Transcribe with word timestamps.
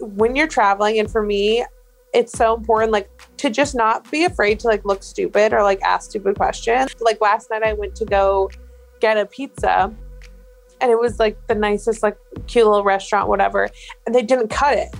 when 0.00 0.36
you're 0.36 0.48
traveling, 0.48 0.98
and 0.98 1.10
for 1.10 1.22
me, 1.22 1.64
it's 2.12 2.32
so 2.32 2.54
important 2.54 2.92
like 2.92 3.08
to 3.36 3.50
just 3.50 3.74
not 3.74 4.10
be 4.10 4.24
afraid 4.24 4.58
to 4.60 4.66
like 4.66 4.84
look 4.84 5.02
stupid 5.02 5.52
or 5.52 5.62
like 5.62 5.80
ask 5.82 6.10
stupid 6.10 6.36
questions. 6.36 6.94
Like 7.00 7.20
last 7.20 7.50
night 7.50 7.62
I 7.62 7.72
went 7.72 7.94
to 7.96 8.04
go 8.04 8.50
get 9.00 9.16
a 9.16 9.26
pizza 9.26 9.94
and 10.80 10.90
it 10.90 10.98
was 10.98 11.18
like 11.18 11.38
the 11.46 11.54
nicest 11.54 12.02
like 12.02 12.16
cute 12.46 12.66
little 12.66 12.84
restaurant 12.84 13.28
whatever 13.28 13.68
and 14.06 14.14
they 14.14 14.22
didn't 14.22 14.48
cut 14.48 14.76
it. 14.76 14.94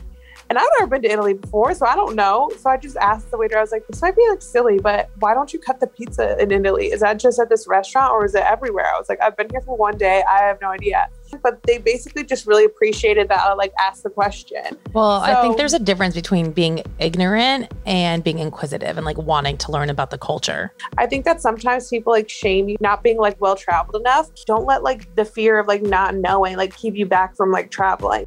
And 0.51 0.59
I've 0.59 0.67
never 0.81 0.91
been 0.91 1.03
to 1.03 1.13
Italy 1.13 1.35
before, 1.35 1.73
so 1.75 1.87
I 1.87 1.95
don't 1.95 2.17
know. 2.17 2.51
So 2.59 2.71
I 2.71 2.77
just 2.77 2.97
asked 2.97 3.31
the 3.31 3.39
waiter, 3.39 3.57
I 3.57 3.61
was 3.61 3.71
like, 3.71 3.87
this 3.87 4.03
might 4.03 4.17
be 4.17 4.27
like 4.29 4.43
silly, 4.43 4.81
but 4.81 5.09
why 5.21 5.33
don't 5.33 5.53
you 5.53 5.61
cut 5.61 5.79
the 5.79 5.87
pizza 5.87 6.37
in 6.43 6.51
Italy? 6.51 6.87
Is 6.87 7.03
that 7.03 7.21
just 7.21 7.39
at 7.39 7.49
this 7.49 7.69
restaurant 7.69 8.11
or 8.11 8.25
is 8.25 8.35
it 8.35 8.43
everywhere? 8.43 8.93
I 8.93 8.99
was 8.99 9.09
like, 9.09 9.23
I've 9.23 9.37
been 9.37 9.49
here 9.49 9.61
for 9.61 9.77
one 9.77 9.97
day. 9.97 10.25
I 10.29 10.39
have 10.41 10.61
no 10.61 10.71
idea. 10.71 11.07
But 11.41 11.63
they 11.63 11.79
basically 11.79 12.25
just 12.25 12.49
really 12.49 12.65
appreciated 12.65 13.29
that 13.29 13.39
I 13.39 13.53
like 13.53 13.71
asked 13.79 14.03
the 14.03 14.11
question. 14.11 14.77
Well, 14.93 15.21
I 15.21 15.41
think 15.41 15.57
there's 15.57 15.73
a 15.73 15.79
difference 15.79 16.17
between 16.17 16.51
being 16.51 16.83
ignorant 16.99 17.73
and 17.87 18.25
being 18.25 18.41
inquisitive 18.41 18.97
and 18.97 19.07
like 19.07 19.19
wanting 19.19 19.57
to 19.59 19.71
learn 19.71 19.89
about 19.89 20.11
the 20.11 20.19
culture. 20.19 20.73
I 20.99 21.07
think 21.07 21.25
that 21.27 21.41
sometimes 21.41 21.89
people 21.89 22.13
like 22.13 22.29
shame 22.29 22.69
you 22.69 22.77
not 22.81 23.05
being 23.05 23.19
like 23.19 23.41
well 23.41 23.55
traveled 23.55 23.95
enough. 24.01 24.29
Don't 24.47 24.67
let 24.67 24.83
like 24.83 25.15
the 25.15 25.25
fear 25.25 25.61
of 25.61 25.69
like 25.69 25.83
not 25.83 26.17
knowing 26.17 26.57
like 26.57 26.77
keep 26.77 26.97
you 26.97 27.07
back 27.07 27.37
from 27.37 27.53
like 27.53 27.71
traveling. 27.71 28.27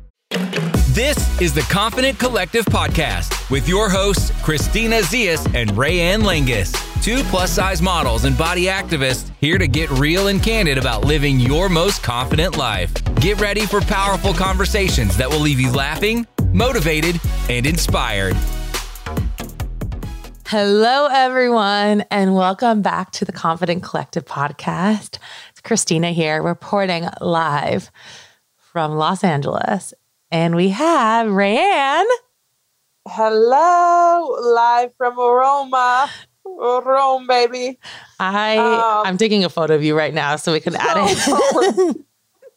This 0.93 1.41
is 1.41 1.55
the 1.55 1.61
Confident 1.61 2.19
Collective 2.19 2.65
Podcast 2.65 3.49
with 3.49 3.67
your 3.67 3.89
hosts, 3.89 4.31
Christina 4.43 4.97
Zias 4.97 5.43
and 5.55 5.71
Rayanne 5.71 6.21
Langus. 6.21 6.71
Two 7.01 7.23
plus 7.31 7.49
size 7.49 7.81
models 7.81 8.25
and 8.25 8.37
body 8.37 8.65
activists 8.65 9.31
here 9.41 9.57
to 9.57 9.67
get 9.67 9.89
real 9.89 10.27
and 10.27 10.43
candid 10.43 10.77
about 10.77 11.03
living 11.03 11.39
your 11.39 11.67
most 11.67 12.03
confident 12.03 12.57
life. 12.57 12.93
Get 13.15 13.41
ready 13.41 13.65
for 13.65 13.81
powerful 13.81 14.35
conversations 14.35 15.17
that 15.17 15.27
will 15.27 15.39
leave 15.39 15.59
you 15.59 15.71
laughing, 15.71 16.27
motivated, 16.53 17.19
and 17.49 17.65
inspired. 17.65 18.37
Hello, 20.45 21.07
everyone, 21.11 22.05
and 22.11 22.35
welcome 22.35 22.83
back 22.83 23.09
to 23.13 23.25
the 23.25 23.31
Confident 23.31 23.81
Collective 23.81 24.25
podcast. 24.25 25.17
It's 25.49 25.61
Christina 25.63 26.11
here, 26.11 26.43
reporting 26.43 27.09
live 27.19 27.89
from 28.59 28.91
Los 28.91 29.23
Angeles. 29.23 29.95
And 30.33 30.55
we 30.55 30.69
have 30.69 31.27
Rayanne. 31.27 32.07
Hello, 33.07 34.35
live 34.55 34.89
from 34.97 35.15
Roma. 35.15 36.09
Rome, 36.43 37.27
baby. 37.27 37.77
I 38.19 38.57
Um, 38.57 39.05
I'm 39.05 39.17
taking 39.19 39.43
a 39.45 39.49
photo 39.49 39.75
of 39.75 39.83
you 39.83 39.95
right 39.95 40.11
now 40.11 40.35
so 40.37 40.51
we 40.51 40.59
can 40.59 40.75
add 40.75 40.97
it. 40.97 41.97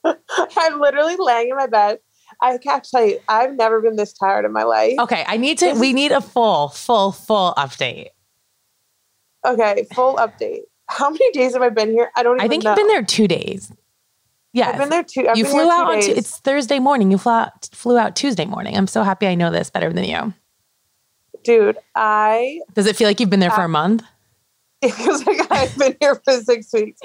I'm 0.57 0.81
literally 0.81 1.17
laying 1.19 1.51
in 1.51 1.57
my 1.57 1.67
bed. 1.67 1.99
I 2.41 2.57
can't 2.57 2.83
tell 2.83 3.05
you, 3.05 3.19
I've 3.29 3.53
never 3.53 3.83
been 3.83 3.97
this 3.97 4.15
tired 4.15 4.47
in 4.47 4.55
my 4.55 4.63
life. 4.63 4.95
okay, 5.01 5.27
I 5.27 5.37
need 5.37 5.59
to 5.59 5.75
we 5.75 5.93
need 5.93 6.13
a 6.13 6.23
full, 6.23 6.71
full, 6.71 7.13
full 7.13 7.53
update. 7.59 8.09
Okay, 9.45 9.87
full 9.95 10.17
update. 10.17 10.63
How 10.89 11.11
many 11.11 11.31
days 11.33 11.53
have 11.53 11.61
I 11.61 11.69
been 11.69 11.91
here? 11.91 12.11
I 12.17 12.23
don't 12.23 12.37
even 12.37 12.47
I 12.47 12.49
think 12.49 12.65
know. 12.65 12.71
you've 12.71 12.77
been 12.79 12.89
there 12.89 13.05
two 13.05 13.29
days. 13.29 13.71
Yeah. 14.57 14.71
I've 14.71 14.79
been 14.79 14.89
there 14.89 15.05
two. 15.05 15.29
I've 15.29 15.37
you 15.37 15.45
flew 15.45 15.71
out 15.71 15.93
on. 15.93 16.01
Tu- 16.01 16.12
it's 16.12 16.39
Thursday 16.39 16.79
morning. 16.79 17.11
You 17.11 17.19
flew 17.19 17.33
out, 17.33 17.69
flew 17.73 17.99
out 17.99 18.17
Tuesday 18.17 18.47
morning. 18.47 18.75
I'm 18.75 18.87
so 18.87 19.03
happy 19.03 19.27
I 19.27 19.35
know 19.35 19.51
this 19.51 19.69
better 19.69 19.93
than 19.93 20.05
you. 20.05 20.33
Dude, 21.45 21.77
I 21.95 22.63
Does 22.73 22.87
it 22.87 22.97
feel 22.97 23.07
like 23.07 23.21
you've 23.21 23.29
been 23.29 23.41
there 23.41 23.51
for 23.51 23.65
a 23.65 23.69
month? 23.69 24.03
it 24.83 24.93
feels 24.93 25.27
like 25.27 25.53
I've 25.53 25.77
been 25.77 25.95
here 26.01 26.15
for 26.15 26.41
six 26.41 26.73
weeks. 26.73 27.03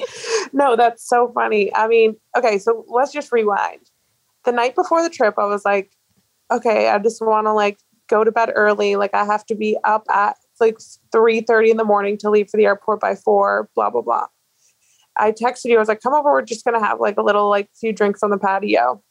No, 0.54 0.78
that's 0.78 1.06
so 1.06 1.30
funny. 1.36 1.76
I 1.76 1.90
mean, 1.90 2.16
okay, 2.38 2.58
so 2.58 2.86
let's 2.88 3.12
just 3.12 3.34
rewind. 3.34 3.92
The 4.46 4.54
night 4.54 4.74
before 4.74 5.04
the 5.04 5.10
trip, 5.10 5.36
I 5.38 5.46
was 5.46 5.66
like, 5.66 5.92
okay, 6.52 6.88
I 6.88 7.00
just 7.00 7.22
want 7.22 7.48
to 7.48 7.54
like 7.54 7.80
go 8.08 8.24
to 8.24 8.32
bed 8.32 8.54
early. 8.56 8.96
Like 8.96 9.14
I 9.14 9.26
have 9.26 9.46
to 9.48 9.56
be 9.56 9.78
up 9.84 10.06
at 10.10 10.38
like 10.62 10.78
three 11.12 11.42
thirty 11.42 11.70
in 11.70 11.76
the 11.76 11.84
morning 11.84 12.18
to 12.20 12.30
leave 12.30 12.50
for 12.50 12.56
the 12.56 12.66
airport 12.66 13.02
by 13.02 13.16
four. 13.16 13.70
Blah 13.76 13.90
blah 13.90 14.02
blah. 14.02 14.28
I 15.22 15.32
texted 15.32 15.66
you. 15.66 15.76
I 15.76 15.80
was 15.80 15.88
like, 15.88 16.02
come 16.02 16.14
over. 16.14 16.32
We're 16.32 16.42
just 16.42 16.66
gonna 16.66 16.84
have 16.84 17.00
like 17.00 17.18
a 17.18 17.24
little 17.24 17.50
like 17.50 17.70
few 17.80 17.94
drinks 17.94 18.24
on 18.24 18.32
the 18.32 18.38
patio. 18.38 19.02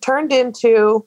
Turned 0.00 0.32
into 0.32 1.06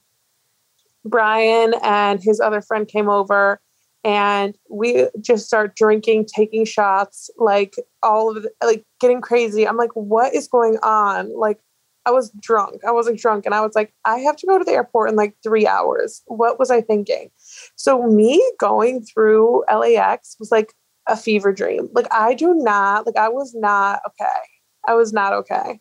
Brian 1.05 1.75
and 1.83 2.21
his 2.21 2.39
other 2.39 2.61
friend 2.61 2.87
came 2.87 3.09
over 3.09 3.61
and 4.03 4.57
we 4.69 5.07
just 5.21 5.45
start 5.45 5.75
drinking, 5.75 6.27
taking 6.33 6.65
shots, 6.65 7.29
like 7.37 7.75
all 8.03 8.35
of 8.35 8.43
the, 8.43 8.51
like 8.63 8.85
getting 8.99 9.21
crazy. 9.21 9.67
I'm 9.67 9.77
like, 9.77 9.91
what 9.93 10.33
is 10.33 10.47
going 10.47 10.77
on? 10.83 11.37
Like, 11.37 11.59
I 12.05 12.11
was 12.11 12.31
drunk. 12.39 12.85
I 12.87 12.91
wasn't 12.91 13.19
drunk, 13.19 13.45
and 13.45 13.53
I 13.53 13.59
was 13.59 13.75
like, 13.75 13.93
I 14.05 14.19
have 14.19 14.37
to 14.37 14.47
go 14.47 14.57
to 14.57 14.63
the 14.63 14.71
airport 14.71 15.09
in 15.09 15.17
like 15.17 15.35
three 15.43 15.67
hours. 15.67 16.21
What 16.27 16.57
was 16.57 16.71
I 16.71 16.79
thinking? 16.79 17.31
So 17.75 18.03
me 18.03 18.41
going 18.59 19.03
through 19.03 19.65
LAX 19.69 20.37
was 20.39 20.49
like 20.49 20.73
a 21.07 21.15
fever 21.15 21.51
dream. 21.51 21.89
Like 21.93 22.07
I 22.11 22.33
do 22.33 22.53
not 22.53 23.05
like 23.05 23.17
I 23.17 23.29
was 23.29 23.53
not 23.55 24.01
okay. 24.07 24.39
I 24.87 24.93
was 24.95 25.13
not 25.13 25.33
okay. 25.33 25.79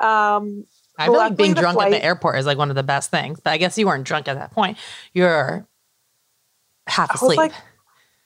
Um, 0.00 0.64
I 0.98 1.06
feel 1.06 1.16
like 1.16 1.36
being 1.36 1.54
drunk 1.54 1.80
at 1.80 1.90
the 1.90 2.04
airport 2.04 2.38
is 2.38 2.46
like 2.46 2.58
one 2.58 2.70
of 2.70 2.76
the 2.76 2.82
best 2.82 3.10
things. 3.10 3.40
But 3.40 3.52
I 3.52 3.56
guess 3.56 3.76
you 3.76 3.86
weren't 3.86 4.04
drunk 4.04 4.28
at 4.28 4.34
that 4.34 4.52
point. 4.52 4.78
You're 5.12 5.66
half 6.86 7.10
I 7.10 7.14
was 7.14 7.22
asleep. 7.22 7.38
like, 7.38 7.52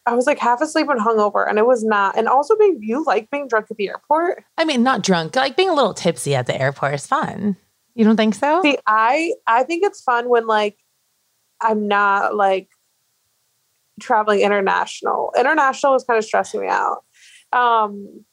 I 0.06 0.15
was 0.15 0.27
like 0.27 0.38
half 0.38 0.60
asleep 0.60 0.88
and 0.88 1.00
hungover, 1.00 1.48
and 1.48 1.59
it 1.59 1.66
was 1.66 1.84
not. 1.84 2.16
And 2.16 2.28
also, 2.28 2.56
being 2.56 2.78
you 2.82 3.04
like 3.04 3.31
being 3.31 3.48
drunk 3.48 3.66
at 3.71 3.77
the 3.77 3.88
airport. 3.88 4.44
I 4.56 4.65
mean, 4.65 4.82
not 4.82 5.03
drunk, 5.03 5.37
like 5.37 5.56
being 5.56 5.69
a 5.69 5.75
little 5.75 5.94
tipsy 5.94 6.34
at 6.34 6.47
the 6.47 6.60
airport 6.60 6.94
is 6.94 7.06
fun. 7.06 7.56
You 7.94 8.04
don't 8.04 8.16
think 8.16 8.34
so? 8.34 8.62
See, 8.62 8.78
I 8.87 9.34
I 9.47 9.65
think 9.65 9.84
it's 9.84 10.00
fun 10.00 10.28
when 10.28 10.47
like 10.47 10.78
I'm 11.60 11.88
not 11.88 12.34
like 12.34 12.69
traveling 13.98 14.41
international. 14.41 15.32
International 15.38 15.92
was 15.92 16.04
kind 16.04 16.19
of 16.19 16.25
stressing 16.25 16.60
me 16.60 16.69
out. 16.69 17.04
Um, 17.53 18.25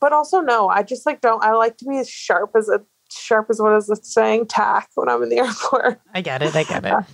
but 0.00 0.12
also 0.12 0.40
no, 0.40 0.68
I 0.68 0.82
just 0.82 1.06
like 1.06 1.20
don't. 1.20 1.42
I 1.42 1.52
like 1.52 1.76
to 1.78 1.84
be 1.84 1.98
as 1.98 2.08
sharp 2.08 2.50
as 2.56 2.68
a 2.68 2.80
sharp 3.10 3.46
as 3.50 3.60
what 3.60 3.76
is 3.76 3.88
it 3.88 4.04
saying 4.04 4.46
tack 4.46 4.88
when 4.94 5.08
I'm 5.08 5.22
in 5.22 5.28
the 5.28 5.38
airport. 5.46 6.00
I 6.14 6.20
get 6.20 6.42
it. 6.42 6.54
I 6.54 6.64
get 6.64 6.84
it. 6.84 6.94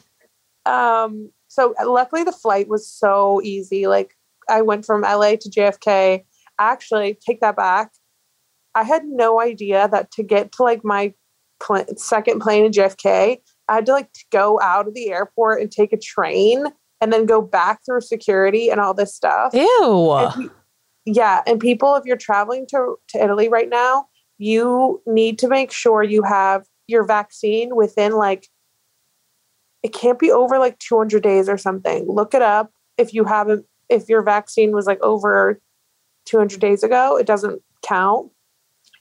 Um, 0.65 1.33
so 1.49 1.75
luckily 1.85 2.23
the 2.23 2.31
flight 2.31 2.69
was 2.69 2.89
so 2.89 3.41
easy. 3.43 3.89
Like 3.89 4.15
I 4.49 4.63
went 4.63 4.87
from 4.87 5.01
LA 5.01 5.31
to 5.31 5.51
JFK. 5.51 6.25
Actually, 6.61 7.19
take 7.27 7.41
that 7.41 7.57
back. 7.57 7.91
I 8.77 8.85
had 8.85 9.05
no 9.05 9.41
idea 9.41 9.89
that 9.89 10.13
to 10.13 10.23
get 10.23 10.53
to 10.53 10.63
like 10.63 10.85
my 10.85 11.15
pl- 11.61 11.85
second 11.97 12.41
plane 12.41 12.65
in 12.65 12.73
JFK, 12.73 13.39
I 13.69 13.75
had 13.75 13.87
to 13.87 13.93
like 13.93 14.13
to 14.13 14.25
go 14.31 14.61
out 14.61 14.87
of 14.87 14.95
the 14.95 15.11
airport 15.11 15.61
and 15.61 15.71
take 15.71 15.93
a 15.93 15.99
train 15.99 16.67
and 17.03 17.13
then 17.13 17.27
go 17.27 17.43
back 17.43 17.81
through 17.85 18.01
security 18.01 18.71
and 18.71 18.81
all 18.81 18.95
this 18.95 19.13
stuff. 19.13 19.53
Ew. 19.53 20.13
And 20.13 20.51
yeah, 21.05 21.43
and 21.49 21.59
people, 21.59 21.97
if 21.97 22.05
you're 22.07 22.17
traveling 22.17 22.65
to 22.69 22.97
to 23.09 23.23
Italy 23.23 23.49
right 23.49 23.69
now, 23.69 24.07
you 24.39 25.03
need 25.05 25.39
to 25.41 25.49
make 25.49 25.73
sure 25.73 26.05
you 26.05 26.23
have 26.23 26.65
your 26.87 27.05
vaccine 27.05 27.75
within 27.75 28.13
like 28.13 28.49
it 29.83 29.93
can't 29.93 30.21
be 30.21 30.31
over 30.31 30.61
like 30.61 30.79
200 30.79 31.25
days 31.25 31.49
or 31.49 31.59
something. 31.59 32.07
Look 32.09 32.35
it 32.35 32.43
up. 32.43 32.71
If 32.97 33.13
you 33.13 33.25
haven't, 33.25 33.67
if 33.89 34.09
your 34.09 34.23
vaccine 34.23 34.71
was 34.71 34.87
like 34.87 35.03
over 35.03 35.61
200 36.27 36.61
days 36.61 36.85
ago, 36.85 37.17
it 37.17 37.27
doesn't 37.27 37.61
count. 37.85 38.31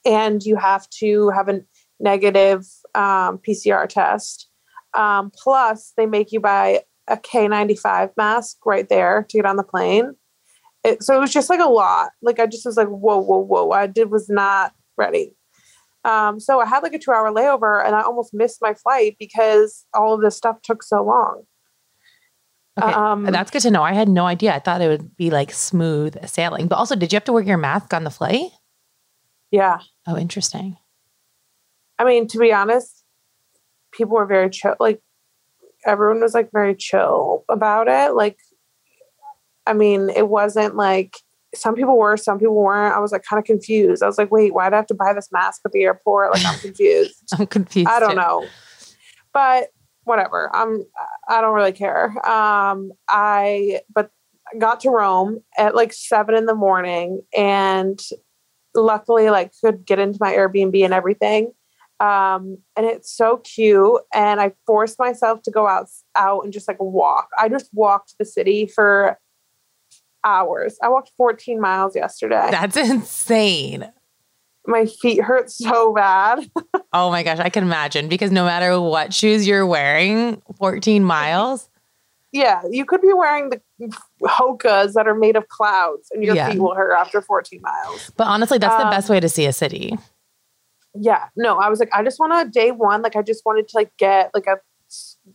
And 0.06 0.42
you 0.42 0.56
have 0.56 0.90
to 1.02 1.30
have 1.30 1.50
a 1.50 1.62
negative 2.00 2.66
um, 2.96 3.38
PCR 3.38 3.88
test. 3.88 4.50
Um, 4.96 5.32
plus, 5.36 5.94
they 5.96 6.08
make 6.08 6.32
you 6.32 6.40
buy 6.40 6.82
a 7.08 7.18
KN95 7.18 8.12
mask 8.18 8.58
right 8.66 8.88
there 8.88 9.26
to 9.30 9.38
get 9.38 9.46
on 9.46 9.58
the 9.58 9.64
plane. 9.64 10.16
It, 10.84 11.04
so 11.04 11.16
it 11.16 11.20
was 11.20 11.34
just 11.34 11.50
like 11.50 11.60
a 11.60 11.70
lot. 11.70 12.10
Like 12.22 12.40
I 12.40 12.48
just 12.48 12.66
was 12.66 12.78
like, 12.78 12.88
whoa, 12.88 13.20
whoa, 13.20 13.38
whoa. 13.40 13.72
I 13.72 13.88
did 13.88 14.10
was 14.10 14.30
not 14.30 14.74
ready. 14.98 15.36
Um, 16.04 16.40
so 16.40 16.60
I 16.60 16.66
had 16.66 16.82
like 16.82 16.94
a 16.94 17.00
two 17.00 17.12
hour 17.12 17.32
layover 17.32 17.86
and 17.86 17.96
I 17.96 18.02
almost 18.02 18.34
missed 18.34 18.60
my 18.62 18.74
flight 18.74 19.16
because 19.20 19.86
all 19.94 20.16
of 20.16 20.22
this 20.22 20.36
stuff 20.36 20.62
took 20.64 20.82
so 20.82 21.04
long. 21.04 21.44
Okay. 22.82 22.92
um, 22.92 23.26
That's 23.26 23.52
good 23.52 23.62
to 23.64 23.72
know. 23.72 23.84
I 23.84 23.94
had 23.94 24.10
no 24.10 24.26
idea. 24.26 24.56
I 24.56 24.60
thought 24.60 24.82
it 24.82 24.88
would 24.88 25.16
be 25.16 25.30
like 25.30 25.52
smooth 25.52 26.26
sailing. 26.28 26.68
But 26.68 26.78
also, 26.78 26.96
did 26.96 27.12
you 27.12 27.18
have 27.18 27.26
to 27.26 27.34
wear 27.34 27.44
your 27.44 27.58
mask 27.58 27.94
on 27.94 28.04
the 28.04 28.10
flight? 28.10 28.50
Yeah. 29.52 29.80
Oh, 30.08 30.18
interesting. 30.18 30.78
I 32.00 32.06
mean, 32.06 32.28
to 32.30 32.40
be 32.40 32.52
honest, 32.52 33.04
people 33.92 34.16
were 34.16 34.26
very 34.26 34.50
chill. 34.50 34.76
Like 34.80 35.02
everyone 35.86 36.22
was 36.22 36.34
like 36.34 36.50
very 36.52 36.76
chill 36.76 37.44
about 37.50 37.88
it. 37.88 38.14
Like, 38.14 38.38
I 39.66 39.74
mean, 39.74 40.10
it 40.10 40.28
wasn't 40.28 40.76
like 40.76 41.18
some 41.54 41.76
people 41.76 41.98
were, 41.98 42.18
some 42.18 42.40
people 42.40 42.56
weren't. 42.56 42.96
I 42.96 43.00
was 43.00 43.12
like 43.12 43.24
kind 43.30 43.40
of 43.40 43.46
confused. 43.46 44.04
I 44.04 44.08
was 44.08 44.18
like, 44.18 44.32
wait, 44.32 44.54
why 44.54 44.70
do 44.70 44.76
I 44.76 44.78
have 44.78 44.88
to 44.88 44.94
buy 44.94 45.14
this 45.14 45.30
mask 45.32 45.62
at 45.66 45.72
the 45.72 45.84
airport? 45.84 46.34
Like, 46.34 46.46
I'm 46.46 46.60
confused. 46.60 47.16
I'm 47.40 47.48
confused. 47.48 47.90
I 47.90 48.00
don't 48.00 48.12
too. 48.12 48.16
know. 48.18 48.46
But 49.34 49.70
whatever. 50.04 50.50
I'm 50.54 50.84
I 51.28 51.42
don't 51.42 51.54
really 51.54 51.72
care. 51.72 52.08
Um 52.28 52.92
I 53.08 53.82
but 53.94 54.10
got 54.58 54.80
to 54.82 54.90
Rome 54.90 55.40
at 55.58 55.76
like 55.76 55.94
seven 55.94 56.36
in 56.36 56.46
the 56.46 56.56
morning 56.56 57.22
and 57.38 58.00
luckily 58.76 59.30
like 59.30 59.52
could 59.64 59.86
get 59.86 60.00
into 60.00 60.18
my 60.20 60.34
Airbnb 60.34 60.84
and 60.84 60.94
everything. 60.94 61.54
Um, 62.02 62.58
and 62.76 62.86
it's 62.86 63.12
so 63.16 63.38
cute. 63.38 64.02
And 64.14 64.42
I 64.42 64.54
forced 64.66 64.98
myself 64.98 65.44
to 65.44 65.52
go 65.52 65.68
out 65.68 65.88
out 66.16 66.44
and 66.44 66.52
just 66.52 66.68
like 66.68 66.78
walk. 66.80 67.28
I 67.38 67.48
just 67.48 67.70
walked 67.74 68.16
the 68.18 68.26
city 68.26 68.66
for 68.66 69.20
hours. 70.24 70.78
I 70.82 70.90
walked 70.90 71.12
14 71.18 71.60
miles 71.62 71.96
yesterday. 71.96 72.48
That's 72.52 72.78
insane. 72.78 73.92
My 74.68 74.86
feet 74.86 75.22
hurt 75.22 75.52
so 75.52 75.94
bad. 75.94 76.50
Oh 76.94 77.10
my 77.10 77.24
gosh, 77.24 77.40
I 77.40 77.48
can 77.50 77.64
imagine 77.64 78.10
because 78.10 78.32
no 78.32 78.44
matter 78.44 78.78
what 78.82 79.14
shoes 79.14 79.48
you're 79.48 79.66
wearing, 79.66 80.42
14 80.58 81.06
miles. 81.06 81.70
yeah, 82.34 82.62
you 82.70 82.84
could 82.84 83.02
be 83.02 83.14
wearing 83.14 83.50
the 83.50 83.62
hokas 84.24 84.92
that 84.96 85.08
are 85.08 85.16
made 85.16 85.38
of 85.38 85.48
clouds 85.48 86.10
and 86.12 86.22
your 86.22 86.36
Yeah. 86.36 86.50
feet 86.52 86.60
will 86.60 86.76
hurt 86.76 86.92
after 86.94 87.22
14 87.22 87.62
miles. 87.62 88.12
But 88.18 88.28
honestly, 88.28 88.58
that's 88.58 88.76
the 88.76 88.84
Um, 88.88 88.90
best 88.90 89.10
way 89.10 89.22
to 89.22 89.30
see 89.30 89.46
a 89.46 89.54
city. 89.54 89.98
Yeah, 90.94 91.26
no, 91.36 91.58
I 91.58 91.70
was 91.70 91.80
like, 91.80 91.90
I 91.94 92.04
just 92.04 92.20
want 92.20 92.34
to 92.34 92.60
day 92.60 92.72
one, 92.72 93.02
like 93.02 93.16
I 93.16 93.22
just 93.22 93.46
wanted 93.46 93.68
to 93.70 93.78
like 93.78 93.96
get 93.98 94.32
like 94.34 94.48
a 94.48 94.58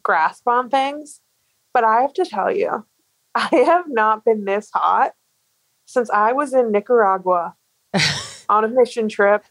grasp 0.02 0.46
on 0.46 0.68
things. 0.68 1.20
But 1.72 1.84
I 1.84 2.02
have 2.02 2.12
to 2.14 2.24
tell 2.24 2.50
you, 2.54 2.86
I 3.34 3.48
have 3.66 3.84
not 3.88 4.24
been 4.24 4.44
this 4.44 4.70
hot 4.72 5.12
since 5.86 6.10
I 6.10 6.32
was 6.32 6.52
in 6.52 6.72
Nicaragua 6.72 7.54
on 8.48 8.64
a 8.64 8.68
mission 8.68 9.08
trip 9.08 9.44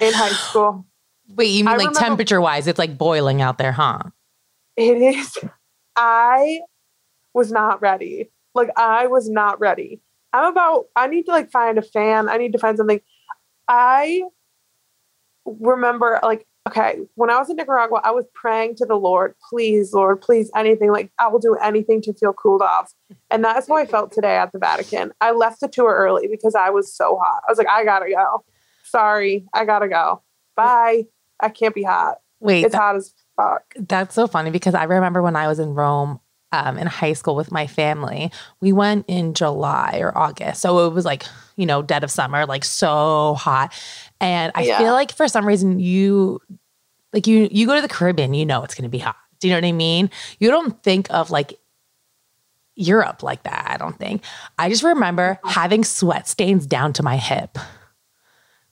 in 0.00 0.12
high 0.12 0.28
school. 0.30 0.86
Wait, 1.34 1.46
you 1.50 1.64
mean 1.64 1.68
I 1.68 1.72
like 1.72 1.88
remember- 1.88 1.98
temperature 2.00 2.40
wise, 2.40 2.66
it's 2.66 2.78
like 2.78 2.96
boiling 2.96 3.42
out 3.42 3.58
there, 3.58 3.72
huh? 3.72 4.00
It 4.76 4.96
is. 4.96 5.36
I 5.96 6.60
was 7.34 7.50
not 7.50 7.82
ready. 7.82 8.30
Like 8.54 8.70
I 8.76 9.08
was 9.08 9.28
not 9.28 9.60
ready. 9.60 10.00
I'm 10.32 10.52
about. 10.52 10.86
I 10.94 11.06
need 11.08 11.24
to 11.24 11.32
like 11.32 11.50
find 11.50 11.78
a 11.78 11.82
fan. 11.82 12.28
I 12.28 12.36
need 12.36 12.52
to 12.52 12.58
find 12.58 12.76
something. 12.76 13.00
I 13.66 14.22
remember 15.60 16.20
like 16.22 16.46
okay 16.66 16.98
when 17.14 17.30
I 17.30 17.38
was 17.38 17.50
in 17.50 17.56
Nicaragua, 17.56 18.00
I 18.04 18.10
was 18.10 18.24
praying 18.34 18.76
to 18.76 18.86
the 18.86 18.96
Lord, 18.96 19.34
please, 19.48 19.92
Lord, 19.92 20.20
please, 20.20 20.50
anything. 20.54 20.90
Like 20.92 21.10
I 21.18 21.28
will 21.28 21.38
do 21.38 21.54
anything 21.56 22.02
to 22.02 22.12
feel 22.12 22.32
cooled 22.32 22.62
off. 22.62 22.92
And 23.30 23.44
that's 23.44 23.68
how 23.68 23.76
I 23.76 23.86
felt 23.94 24.12
today 24.12 24.36
at 24.36 24.52
the 24.52 24.58
Vatican. 24.58 25.12
I 25.20 25.32
left 25.32 25.60
the 25.60 25.68
tour 25.68 25.94
early 25.94 26.28
because 26.28 26.54
I 26.54 26.70
was 26.70 26.92
so 26.92 27.16
hot. 27.22 27.42
I 27.46 27.50
was 27.50 27.58
like, 27.58 27.68
I 27.68 27.84
gotta 27.84 28.10
go. 28.10 28.44
Sorry, 28.84 29.46
I 29.52 29.64
gotta 29.64 29.88
go. 29.88 30.22
Bye. 30.56 31.04
I 31.40 31.50
can't 31.50 31.74
be 31.74 31.84
hot. 31.84 32.18
Wait, 32.40 32.64
It's 32.64 32.74
hot 32.74 32.96
as 32.96 33.14
fuck. 33.36 33.62
That's 33.76 34.14
so 34.14 34.26
funny 34.26 34.50
because 34.50 34.74
I 34.74 34.84
remember 34.84 35.22
when 35.22 35.36
I 35.36 35.48
was 35.48 35.58
in 35.58 35.74
Rome 35.74 36.20
um, 36.52 36.78
in 36.78 36.86
high 36.86 37.12
school 37.12 37.36
with 37.36 37.52
my 37.52 37.66
family, 37.66 38.32
we 38.60 38.72
went 38.72 39.04
in 39.08 39.34
July 39.34 39.98
or 40.00 40.16
August. 40.16 40.62
So 40.62 40.86
it 40.86 40.94
was 40.94 41.04
like, 41.04 41.24
you 41.56 41.66
know, 41.66 41.82
dead 41.82 42.04
of 42.04 42.10
summer, 42.10 42.46
like 42.46 42.64
so 42.64 43.34
hot. 43.34 43.72
And 44.20 44.52
I 44.54 44.62
Yeah. 44.62 44.78
feel 44.78 44.92
like 44.92 45.12
for 45.12 45.28
some 45.28 45.46
reason 45.46 45.78
you 45.78 46.40
like 47.12 47.26
you 47.26 47.48
you 47.50 47.66
go 47.66 47.74
to 47.74 47.80
the 47.82 47.88
Caribbean, 47.88 48.34
you 48.34 48.44
know 48.46 48.62
it's 48.62 48.74
gonna 48.74 48.88
be 48.88 48.98
hot. 48.98 49.16
Do 49.40 49.48
you 49.48 49.54
know 49.54 49.58
what 49.58 49.68
I 49.68 49.72
mean? 49.72 50.10
You 50.40 50.50
don't 50.50 50.82
think 50.82 51.06
of 51.10 51.30
like 51.30 51.58
Europe 52.74 53.22
like 53.22 53.42
that, 53.42 53.66
I 53.68 53.76
don't 53.76 53.98
think. 53.98 54.22
I 54.58 54.68
just 54.68 54.82
remember 54.82 55.34
mm-hmm. 55.34 55.48
having 55.48 55.84
sweat 55.84 56.28
stains 56.28 56.66
down 56.66 56.92
to 56.94 57.02
my 57.02 57.16
hip. 57.16 57.58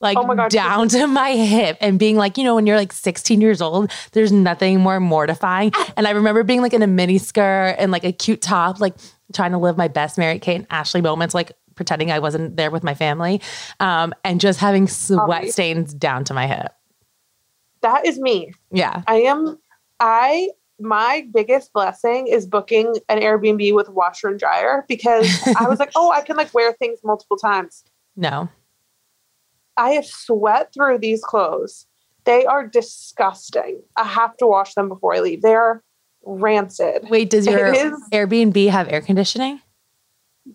Like 0.01 0.19
Oh 0.19 0.25
my 0.25 0.35
God. 0.35 0.51
down 0.51 0.89
to 0.91 1.07
my 1.07 1.33
hip 1.33 1.79
and 1.81 1.99
being 1.99 2.17
like, 2.17 2.37
you 2.37 2.45
know, 2.45 2.55
when 2.55 2.67
you're 2.67 2.77
like 2.77 2.93
16 2.93 3.41
years 3.41 3.63
old, 3.63 3.91
there's 4.13 4.31
nothing 4.31 4.81
more 4.81 5.01
mortifying. 5.01 5.71
Ah. 5.75 5.93
And 5.97 6.07
I 6.07 6.11
remember 6.11 6.43
being 6.43 6.61
like 6.61 6.75
in 6.75 6.83
a 6.83 6.87
mini 6.87 7.19
skirt 7.19 7.77
and 7.79 7.91
like 7.91 8.05
a 8.05 8.13
cute 8.13 8.43
top, 8.43 8.79
like 8.79 8.95
trying 9.33 9.53
to 9.53 9.59
live 9.59 9.77
my 9.77 9.89
best 9.89 10.19
Mary 10.19 10.39
Kate 10.39 10.57
and 10.57 10.67
Ashley 10.71 11.01
moments, 11.01 11.35
like 11.35 11.53
pretending 11.77 12.11
I 12.11 12.19
wasn't 12.19 12.57
there 12.57 12.71
with 12.71 12.83
my 12.83 12.95
family. 12.95 13.41
Um, 13.79 14.13
and 14.25 14.41
just 14.41 14.59
having 14.59 14.89
sweat 14.89 15.51
stains 15.51 15.95
down 15.95 16.25
to 16.25 16.35
my 16.35 16.47
hip. 16.47 16.73
That 17.83 18.05
is 18.05 18.19
me. 18.19 18.53
Yeah. 18.73 19.03
I 19.07 19.21
am 19.21 19.59
I 20.01 20.49
my 20.79 21.27
biggest 21.33 21.73
blessing 21.73 22.27
is 22.27 22.47
booking 22.47 22.97
an 23.09 23.21
Airbnb 23.21 23.75
with 23.75 23.89
washer 23.89 24.29
and 24.29 24.39
dryer 24.39 24.85
because 24.89 25.27
I 25.59 25.69
was 25.69 25.79
like, 25.79 25.93
oh, 25.97 26.13
I 26.13 26.21
can 26.23 26.37
like 26.37 26.53
wear 26.53 26.73
things 26.73 27.01
multiple 27.05 27.37
times. 27.37 27.85
No. 28.17 28.49
I 29.77 29.91
have 29.91 30.07
sweat 30.07 30.73
through 30.75 30.99
these 30.99 31.23
clothes. 31.23 31.87
They 32.25 32.45
are 32.45 32.67
disgusting. 32.67 33.83
I 33.97 34.05
have 34.05 34.37
to 34.39 34.47
wash 34.47 34.75
them 34.75 34.89
before 34.89 35.15
I 35.15 35.21
leave. 35.21 35.43
They 35.43 35.55
are 35.55 35.83
rancid. 36.25 37.09
Wait, 37.09 37.31
does 37.31 37.47
your 37.47 37.73
is, 37.73 37.93
Airbnb 38.13 38.69
have 38.69 38.89
air 38.91 39.01
conditioning? 39.01 39.61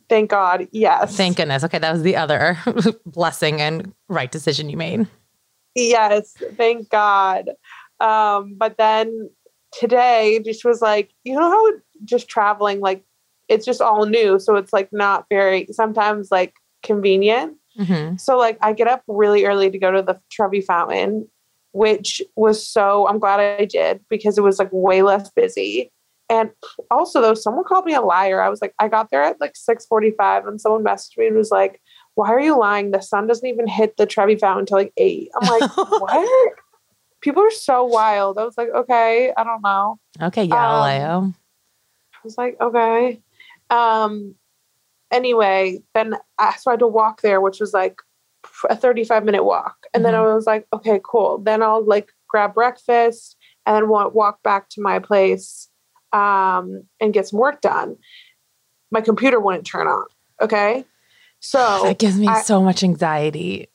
Thank 0.09 0.29
God. 0.29 0.67
Yes. 0.71 1.15
Thank 1.15 1.37
goodness. 1.37 1.63
Okay, 1.63 1.79
that 1.79 1.91
was 1.91 2.03
the 2.03 2.15
other 2.15 2.57
blessing 3.05 3.61
and 3.61 3.93
right 4.09 4.31
decision 4.31 4.69
you 4.69 4.77
made. 4.77 5.07
Yes, 5.75 6.33
thank 6.55 6.89
God. 6.89 7.49
Um, 7.99 8.55
but 8.57 8.77
then 8.77 9.29
today 9.71 10.41
just 10.43 10.65
was 10.65 10.81
like, 10.81 11.11
you 11.23 11.33
know 11.33 11.49
how 11.49 11.71
just 12.03 12.27
traveling, 12.27 12.79
like 12.79 13.03
it's 13.47 13.65
just 13.65 13.81
all 13.81 14.05
new. 14.05 14.39
So 14.39 14.55
it's 14.55 14.73
like 14.73 14.89
not 14.91 15.25
very 15.29 15.67
sometimes 15.71 16.31
like 16.31 16.53
convenient. 16.83 17.57
Mhm. 17.77 18.19
So 18.19 18.37
like 18.37 18.57
I 18.61 18.73
get 18.73 18.87
up 18.87 19.03
really 19.07 19.45
early 19.45 19.69
to 19.69 19.77
go 19.77 19.91
to 19.91 20.01
the 20.01 20.19
Trevi 20.31 20.61
Fountain, 20.61 21.27
which 21.73 22.21
was 22.35 22.65
so 22.65 23.07
I'm 23.07 23.19
glad 23.19 23.39
I 23.39 23.65
did 23.65 24.01
because 24.09 24.37
it 24.37 24.41
was 24.41 24.59
like 24.59 24.69
way 24.71 25.01
less 25.03 25.29
busy. 25.29 25.91
And 26.31 26.49
also 26.89 27.21
though, 27.21 27.33
someone 27.33 27.65
called 27.65 27.83
me 27.83 27.93
a 27.93 27.99
liar. 27.99 28.41
I 28.41 28.47
was 28.47 28.61
like, 28.61 28.73
I 28.79 28.87
got 28.87 29.11
there 29.11 29.21
at 29.21 29.41
like 29.41 29.57
645 29.57 30.47
and 30.47 30.61
someone 30.61 30.81
messaged 30.81 31.17
me 31.17 31.27
and 31.27 31.35
was 31.35 31.51
like, 31.51 31.81
Why 32.15 32.29
are 32.29 32.39
you 32.39 32.57
lying? 32.57 32.91
The 32.91 33.01
sun 33.01 33.27
doesn't 33.27 33.47
even 33.47 33.67
hit 33.67 33.97
the 33.97 34.05
Trevi 34.05 34.37
Fountain 34.37 34.61
until 34.61 34.77
like 34.77 34.93
eight. 34.95 35.29
I'm 35.35 35.49
like, 35.49 35.69
what? 35.77 36.53
People 37.19 37.43
are 37.43 37.51
so 37.51 37.83
wild. 37.83 38.37
I 38.37 38.45
was 38.45 38.57
like, 38.57 38.69
okay, 38.69 39.33
I 39.35 39.43
don't 39.43 39.61
know. 39.61 39.99
Okay, 40.21 40.47
Galileo. 40.47 41.05
Um, 41.05 41.23
um. 41.23 41.35
I 42.13 42.19
was 42.23 42.37
like, 42.37 42.55
okay. 42.61 43.19
Um 43.69 44.35
anyway, 45.11 45.83
then 45.93 46.15
I, 46.39 46.55
so 46.55 46.71
I 46.71 46.73
had 46.73 46.79
to 46.79 46.87
walk 46.87 47.21
there, 47.21 47.41
which 47.41 47.59
was 47.59 47.73
like 47.73 48.01
a 48.69 48.75
35 48.75 49.25
minute 49.25 49.43
walk. 49.43 49.75
And 49.93 50.05
then 50.05 50.13
mm-hmm. 50.13 50.31
I 50.31 50.33
was 50.33 50.47
like, 50.47 50.65
okay, 50.71 51.01
cool. 51.03 51.39
Then 51.39 51.61
I'll 51.61 51.85
like 51.85 52.13
grab 52.29 52.53
breakfast 52.53 53.35
and 53.65 53.75
then 53.75 53.89
walk 53.89 54.41
back 54.43 54.69
to 54.69 54.81
my 54.81 54.97
place 54.99 55.67
um, 56.13 56.83
and 56.99 57.13
get 57.13 57.27
some 57.27 57.39
work 57.39 57.61
done. 57.61 57.97
My 58.91 59.01
computer 59.01 59.39
wouldn't 59.39 59.65
turn 59.65 59.87
on. 59.87 60.05
Okay. 60.41 60.85
So 61.39 61.57
that 61.83 61.99
gives 61.99 62.17
me 62.17 62.27
I- 62.27 62.41
so 62.41 62.61
much 62.61 62.83
anxiety. 62.83 63.67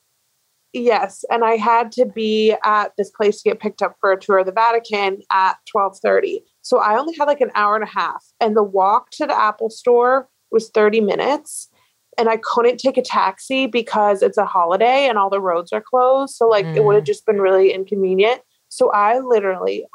Yes, 0.73 1.23
and 1.31 1.43
I 1.43 1.55
had 1.55 1.91
to 1.93 2.05
be 2.05 2.53
at 2.63 2.91
this 2.97 3.09
place 3.09 3.41
to 3.41 3.49
get 3.49 3.59
picked 3.59 3.81
up 3.81 3.95
for 3.99 4.11
a 4.11 4.19
tour 4.19 4.39
of 4.39 4.45
the 4.45 4.51
Vatican 4.51 5.21
at 5.31 5.55
12:30. 5.73 6.43
So 6.61 6.77
I 6.77 6.99
only 6.99 7.15
had 7.17 7.25
like 7.25 7.41
an 7.41 7.51
hour 7.55 7.75
and 7.75 7.83
a 7.83 7.87
half 7.87 8.23
and 8.41 8.55
the 8.55 8.63
walk 8.63 9.09
to 9.11 9.25
the 9.25 9.35
Apple 9.35 9.69
store 9.69 10.27
was 10.51 10.69
30 10.69 11.01
minutes 11.01 11.69
and 12.17 12.29
I 12.29 12.37
couldn't 12.37 12.77
take 12.79 12.97
a 12.97 13.01
taxi 13.01 13.67
because 13.67 14.21
it's 14.21 14.37
a 14.37 14.45
holiday 14.45 15.07
and 15.07 15.17
all 15.17 15.29
the 15.29 15.39
roads 15.39 15.71
are 15.71 15.81
closed. 15.81 16.35
So 16.35 16.47
like 16.47 16.65
it 16.65 16.83
would 16.83 16.95
have 16.95 17.05
just 17.05 17.25
been 17.25 17.39
really 17.39 17.71
inconvenient. 17.71 18.41
So 18.69 18.91
I 18.91 19.19
literally 19.19 19.85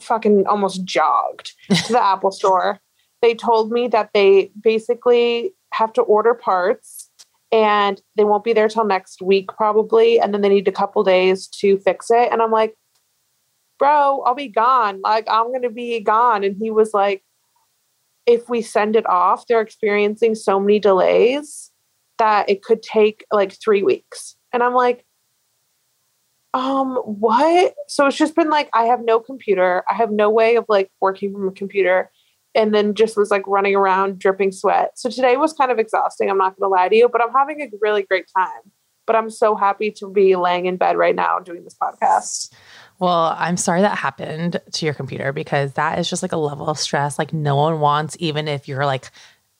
fucking 0.00 0.46
almost 0.46 0.84
jogged 0.84 1.52
to 1.70 1.92
the 1.92 2.02
Apple 2.02 2.32
store. 2.32 2.80
They 3.20 3.34
told 3.34 3.70
me 3.70 3.88
that 3.88 4.10
they 4.14 4.50
basically 4.60 5.54
have 5.72 5.92
to 5.94 6.02
order 6.02 6.34
parts 6.34 7.10
and 7.50 8.00
they 8.16 8.24
won't 8.24 8.44
be 8.44 8.52
there 8.52 8.68
till 8.68 8.84
next 8.84 9.20
week 9.20 9.48
probably 9.48 10.18
and 10.18 10.32
then 10.32 10.40
they 10.40 10.48
need 10.48 10.68
a 10.68 10.72
couple 10.72 11.04
days 11.04 11.46
to 11.48 11.78
fix 11.78 12.10
it. 12.10 12.32
And 12.32 12.42
i'm 12.42 12.50
like 12.50 12.74
bro 13.78 14.22
i'll 14.22 14.34
be 14.34 14.48
gone. 14.48 15.00
Like 15.02 15.26
i'm 15.28 15.52
to 15.62 15.70
be 15.70 16.00
gone. 16.00 16.44
And 16.44 16.56
he 16.56 16.70
was 16.70 16.92
like 16.92 17.22
if 18.26 18.48
we 18.48 18.62
send 18.62 18.96
it 18.96 19.06
off 19.08 19.46
they're 19.46 19.60
experiencing 19.60 20.34
so 20.34 20.58
many 20.58 20.78
delays 20.78 21.70
that 22.18 22.48
it 22.48 22.62
could 22.62 22.82
take 22.82 23.24
like 23.32 23.52
3 23.62 23.82
weeks. 23.82 24.36
And 24.52 24.62
i'm 24.62 24.74
like 24.74 25.04
um 26.54 26.96
what 26.96 27.74
so 27.88 28.06
it's 28.06 28.16
just 28.16 28.34
been 28.36 28.50
like 28.50 28.68
i 28.74 28.84
have 28.84 29.00
no 29.04 29.18
computer 29.18 29.82
i 29.90 29.94
have 29.94 30.10
no 30.10 30.28
way 30.28 30.56
of 30.56 30.64
like 30.68 30.90
working 31.00 31.32
from 31.32 31.48
a 31.48 31.52
computer 31.52 32.10
and 32.54 32.74
then 32.74 32.94
just 32.94 33.16
was 33.16 33.30
like 33.30 33.46
running 33.46 33.74
around 33.74 34.18
dripping 34.18 34.52
sweat. 34.52 34.90
So 34.98 35.08
today 35.08 35.38
was 35.38 35.54
kind 35.54 35.70
of 35.70 35.78
exhausting. 35.78 36.28
I'm 36.28 36.36
not 36.36 36.54
going 36.54 36.66
to 36.66 36.68
lie 36.68 36.90
to 36.90 36.94
you, 36.94 37.08
but 37.08 37.22
I'm 37.22 37.32
having 37.32 37.62
a 37.62 37.70
really 37.80 38.02
great 38.02 38.26
time. 38.36 38.70
But 39.06 39.16
I'm 39.16 39.30
so 39.30 39.54
happy 39.56 39.90
to 39.92 40.10
be 40.12 40.36
laying 40.36 40.66
in 40.66 40.76
bed 40.76 40.98
right 40.98 41.14
now 41.14 41.38
doing 41.38 41.64
this 41.64 41.74
podcast. 41.82 42.52
Well, 42.98 43.34
I'm 43.38 43.56
sorry 43.56 43.80
that 43.80 43.96
happened 43.96 44.60
to 44.70 44.84
your 44.84 44.92
computer 44.92 45.32
because 45.32 45.72
that 45.72 45.98
is 45.98 46.10
just 46.10 46.20
like 46.22 46.32
a 46.32 46.36
level 46.36 46.68
of 46.68 46.78
stress 46.78 47.18
like 47.18 47.32
no 47.32 47.56
one 47.56 47.80
wants, 47.80 48.18
even 48.20 48.48
if 48.48 48.68
you're 48.68 48.84
like 48.84 49.10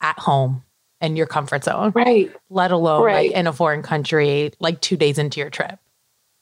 at 0.02 0.18
home 0.18 0.62
in 1.00 1.16
your 1.16 1.26
comfort 1.26 1.64
zone, 1.64 1.92
Right. 1.94 2.30
let 2.50 2.72
alone 2.72 3.04
Right. 3.04 3.30
like 3.30 3.32
in 3.38 3.46
a 3.46 3.54
foreign 3.54 3.80
country, 3.82 4.52
like 4.60 4.82
two 4.82 4.98
days 4.98 5.16
into 5.16 5.40
your 5.40 5.48
trip. 5.48 5.78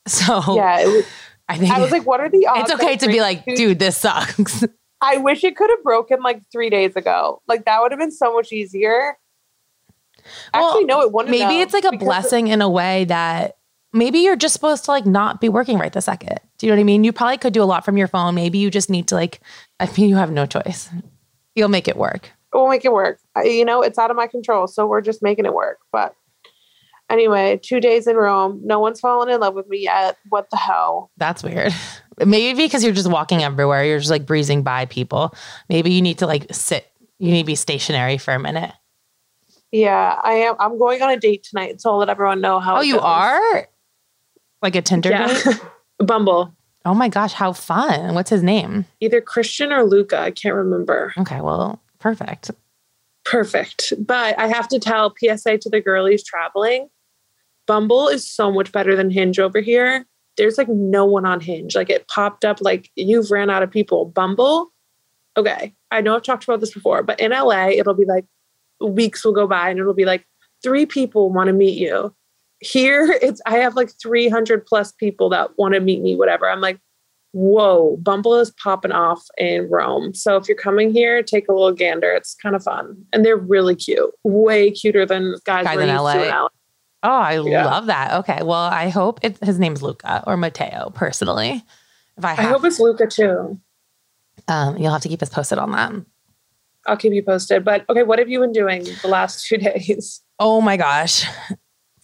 So 0.09 0.55
Yeah. 0.57 0.81
It 0.81 0.87
was, 0.87 1.05
I 1.49 1.59
think 1.59 1.73
I 1.73 1.81
was 1.81 1.91
like, 1.91 2.07
what 2.07 2.21
are 2.21 2.29
the 2.29 2.47
odds? 2.47 2.71
it's 2.71 2.81
okay 2.81 2.97
to 2.97 3.07
be 3.09 3.21
like, 3.21 3.45
dude, 3.45 3.79
this 3.79 3.97
sucks. 3.97 4.65
I 5.01 5.17
wish 5.17 5.43
it 5.45 5.57
could 5.57 5.71
have 5.71 5.83
broken 5.83 6.23
like 6.23 6.43
three 6.53 6.71
days 6.71 6.95
ago. 6.95 7.43
Like 7.49 7.65
that 7.65 7.81
would 7.81 7.91
have 7.91 7.99
been 7.99 8.13
so 8.13 8.35
much 8.35 8.53
easier. 8.53 9.17
Well, 10.53 10.69
Actually, 10.69 10.85
no, 10.85 11.01
it 11.01 11.13
wouldn't. 11.13 11.31
Maybe 11.31 11.61
it's 11.61 11.73
like 11.73 11.85
a 11.85 11.97
blessing 11.97 12.49
in 12.49 12.61
a 12.61 12.69
way 12.69 13.05
that 13.07 13.57
maybe 13.93 14.21
you're 14.21 14.37
just 14.37 14.53
supposed 14.53 14.85
to 14.85 14.91
like 14.91 15.07
not 15.07 15.41
be 15.41 15.49
working 15.49 15.79
right 15.79 15.93
the 15.93 16.03
second. 16.03 16.39
Do 16.59 16.67
you 16.67 16.71
know 16.71 16.77
what 16.77 16.83
I 16.83 16.85
mean? 16.85 17.05
You 17.05 17.13
probably 17.13 17.39
could 17.39 17.53
do 17.53 17.63
a 17.63 17.65
lot 17.65 17.85
from 17.85 17.97
your 17.97 18.09
phone. 18.09 18.35
Maybe 18.35 18.59
you 18.59 18.71
just 18.71 18.91
need 18.91 19.09
to 19.09 19.15
like, 19.15 19.41
I 19.81 19.89
mean, 19.97 20.09
you 20.09 20.17
have 20.17 20.31
no 20.31 20.47
choice. 20.47 20.91
You'll 21.55 21.69
make 21.69 21.89
it 21.89 21.97
work. 21.97 22.31
We'll 22.53 22.69
make 22.69 22.85
it 22.85 22.93
work. 22.93 23.19
You 23.43 23.65
know, 23.65 23.81
it's 23.83 23.99
out 23.99 24.11
of 24.11 24.17
my 24.17 24.27
control, 24.27 24.67
so 24.67 24.87
we're 24.87 25.01
just 25.01 25.23
making 25.23 25.47
it 25.47 25.55
work. 25.55 25.79
But 25.93 26.15
anyway, 27.11 27.61
two 27.63 27.81
days 27.81 28.07
in 28.07 28.17
Rome. 28.17 28.61
No 28.65 28.79
one's 28.79 29.01
fallen 29.01 29.29
in 29.29 29.41
love 29.41 29.55
with 29.55 29.69
me 29.69 29.79
yet. 29.79 30.17
What 30.29 30.49
the 30.51 30.57
hell? 30.57 31.11
That's 31.17 31.43
weird. 31.43 31.73
Maybe 32.25 32.63
because 32.63 32.85
you're 32.85 32.93
just 32.93 33.11
walking 33.11 33.43
everywhere, 33.43 33.85
you're 33.85 33.99
just 33.99 34.11
like 34.11 34.27
breezing 34.27 34.63
by 34.63 34.85
people. 34.87 35.35
Maybe 35.69 35.91
you 35.93 36.03
need 36.03 36.19
to 36.19 36.27
like 36.27 36.47
sit, 36.53 36.87
you 37.19 37.31
need 37.33 37.43
to 37.43 37.47
be 37.47 37.55
stationary 37.55 38.19
for 38.19 38.35
a 38.35 38.39
minute. 38.39 38.73
Yeah, 39.73 40.19
I 40.23 40.33
am. 40.33 40.57
I'm 40.59 40.79
going 40.79 41.01
on 41.01 41.11
a 41.11 41.17
date 41.17 41.45
tonight, 41.49 41.81
so 41.81 41.91
I'll 41.93 41.99
let 41.99 42.09
everyone 42.09 42.41
know 42.41 42.59
how. 42.61 42.77
Oh, 42.79 42.81
it 42.81 42.87
you 42.87 42.95
goes. 42.95 43.03
are? 43.05 43.69
Like 44.63 44.75
a 44.77 44.83
Tinder 44.83 45.11
Yeah. 45.11 45.27
date? 45.29 45.61
Bumble. 45.99 46.53
Oh 46.85 46.95
my 46.95 47.09
gosh, 47.09 47.33
how 47.33 47.53
fun. 47.53 48.15
What's 48.15 48.31
his 48.31 48.43
name? 48.43 48.85
Either 49.01 49.21
Christian 49.21 49.73
or 49.73 49.85
Luca. 49.85 50.19
I 50.19 50.31
can't 50.31 50.55
remember. 50.55 51.13
Okay, 51.19 51.41
well, 51.41 51.81
perfect. 51.99 52.51
Perfect. 53.25 53.93
But 53.99 54.39
I 54.39 54.47
have 54.49 54.67
to 54.69 54.79
tell 54.79 55.15
PSA 55.19 55.59
to 55.59 55.71
the 55.71 55.81
girlies 55.81 56.25
traveling. 56.25 56.89
Bumble 57.71 58.09
is 58.09 58.29
so 58.29 58.51
much 58.51 58.73
better 58.73 58.97
than 58.97 59.11
Hinge 59.11 59.39
over 59.39 59.61
here. 59.61 60.05
There's 60.37 60.59
like 60.59 60.69
no 60.69 61.05
one 61.05 61.25
on 61.25 61.39
Hinge. 61.41 61.77
Like 61.77 61.89
it 61.89 62.09
popped 62.09 62.45
up 62.45 62.61
like 62.61 62.91
you've 62.97 63.31
ran 63.31 63.49
out 63.49 63.63
of 63.63 63.71
people. 63.71 64.07
Bumble, 64.07 64.73
okay. 65.37 65.73
I 65.93 66.01
know 66.01 66.17
I've 66.17 66.25
talked 66.25 66.43
about 66.43 66.59
this 66.59 66.75
before, 66.75 67.05
but 67.05 67.21
in 67.21 67.31
LA, 67.31 67.69
it'll 67.69 67.95
be 67.95 68.07
like 68.07 68.25
weeks 68.81 69.25
will 69.25 69.33
go 69.33 69.47
by 69.47 69.71
and 69.71 69.79
it'll 69.79 69.95
be 69.95 70.05
like 70.05 70.27
three 70.65 70.85
people 70.85 71.31
want 71.31 71.47
to 71.47 71.53
meet 71.53 71.79
you. 71.79 72.13
Here, 72.59 73.17
it's 73.23 73.41
I 73.47 73.59
have 73.59 73.77
like 73.77 73.93
300 74.03 74.67
plus 74.67 74.91
people 74.91 75.29
that 75.29 75.57
want 75.57 75.75
to 75.75 75.81
meet 75.81 76.03
me, 76.03 76.17
whatever. 76.17 76.51
I'm 76.51 76.61
like, 76.61 76.81
whoa, 77.31 77.99
Bumble 77.99 78.35
is 78.35 78.51
popping 78.51 78.91
off 78.91 79.23
in 79.39 79.71
Rome. 79.71 80.13
So 80.13 80.35
if 80.35 80.49
you're 80.49 80.57
coming 80.57 80.93
here, 80.93 81.23
take 81.23 81.49
a 81.49 81.53
little 81.53 81.71
gander. 81.71 82.11
It's 82.15 82.35
kind 82.35 82.57
of 82.57 82.65
fun. 82.65 83.01
And 83.13 83.25
they're 83.25 83.37
really 83.37 83.77
cute. 83.77 84.11
Way 84.25 84.73
cuter 84.73 85.07
than 85.07 85.37
guys 85.45 85.67
Guys 85.67 85.79
in 85.79 85.87
LA. 85.87 86.49
Oh, 87.03 87.11
I 87.11 87.39
Yeah. 87.41 87.65
love 87.65 87.87
that. 87.87 88.13
Okay, 88.21 88.43
well, 88.43 88.53
I 88.61 88.89
hope 88.91 89.21
it, 89.23 89.43
his 89.43 89.59
name's 89.59 89.83
Luca 89.83 90.23
or 90.27 90.37
Mateo 90.37 90.91
personally. 90.95 91.65
If 92.19 92.25
I 92.25 92.33
I 92.33 92.43
hope 92.43 92.65
it's 92.65 92.79
Luca 92.79 93.07
too. 93.07 93.59
um, 94.49 94.77
you'll 94.77 94.93
have 94.93 95.03
to 95.03 95.09
keep 95.09 95.23
us 95.23 95.31
posted 95.31 95.59
on 95.59 95.71
that. 95.73 95.93
I'll 96.87 96.97
keep 96.97 97.13
you 97.13 97.23
posted. 97.23 97.65
But 97.65 97.85
okay, 97.89 98.03
what 98.03 98.19
have 98.19 98.29
you 98.29 98.41
been 98.41 98.53
doing 98.53 98.85
the 99.03 99.09
last 99.09 99.47
two 99.49 99.57
days? 99.57 100.21
Oh 100.39 100.61
my 100.61 100.77
gosh. 100.77 101.27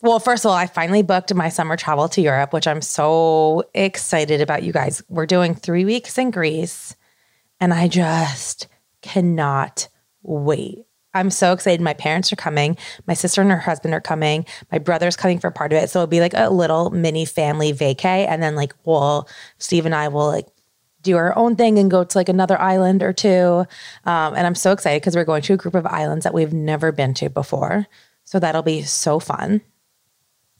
Well, 0.03 0.19
first 0.21 0.45
of 0.45 0.50
all, 0.50 0.57
I 0.57 0.67
finally 0.67 1.03
booked 1.03 1.33
my 1.35 1.49
summer 1.49 1.76
travel 1.76 2.09
to 2.11 2.21
Europe, 2.21 2.53
which 2.53 2.67
I'm 2.67 2.83
so 2.83 3.65
excited 3.75 4.41
about 4.41 4.62
you 4.62 4.73
guys. 4.73 5.03
We're 5.09 5.26
doing 5.26 5.55
three 5.55 5.85
weeks 5.85 6.17
in 6.19 6.31
Greece, 6.31 6.95
and 7.61 7.73
I 7.75 7.88
just 7.88 8.69
cannot 9.03 9.88
wait. 10.23 10.86
I'm 11.17 11.31
so 11.31 11.53
excited. 11.53 11.81
My 11.81 11.95
parents 11.95 12.33
are 12.33 12.37
coming. 12.37 12.77
My 13.07 13.15
sister 13.15 13.41
and 13.41 13.51
her 13.51 13.59
husband 13.59 13.95
are 13.95 14.01
coming. 14.01 14.47
My 14.71 14.79
brother's 14.79 15.17
coming 15.17 15.39
for 15.39 15.51
part 15.51 15.73
of 15.73 15.83
it. 15.83 15.91
So 15.91 16.01
it'll 16.01 16.07
be 16.07 16.21
like 16.21 16.35
a 16.35 16.51
little 16.51 16.91
mini 16.91 17.25
family 17.25 17.73
vacay. 17.73 18.27
And 18.29 18.43
then, 18.43 18.55
like, 18.55 18.75
we'll, 18.85 19.29
Steve 19.59 19.87
and 19.87 19.95
I 19.95 20.09
will, 20.09 20.29
like, 20.29 20.47
do 21.03 21.17
our 21.17 21.37
own 21.39 21.57
thing 21.57 21.79
and 21.79 21.91
go 21.91 22.05
to 22.05 22.19
like 22.19 22.29
another 22.29 22.61
island 22.61 23.03
or 23.03 23.13
two. 23.13 23.65
Um, 24.05 24.35
and 24.35 24.47
I'm 24.47 24.57
so 24.57 24.73
excited 24.73 25.01
because 25.01 25.15
we're 25.15 25.25
going 25.25 25.43
to 25.43 25.55
a 25.55 25.57
group 25.57 25.75
of 25.75 25.87
islands 25.87 26.25
that 26.25 26.35
we've 26.35 26.53
never 26.53 26.93
been 26.93 27.15
to 27.15 27.31
before. 27.31 27.87
So 28.25 28.41
that'll 28.41 28.63
be 28.63 28.83
so 28.83 29.21
fun. 29.21 29.63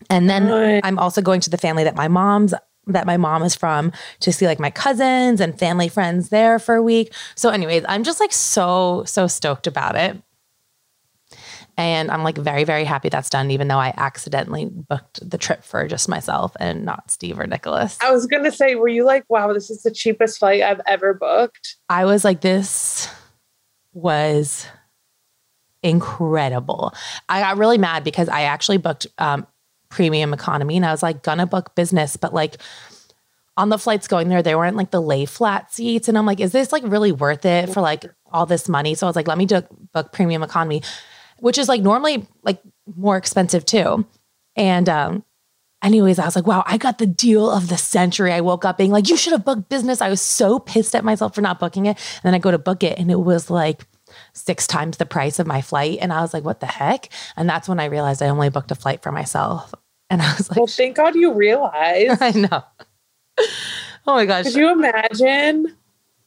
And 0.09 0.31
then. 0.31 0.49
I'm 0.85 0.99
also 0.99 1.21
going 1.21 1.41
to 1.41 1.51
the 1.51 1.59
family 1.59 1.85
that 1.85 1.97
my 1.97 2.07
mom's 2.09 2.55
that 2.87 3.07
my 3.07 3.17
mom 3.17 3.43
is 3.43 3.57
from 3.57 3.91
to 4.21 4.33
see 4.33 4.47
like 4.47 4.61
my 4.61 4.71
cousins 4.71 5.41
and 5.41 5.59
family 5.59 5.89
friends 5.89 6.29
there 6.29 6.61
for 6.61 6.77
a 6.77 6.83
week. 6.83 7.13
So 7.35 7.51
anyways, 7.51 7.85
I'm 7.89 8.05
just 8.05 8.21
like 8.21 8.33
so 8.33 9.03
so 9.05 9.27
stoked 9.27 9.67
about 9.67 9.97
it. 9.97 10.17
And 11.78 12.11
I'm 12.11 12.23
like 12.25 12.38
very 12.38 12.64
very 12.64 12.85
happy 12.85 13.09
that's 13.09 13.28
done 13.28 13.50
even 13.50 13.68
though 13.68 13.78
I 13.78 13.92
accidentally 13.97 14.66
booked 14.66 15.28
the 15.28 15.38
trip 15.38 15.62
for 15.62 15.87
just 15.87 16.09
myself 16.09 16.56
and 16.59 16.85
not 16.85 17.11
Steve 17.11 17.38
or 17.38 17.47
Nicholas. 17.47 17.99
I 18.02 18.11
was 18.11 18.26
gonna 18.26 18.52
say, 18.52 18.75
were 18.75 18.88
you 18.88 19.04
like, 19.04 19.25
wow, 19.28 19.52
this 19.52 19.71
is 19.71 19.83
the 19.83 19.90
cheapest 19.90 20.38
flight 20.38 20.62
I've 20.62 20.80
ever 20.87 21.14
booked? 21.14 21.76
I 21.88 22.04
was 22.04 22.25
like, 22.25 22.40
this 22.40 23.09
was 23.92 24.66
incredible. 25.83 26.95
I 27.28 27.40
got 27.40 27.59
really 27.59 27.78
mad 27.78 28.04
because 28.04 28.28
I 28.28 28.42
actually 28.42 28.78
booked 28.78 29.06
um, 29.18 29.47
premium 29.88 30.35
economy 30.35 30.76
and 30.76 30.87
I 30.87 30.90
was 30.90 31.02
like, 31.02 31.23
gonna 31.23 31.47
book 31.47 31.75
business, 31.75 32.16
but 32.16 32.35
like 32.35 32.56
on 33.56 33.71
the 33.71 33.78
flights 33.78 34.06
going 34.06 34.28
there, 34.28 34.42
they 34.42 34.54
weren't 34.54 34.76
like 34.76 34.90
the 34.90 35.00
lay 35.00 35.25
flat 35.25 35.73
seats. 35.73 36.09
And 36.09 36.18
I'm 36.18 36.26
like, 36.26 36.40
is 36.40 36.52
this 36.52 36.73
like 36.73 36.83
really 36.85 37.12
worth 37.12 37.45
it 37.45 37.71
for 37.71 37.80
like 37.80 38.04
all 38.30 38.47
this 38.47 38.68
money? 38.68 38.95
So 38.95 39.06
I 39.06 39.09
was 39.09 39.16
like, 39.16 39.28
let 39.28 39.38
me 39.38 39.47
do, 39.47 39.62
book 39.95 40.12
premium 40.12 40.42
economy, 40.42 40.83
which 41.40 41.59
is 41.59 41.69
like 41.69 41.83
normally 41.83 42.26
like 42.43 42.61
more 42.97 43.16
expensive 43.16 43.64
too. 43.64 44.07
And 44.57 44.88
um, 44.88 45.25
anyways, 45.83 46.19
I 46.19 46.25
was 46.25 46.37
like, 46.37 46.47
wow, 46.47 46.64
I 46.66 46.78
got 46.78 46.99
the 46.99 47.07
deal 47.07 47.50
of 47.50 47.69
the 47.69 47.76
century. 47.76 48.33
I 48.33 48.40
woke 48.40 48.64
up 48.64 48.78
being 48.78 48.90
like, 48.90 49.09
you 49.09 49.16
should 49.16 49.33
have 49.33 49.45
booked 49.45 49.69
business. 49.69 50.00
I 50.00 50.09
was 50.09 50.21
so 50.21 50.59
pissed 50.59 50.95
at 50.95 51.05
myself 51.05 51.35
for 51.35 51.40
not 51.40 51.61
booking 51.61 51.87
it. 51.87 51.97
And 51.97 52.23
then 52.25 52.35
I 52.35 52.38
go 52.38 52.50
to 52.50 52.59
book 52.59 52.83
it 52.83 52.99
and 52.99 53.11
it 53.11 53.21
was 53.21 53.50
like 53.50 53.87
six 54.33 54.66
times 54.66 54.97
the 54.97 55.07
price 55.07 55.38
of 55.38 55.47
my 55.47 55.61
flight. 55.61 55.99
And 56.00 56.12
I 56.12 56.23
was 56.23 56.33
like, 56.33 56.45
what 56.45 56.61
the 56.61 56.66
heck? 56.66 57.09
And 57.37 57.49
that's 57.49 57.69
when 57.69 57.81
I 57.81 57.87
realized 57.87 58.23
I 58.23 58.28
only 58.28 58.50
booked 58.50 58.71
a 58.71 58.75
flight 58.75 59.02
for 59.02 59.12
myself. 59.12 59.75
And 60.09 60.23
I 60.23 60.35
was 60.37 60.49
like, 60.49 60.57
Well, 60.57 60.66
thank 60.66 60.97
God 60.97 61.14
you 61.14 61.33
realized. 61.33 62.19
I 62.23 62.31
know. 62.31 62.62
Oh 64.07 64.14
my 64.14 64.25
gosh. 64.25 64.45
Could 64.45 64.55
you 64.55 64.71
imagine? 64.73 65.76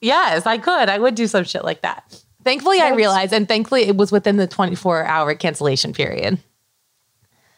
Yes, 0.02 0.46
I 0.46 0.58
could. 0.58 0.90
I 0.90 0.98
would 0.98 1.16
do 1.16 1.28
some 1.28 1.44
shit 1.44 1.64
like 1.64 1.82
that. 1.82 2.24
Thankfully, 2.50 2.82
I 2.82 2.96
realized, 2.96 3.32
and 3.32 3.48
thankfully, 3.48 3.84
it 3.84 3.96
was 3.96 4.12
within 4.12 4.38
the 4.38 4.48
24 4.48 5.06
hour 5.06 5.36
cancellation 5.36 5.94
period. 5.94 6.40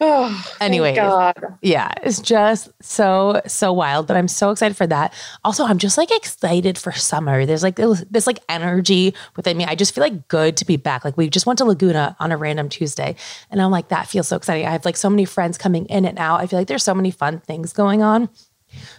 Oh. 0.02 0.54
God. 0.60 1.34
Yeah, 1.62 1.92
it's 2.02 2.20
just 2.20 2.70
so 2.82 3.40
so 3.46 3.72
wild, 3.72 4.06
but 4.06 4.18
I'm 4.18 4.28
so 4.28 4.50
excited 4.50 4.76
for 4.76 4.86
that. 4.88 5.14
Also, 5.44 5.64
I'm 5.64 5.78
just 5.78 5.96
like 5.96 6.10
excited 6.14 6.76
for 6.76 6.92
summer. 6.92 7.46
There's 7.46 7.62
like 7.62 7.76
this, 7.76 8.26
like 8.26 8.40
energy 8.50 9.14
within 9.34 9.56
me. 9.56 9.64
I 9.64 9.76
just 9.76 9.94
feel 9.94 10.02
like 10.02 10.28
good 10.28 10.58
to 10.58 10.66
be 10.66 10.76
back. 10.76 11.06
Like 11.06 11.16
we 11.16 11.30
just 11.30 11.46
went 11.46 11.56
to 11.60 11.64
Laguna 11.64 12.14
on 12.20 12.30
a 12.30 12.36
random 12.36 12.68
Tuesday, 12.68 13.16
and 13.50 13.62
I'm 13.62 13.70
like 13.70 13.88
that 13.88 14.08
feels 14.08 14.28
so 14.28 14.36
exciting. 14.36 14.66
I 14.66 14.72
have 14.72 14.84
like 14.84 14.98
so 14.98 15.08
many 15.08 15.24
friends 15.24 15.56
coming 15.56 15.86
in 15.86 16.04
and 16.04 16.18
out. 16.18 16.40
I 16.40 16.46
feel 16.46 16.58
like 16.58 16.68
there's 16.68 16.84
so 16.84 16.94
many 16.94 17.10
fun 17.10 17.38
things 17.38 17.72
going 17.72 18.02
on. 18.02 18.28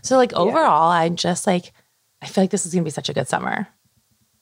So 0.02 0.18
like 0.18 0.34
overall, 0.34 0.90
I'm 0.90 1.18
just 1.18 1.46
like 1.46 1.72
I 2.20 2.26
feel 2.26 2.46
like 2.46 2.52
this 2.52 2.66
is 2.66 2.74
gonna 2.74 2.84
be 2.84 2.90
such 2.90 3.10
a 3.10 3.14
good 3.14 3.28
summer. 3.28 3.68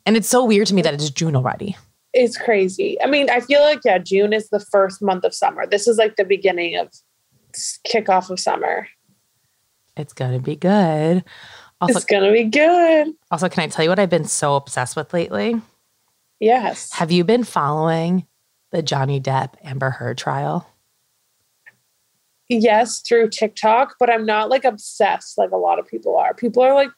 And 0.06 0.18
it's 0.18 0.28
so 0.28 0.46
weird 0.46 0.68
to 0.68 0.74
me 0.74 0.82
that 0.82 0.94
it's 0.94 1.10
June 1.10 1.36
already. 1.36 1.76
It's 2.14 2.38
crazy. 2.38 3.02
I 3.02 3.08
mean, 3.08 3.30
I 3.30 3.40
feel 3.40 3.62
like 3.62 3.82
yeah, 3.86 3.98
June 3.98 4.34
is 4.34 4.50
the 4.50 4.60
first 4.60 5.02
month 5.02 5.24
of 5.24 5.34
summer. 5.34 5.66
This 5.66 5.88
is 5.88 5.98
like 5.98 6.16
the 6.18 6.26
beginning 6.26 6.76
of 6.76 6.90
kickoff 7.88 8.30
of 8.30 8.40
summer. 8.40 8.88
It's 9.96 10.14
gonna 10.14 10.40
be 10.40 10.56
good. 10.56 11.24
Also, 11.80 11.98
it's 11.98 12.06
gonna 12.06 12.32
be 12.32 12.44
good. 12.44 13.14
also, 13.32 13.50
can 13.50 13.64
I 13.64 13.68
tell 13.68 13.84
you 13.84 13.90
what 13.90 14.00
I've 14.00 14.10
been 14.10 14.26
so 14.26 14.56
obsessed 14.56 14.96
with 14.96 15.14
lately? 15.14 15.62
Yes. 16.40 16.92
Have 16.94 17.12
you 17.12 17.24
been 17.24 17.44
following 17.44 18.26
the 18.72 18.82
Johnny 18.82 19.22
Depp 19.22 19.54
Amber 19.64 19.92
Heard 19.92 20.18
trial? 20.18 20.68
yes, 22.60 23.00
through 23.00 23.30
TikTok, 23.30 23.96
but 24.00 24.10
I'm 24.10 24.26
not 24.26 24.50
like 24.50 24.66
obsessed 24.66 25.38
like 25.38 25.52
a 25.52 25.58
lot 25.58 25.80
of 25.80 25.88
people 25.88 26.18
are. 26.18 26.34
People 26.34 26.64
are 26.64 26.74
like 26.74 26.90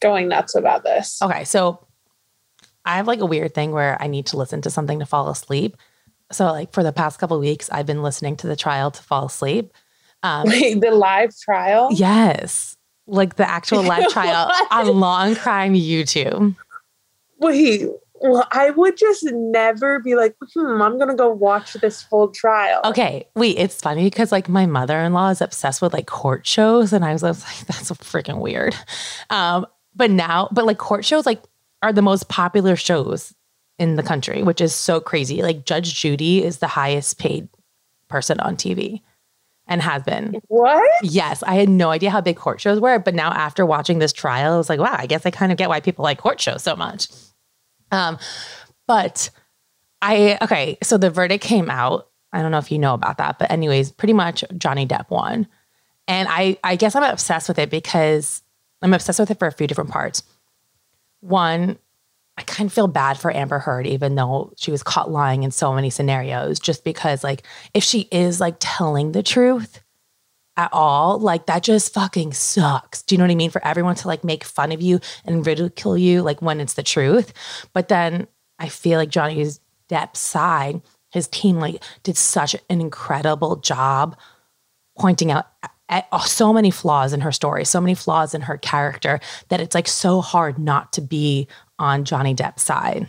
going 0.00 0.28
nuts 0.28 0.54
about 0.54 0.84
this. 0.84 1.20
Okay, 1.22 1.44
so 1.44 1.86
I 2.88 2.96
have 2.96 3.06
like 3.06 3.20
a 3.20 3.26
weird 3.26 3.54
thing 3.54 3.72
where 3.72 4.00
I 4.00 4.06
need 4.06 4.24
to 4.26 4.38
listen 4.38 4.62
to 4.62 4.70
something 4.70 4.98
to 5.00 5.06
fall 5.06 5.28
asleep. 5.28 5.76
So 6.32 6.46
like 6.46 6.72
for 6.72 6.82
the 6.82 6.92
past 6.92 7.20
couple 7.20 7.36
of 7.36 7.42
weeks, 7.42 7.68
I've 7.70 7.84
been 7.84 8.02
listening 8.02 8.36
to 8.38 8.46
the 8.46 8.56
trial 8.56 8.90
to 8.90 9.02
fall 9.02 9.26
asleep. 9.26 9.72
Um, 10.22 10.44
Wait, 10.48 10.80
the 10.80 10.90
live 10.90 11.38
trial? 11.38 11.90
yes, 11.92 12.78
like 13.06 13.36
the 13.36 13.48
actual 13.48 13.82
live 13.82 14.08
trial 14.12 14.50
on 14.70 14.86
Law&Crime 14.98 15.74
YouTube. 15.74 16.56
Wait, 17.38 17.86
well, 18.20 18.48
I 18.52 18.70
would 18.70 18.96
just 18.96 19.22
never 19.30 20.00
be 20.00 20.14
like, 20.14 20.34
hmm, 20.54 20.80
I'm 20.80 20.98
gonna 20.98 21.14
go 21.14 21.28
watch 21.28 21.74
this 21.74 22.02
full 22.02 22.28
trial. 22.28 22.80
Okay, 22.84 23.28
wait, 23.36 23.58
it's 23.58 23.80
funny 23.80 24.04
because 24.04 24.32
like 24.32 24.48
my 24.48 24.64
mother-in-law 24.64 25.28
is 25.28 25.40
obsessed 25.42 25.82
with 25.82 25.92
like 25.92 26.06
court 26.06 26.46
shows, 26.46 26.94
and 26.94 27.04
I 27.04 27.12
was, 27.12 27.22
I 27.22 27.28
was 27.28 27.44
like, 27.44 27.66
that's 27.66 27.90
freaking 27.90 28.40
weird. 28.40 28.74
Um, 29.28 29.66
but 29.94 30.10
now, 30.10 30.48
but 30.52 30.64
like 30.64 30.78
court 30.78 31.04
shows 31.04 31.26
like 31.26 31.42
are 31.82 31.92
the 31.92 32.02
most 32.02 32.28
popular 32.28 32.76
shows 32.76 33.34
in 33.78 33.96
the 33.96 34.02
country, 34.02 34.42
which 34.42 34.60
is 34.60 34.74
so 34.74 35.00
crazy. 35.00 35.42
Like 35.42 35.64
Judge 35.64 35.94
Judy 35.94 36.44
is 36.44 36.58
the 36.58 36.66
highest 36.66 37.18
paid 37.18 37.48
person 38.08 38.40
on 38.40 38.56
TV 38.56 39.02
and 39.66 39.82
has 39.82 40.02
been. 40.02 40.40
What? 40.48 40.90
Yes, 41.02 41.42
I 41.42 41.54
had 41.54 41.68
no 41.68 41.90
idea 41.90 42.10
how 42.10 42.20
big 42.20 42.36
court 42.36 42.60
shows 42.60 42.80
were, 42.80 42.98
but 42.98 43.14
now 43.14 43.30
after 43.30 43.64
watching 43.64 43.98
this 43.98 44.12
trial, 44.12 44.54
I 44.54 44.56
was 44.56 44.68
like, 44.68 44.80
wow, 44.80 44.96
I 44.98 45.06
guess 45.06 45.26
I 45.26 45.30
kind 45.30 45.52
of 45.52 45.58
get 45.58 45.68
why 45.68 45.80
people 45.80 46.02
like 46.02 46.18
court 46.18 46.40
shows 46.40 46.62
so 46.62 46.74
much. 46.74 47.08
Um, 47.92 48.18
but 48.86 49.30
I 50.02 50.38
okay, 50.42 50.78
so 50.82 50.98
the 50.98 51.10
verdict 51.10 51.44
came 51.44 51.70
out. 51.70 52.08
I 52.32 52.42
don't 52.42 52.50
know 52.50 52.58
if 52.58 52.72
you 52.72 52.78
know 52.78 52.94
about 52.94 53.18
that, 53.18 53.38
but 53.38 53.50
anyways, 53.50 53.92
pretty 53.92 54.12
much 54.12 54.44
Johnny 54.56 54.86
Depp 54.86 55.10
won. 55.10 55.46
And 56.06 56.28
I, 56.30 56.58
I 56.64 56.76
guess 56.76 56.96
I'm 56.96 57.02
obsessed 57.02 57.48
with 57.48 57.58
it 57.58 57.70
because 57.70 58.42
I'm 58.80 58.94
obsessed 58.94 59.18
with 59.18 59.30
it 59.30 59.38
for 59.38 59.46
a 59.46 59.52
few 59.52 59.66
different 59.66 59.90
parts. 59.90 60.22
One, 61.20 61.78
I 62.36 62.42
kind 62.42 62.68
of 62.68 62.72
feel 62.72 62.86
bad 62.86 63.18
for 63.18 63.34
Amber 63.34 63.58
Heard, 63.58 63.86
even 63.86 64.14
though 64.14 64.52
she 64.56 64.70
was 64.70 64.84
caught 64.84 65.10
lying 65.10 65.42
in 65.42 65.50
so 65.50 65.72
many 65.74 65.90
scenarios, 65.90 66.60
just 66.60 66.84
because, 66.84 67.24
like, 67.24 67.42
if 67.74 67.82
she 67.82 68.08
is 68.12 68.40
like 68.40 68.56
telling 68.60 69.10
the 69.12 69.24
truth 69.24 69.82
at 70.56 70.72
all, 70.72 71.18
like, 71.18 71.46
that 71.46 71.64
just 71.64 71.92
fucking 71.92 72.32
sucks. 72.32 73.02
Do 73.02 73.14
you 73.14 73.18
know 73.18 73.24
what 73.24 73.32
I 73.32 73.36
mean? 73.36 73.50
For 73.50 73.64
everyone 73.64 73.96
to 73.96 74.08
like 74.08 74.22
make 74.22 74.44
fun 74.44 74.70
of 74.70 74.80
you 74.80 75.00
and 75.24 75.44
ridicule 75.44 75.98
you, 75.98 76.22
like, 76.22 76.40
when 76.40 76.60
it's 76.60 76.74
the 76.74 76.82
truth. 76.84 77.32
But 77.72 77.88
then 77.88 78.28
I 78.58 78.68
feel 78.68 78.98
like 78.98 79.10
Johnny's 79.10 79.60
Depp's 79.88 80.20
side, 80.20 80.82
his 81.10 81.26
team, 81.26 81.58
like, 81.58 81.82
did 82.04 82.16
such 82.16 82.54
an 82.54 82.80
incredible 82.80 83.56
job 83.56 84.16
pointing 84.96 85.32
out 85.32 85.46
so 86.26 86.52
many 86.52 86.70
flaws 86.70 87.12
in 87.12 87.20
her 87.20 87.32
story, 87.32 87.64
so 87.64 87.80
many 87.80 87.94
flaws 87.94 88.34
in 88.34 88.42
her 88.42 88.58
character 88.58 89.20
that 89.48 89.60
it's 89.60 89.74
like 89.74 89.88
so 89.88 90.20
hard 90.20 90.58
not 90.58 90.92
to 90.94 91.00
be 91.00 91.48
on 91.78 92.04
Johnny 92.04 92.34
Depp's 92.34 92.62
side. 92.62 93.08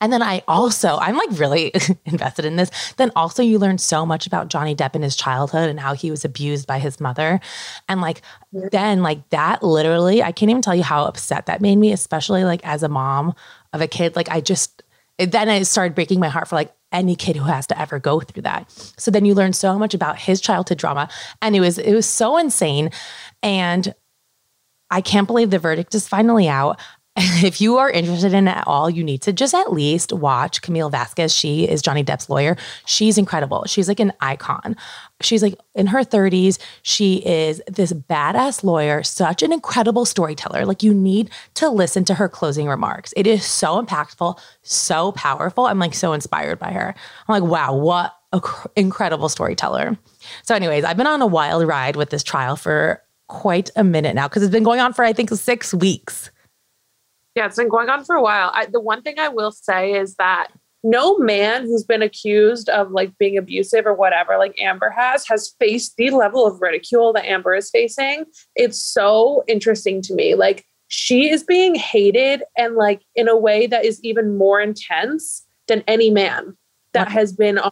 And 0.00 0.12
then 0.12 0.22
I 0.22 0.42
also, 0.46 0.96
I'm 1.00 1.16
like 1.16 1.38
really 1.38 1.72
invested 2.04 2.44
in 2.44 2.56
this. 2.56 2.70
Then 2.94 3.10
also, 3.16 3.42
you 3.42 3.58
learn 3.58 3.78
so 3.78 4.06
much 4.06 4.26
about 4.26 4.48
Johnny 4.48 4.74
Depp 4.74 4.94
in 4.94 5.02
his 5.02 5.16
childhood 5.16 5.68
and 5.68 5.80
how 5.80 5.94
he 5.94 6.10
was 6.10 6.24
abused 6.24 6.66
by 6.66 6.78
his 6.78 7.00
mother. 7.00 7.40
And 7.88 8.00
like, 8.00 8.22
then, 8.52 9.02
like, 9.02 9.28
that 9.30 9.62
literally, 9.62 10.22
I 10.22 10.30
can't 10.30 10.50
even 10.50 10.62
tell 10.62 10.74
you 10.74 10.84
how 10.84 11.04
upset 11.04 11.46
that 11.46 11.60
made 11.60 11.76
me, 11.76 11.92
especially 11.92 12.44
like 12.44 12.64
as 12.64 12.82
a 12.82 12.88
mom 12.88 13.34
of 13.72 13.80
a 13.80 13.88
kid. 13.88 14.14
Like, 14.14 14.30
I 14.30 14.40
just, 14.40 14.84
then 15.18 15.48
it 15.48 15.64
started 15.64 15.96
breaking 15.96 16.20
my 16.20 16.28
heart 16.28 16.46
for 16.46 16.54
like 16.54 16.72
any 16.92 17.16
kid 17.16 17.36
who 17.36 17.44
has 17.44 17.66
to 17.66 17.80
ever 17.80 17.98
go 17.98 18.20
through 18.20 18.42
that. 18.42 18.70
So 18.96 19.10
then 19.10 19.24
you 19.24 19.34
learn 19.34 19.52
so 19.52 19.78
much 19.78 19.94
about 19.94 20.18
his 20.18 20.40
childhood 20.40 20.78
drama. 20.78 21.08
And 21.42 21.54
it 21.54 21.60
was, 21.60 21.78
it 21.78 21.94
was 21.94 22.06
so 22.06 22.38
insane. 22.38 22.90
And 23.42 23.94
I 24.90 25.00
can't 25.00 25.26
believe 25.26 25.50
the 25.50 25.58
verdict 25.58 25.94
is 25.94 26.08
finally 26.08 26.48
out. 26.48 26.80
if 27.42 27.60
you 27.60 27.78
are 27.78 27.90
interested 27.90 28.32
in 28.32 28.46
it 28.46 28.56
at 28.58 28.64
all, 28.68 28.88
you 28.88 29.02
need 29.02 29.22
to 29.22 29.32
just 29.32 29.52
at 29.52 29.72
least 29.72 30.12
watch 30.12 30.62
Camille 30.62 30.88
Vasquez. 30.88 31.34
She 31.34 31.68
is 31.68 31.82
Johnny 31.82 32.04
Depp's 32.04 32.30
lawyer. 32.30 32.56
She's 32.86 33.18
incredible. 33.18 33.64
She's 33.66 33.88
like 33.88 33.98
an 33.98 34.12
icon. 34.20 34.76
She's 35.20 35.42
like 35.42 35.58
in 35.74 35.88
her 35.88 36.04
30s. 36.04 36.58
She 36.82 37.16
is 37.26 37.60
this 37.66 37.92
badass 37.92 38.62
lawyer, 38.62 39.02
such 39.02 39.42
an 39.42 39.52
incredible 39.52 40.04
storyteller. 40.04 40.64
Like 40.64 40.84
you 40.84 40.94
need 40.94 41.30
to 41.54 41.68
listen 41.68 42.04
to 42.04 42.14
her 42.14 42.28
closing 42.28 42.68
remarks. 42.68 43.12
It 43.16 43.26
is 43.26 43.44
so 43.44 43.84
impactful, 43.84 44.38
so 44.62 45.10
powerful. 45.12 45.66
I'm 45.66 45.80
like 45.80 45.94
so 45.94 46.12
inspired 46.12 46.60
by 46.60 46.70
her. 46.70 46.94
I'm 47.26 47.42
like, 47.42 47.50
wow, 47.50 47.74
what 47.74 48.14
an 48.32 48.40
cr- 48.40 48.68
incredible 48.76 49.28
storyteller. 49.28 49.98
So, 50.44 50.54
anyways, 50.54 50.84
I've 50.84 50.96
been 50.96 51.08
on 51.08 51.20
a 51.20 51.26
wild 51.26 51.66
ride 51.66 51.96
with 51.96 52.10
this 52.10 52.22
trial 52.22 52.54
for 52.54 53.02
quite 53.26 53.70
a 53.74 53.82
minute 53.82 54.14
now 54.14 54.28
because 54.28 54.44
it's 54.44 54.52
been 54.52 54.62
going 54.62 54.78
on 54.78 54.92
for 54.92 55.04
I 55.04 55.12
think 55.12 55.30
six 55.30 55.74
weeks. 55.74 56.30
Yeah, 57.38 57.46
it's 57.46 57.54
been 57.54 57.68
going 57.68 57.88
on 57.88 58.04
for 58.04 58.16
a 58.16 58.20
while. 58.20 58.50
I, 58.52 58.66
the 58.66 58.80
one 58.80 59.02
thing 59.02 59.20
I 59.20 59.28
will 59.28 59.52
say 59.52 59.92
is 59.92 60.16
that 60.16 60.48
no 60.82 61.18
man 61.18 61.66
who's 61.66 61.84
been 61.84 62.02
accused 62.02 62.68
of 62.68 62.90
like 62.90 63.16
being 63.16 63.38
abusive 63.38 63.86
or 63.86 63.94
whatever, 63.94 64.36
like 64.38 64.60
Amber 64.60 64.90
has, 64.90 65.24
has 65.28 65.54
faced 65.60 65.94
the 65.96 66.10
level 66.10 66.44
of 66.44 66.60
ridicule 66.60 67.12
that 67.12 67.24
Amber 67.24 67.54
is 67.54 67.70
facing. 67.70 68.24
It's 68.56 68.84
so 68.84 69.44
interesting 69.46 70.02
to 70.02 70.14
me. 70.14 70.34
Like 70.34 70.66
she 70.88 71.30
is 71.30 71.44
being 71.44 71.76
hated 71.76 72.42
and 72.56 72.74
like 72.74 73.02
in 73.14 73.28
a 73.28 73.36
way 73.36 73.68
that 73.68 73.84
is 73.84 74.02
even 74.02 74.36
more 74.36 74.60
intense 74.60 75.46
than 75.68 75.84
any 75.86 76.10
man 76.10 76.56
that 76.92 77.06
has 77.08 77.32
been 77.32 77.58
uh, 77.58 77.70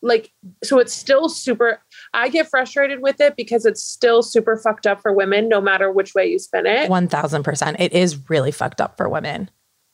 like 0.00 0.32
so 0.64 0.78
it's 0.78 0.94
still 0.94 1.28
super 1.28 1.82
i 2.14 2.28
get 2.28 2.48
frustrated 2.48 3.00
with 3.02 3.20
it 3.20 3.36
because 3.36 3.64
it's 3.64 3.82
still 3.82 4.22
super 4.22 4.56
fucked 4.56 4.86
up 4.86 5.00
for 5.00 5.12
women 5.12 5.48
no 5.48 5.60
matter 5.60 5.92
which 5.92 6.14
way 6.14 6.26
you 6.26 6.38
spin 6.38 6.66
it. 6.66 6.90
1000% 6.90 7.76
it 7.78 7.92
is 7.92 8.28
really 8.28 8.50
fucked 8.50 8.80
up 8.80 8.96
for 8.96 9.08
women. 9.08 9.50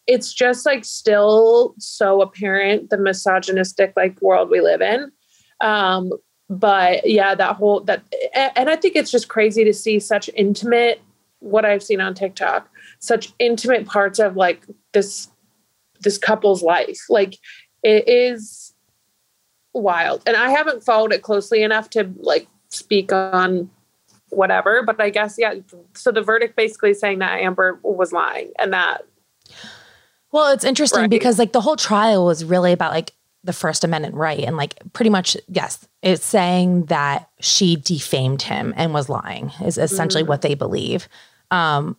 It's 0.07 0.33
just 0.33 0.65
like 0.65 0.85
still 0.85 1.75
so 1.79 2.23
apparent 2.23 2.91
the 2.91 2.99
misogynistic 2.99 3.93
like 3.97 4.21
world 4.23 4.51
we 4.51 4.61
live 4.61 4.81
in. 4.81 5.11
Um 5.61 6.11
but 6.49 7.09
yeah 7.09 7.35
that 7.35 7.57
whole 7.57 7.81
that 7.81 8.05
and 8.33 8.71
i 8.71 8.77
think 8.77 8.95
it's 8.95 9.11
just 9.11 9.27
crazy 9.27 9.65
to 9.65 9.75
see 9.75 9.99
such 9.99 10.31
intimate 10.37 11.03
what 11.41 11.65
i've 11.65 11.83
seen 11.83 12.01
on 12.01 12.15
tiktok 12.15 12.71
such 13.01 13.33
intimate 13.41 13.85
parts 13.85 14.21
of 14.21 14.37
like 14.37 14.65
this 14.93 15.29
this 16.01 16.19
couple's 16.19 16.63
life. 16.63 17.01
Like 17.09 17.37
it 17.83 18.09
is 18.09 18.66
wild. 19.83 20.23
And 20.27 20.37
I 20.37 20.51
haven't 20.51 20.85
followed 20.85 21.13
it 21.13 21.23
closely 21.23 21.63
enough 21.63 21.91
to 21.91 22.13
like 22.19 22.49
speak 22.69 23.13
on 23.13 23.71
whatever, 24.31 24.83
but 24.83 25.01
I 25.01 25.11
guess 25.11 25.37
yeah. 25.39 25.55
So 25.95 26.13
the 26.13 26.23
verdict 26.23 26.57
basically 26.57 26.95
saying 26.95 27.21
that 27.21 27.41
Amber 27.41 27.79
was 27.83 28.13
lying 28.13 28.53
and 28.59 28.73
that. 28.73 29.07
Well, 30.33 30.53
it's 30.53 30.65
interesting 30.65 31.03
right. 31.03 31.11
because 31.11 31.39
like 31.39 31.53
the 31.53 31.61
whole 31.61 31.77
trial 31.77 32.27
was 32.27 32.45
really 32.45 32.73
about 32.73 32.93
like 32.93 33.13
the 33.45 33.53
First 33.53 33.85
Amendment 33.85 34.15
right, 34.15 34.41
and 34.41 34.57
like 34.57 34.75
pretty 34.93 35.11
much 35.11 35.37
yes, 35.49 35.87
it's 36.03 36.25
saying 36.25 36.87
that 36.87 37.31
she 37.41 37.77
defamed 37.77 38.43
him 38.43 38.75
and 38.77 38.93
was 38.93 39.09
lying 39.09 39.53
is 39.65 39.79
essentially 39.79 40.23
mm-hmm. 40.23 40.31
what 40.31 40.43
they 40.43 40.55
believe. 40.55 41.09
Um, 41.51 41.97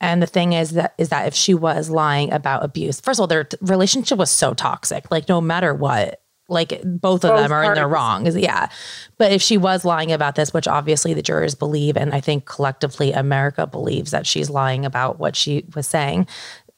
and 0.00 0.22
the 0.22 0.26
thing 0.26 0.52
is 0.52 0.72
that 0.72 0.94
is 0.98 1.08
that 1.08 1.26
if 1.26 1.34
she 1.34 1.54
was 1.54 1.90
lying 1.90 2.32
about 2.32 2.64
abuse, 2.64 3.00
first 3.00 3.18
of 3.18 3.22
all, 3.22 3.26
their 3.26 3.48
relationship 3.60 4.18
was 4.18 4.30
so 4.30 4.54
toxic. 4.54 5.10
Like 5.10 5.28
no 5.28 5.40
matter 5.40 5.74
what, 5.74 6.22
like 6.48 6.80
both 6.84 7.24
of 7.24 7.30
both 7.30 7.40
them 7.40 7.52
are 7.52 7.64
parties. 7.64 7.78
in 7.78 7.82
the 7.82 7.88
wrong. 7.88 8.26
Yeah. 8.38 8.68
But 9.18 9.32
if 9.32 9.42
she 9.42 9.58
was 9.58 9.84
lying 9.84 10.12
about 10.12 10.36
this, 10.36 10.52
which 10.54 10.68
obviously 10.68 11.12
the 11.12 11.22
jurors 11.22 11.54
believe, 11.54 11.96
and 11.96 12.14
I 12.14 12.20
think 12.20 12.44
collectively 12.44 13.12
America 13.12 13.66
believes 13.66 14.12
that 14.12 14.26
she's 14.26 14.48
lying 14.48 14.84
about 14.84 15.18
what 15.18 15.34
she 15.34 15.64
was 15.74 15.88
saying, 15.88 16.28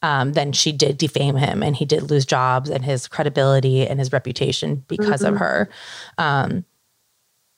um, 0.01 0.33
then 0.33 0.53
she 0.53 0.73
did 0.73 0.97
defame 0.97 1.37
him 1.37 1.63
and 1.63 1.77
he 1.77 1.85
did 1.85 2.11
lose 2.11 2.25
jobs 2.25 2.71
and 2.71 2.85
his 2.85 3.09
credibility 3.09 3.87
and 3.87 3.99
his 3.99 4.13
reputation 4.13 4.85
because 4.89 5.23
mm-hmm. 5.23 5.35
of 5.35 5.41
her. 5.41 5.69
Um, 6.17 6.65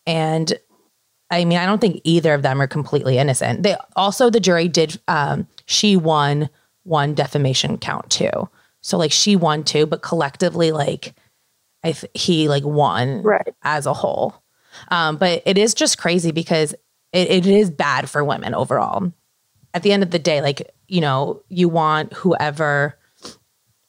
and 0.06 0.52
I 1.30 1.44
mean, 1.44 1.58
I 1.58 1.66
don't 1.66 1.80
think 1.80 2.00
either 2.02 2.34
of 2.34 2.42
them 2.42 2.60
are 2.60 2.66
completely 2.66 3.18
innocent. 3.18 3.62
They 3.62 3.76
also, 3.94 4.30
the 4.30 4.40
jury 4.40 4.66
did, 4.66 4.98
um, 5.06 5.46
she 5.66 5.96
won 5.96 6.48
one 6.82 7.14
defamation 7.14 7.78
count 7.78 8.10
too. 8.10 8.48
So 8.80 8.98
like 8.98 9.12
she 9.12 9.36
won 9.36 9.62
two, 9.62 9.86
but 9.86 10.02
collectively, 10.02 10.72
like, 10.72 11.14
I 11.82 11.92
th- 11.92 12.10
he 12.14 12.48
like 12.48 12.64
won 12.64 13.22
right. 13.22 13.54
as 13.62 13.86
a 13.86 13.94
whole. 13.94 14.34
Um, 14.88 15.16
but 15.16 15.42
it 15.46 15.58
is 15.58 15.74
just 15.74 15.98
crazy 15.98 16.30
because 16.30 16.74
it, 17.12 17.30
it 17.30 17.46
is 17.46 17.70
bad 17.70 18.08
for 18.08 18.24
women 18.24 18.54
overall. 18.54 19.12
At 19.74 19.82
the 19.82 19.92
end 19.92 20.02
of 20.02 20.10
the 20.10 20.18
day, 20.18 20.40
like, 20.40 20.70
you 20.88 21.00
know, 21.00 21.42
you 21.48 21.68
want 21.68 22.12
whoever 22.12 22.98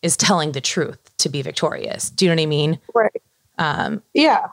is 0.01 0.17
telling 0.17 0.51
the 0.51 0.61
truth 0.61 0.99
to 1.17 1.29
be 1.29 1.41
victorious. 1.41 2.09
Do 2.09 2.25
you 2.25 2.29
know 2.31 2.35
what 2.35 2.43
I 2.43 2.45
mean? 2.47 2.79
Right. 2.93 3.21
Um, 3.57 4.01
yeah. 4.13 4.47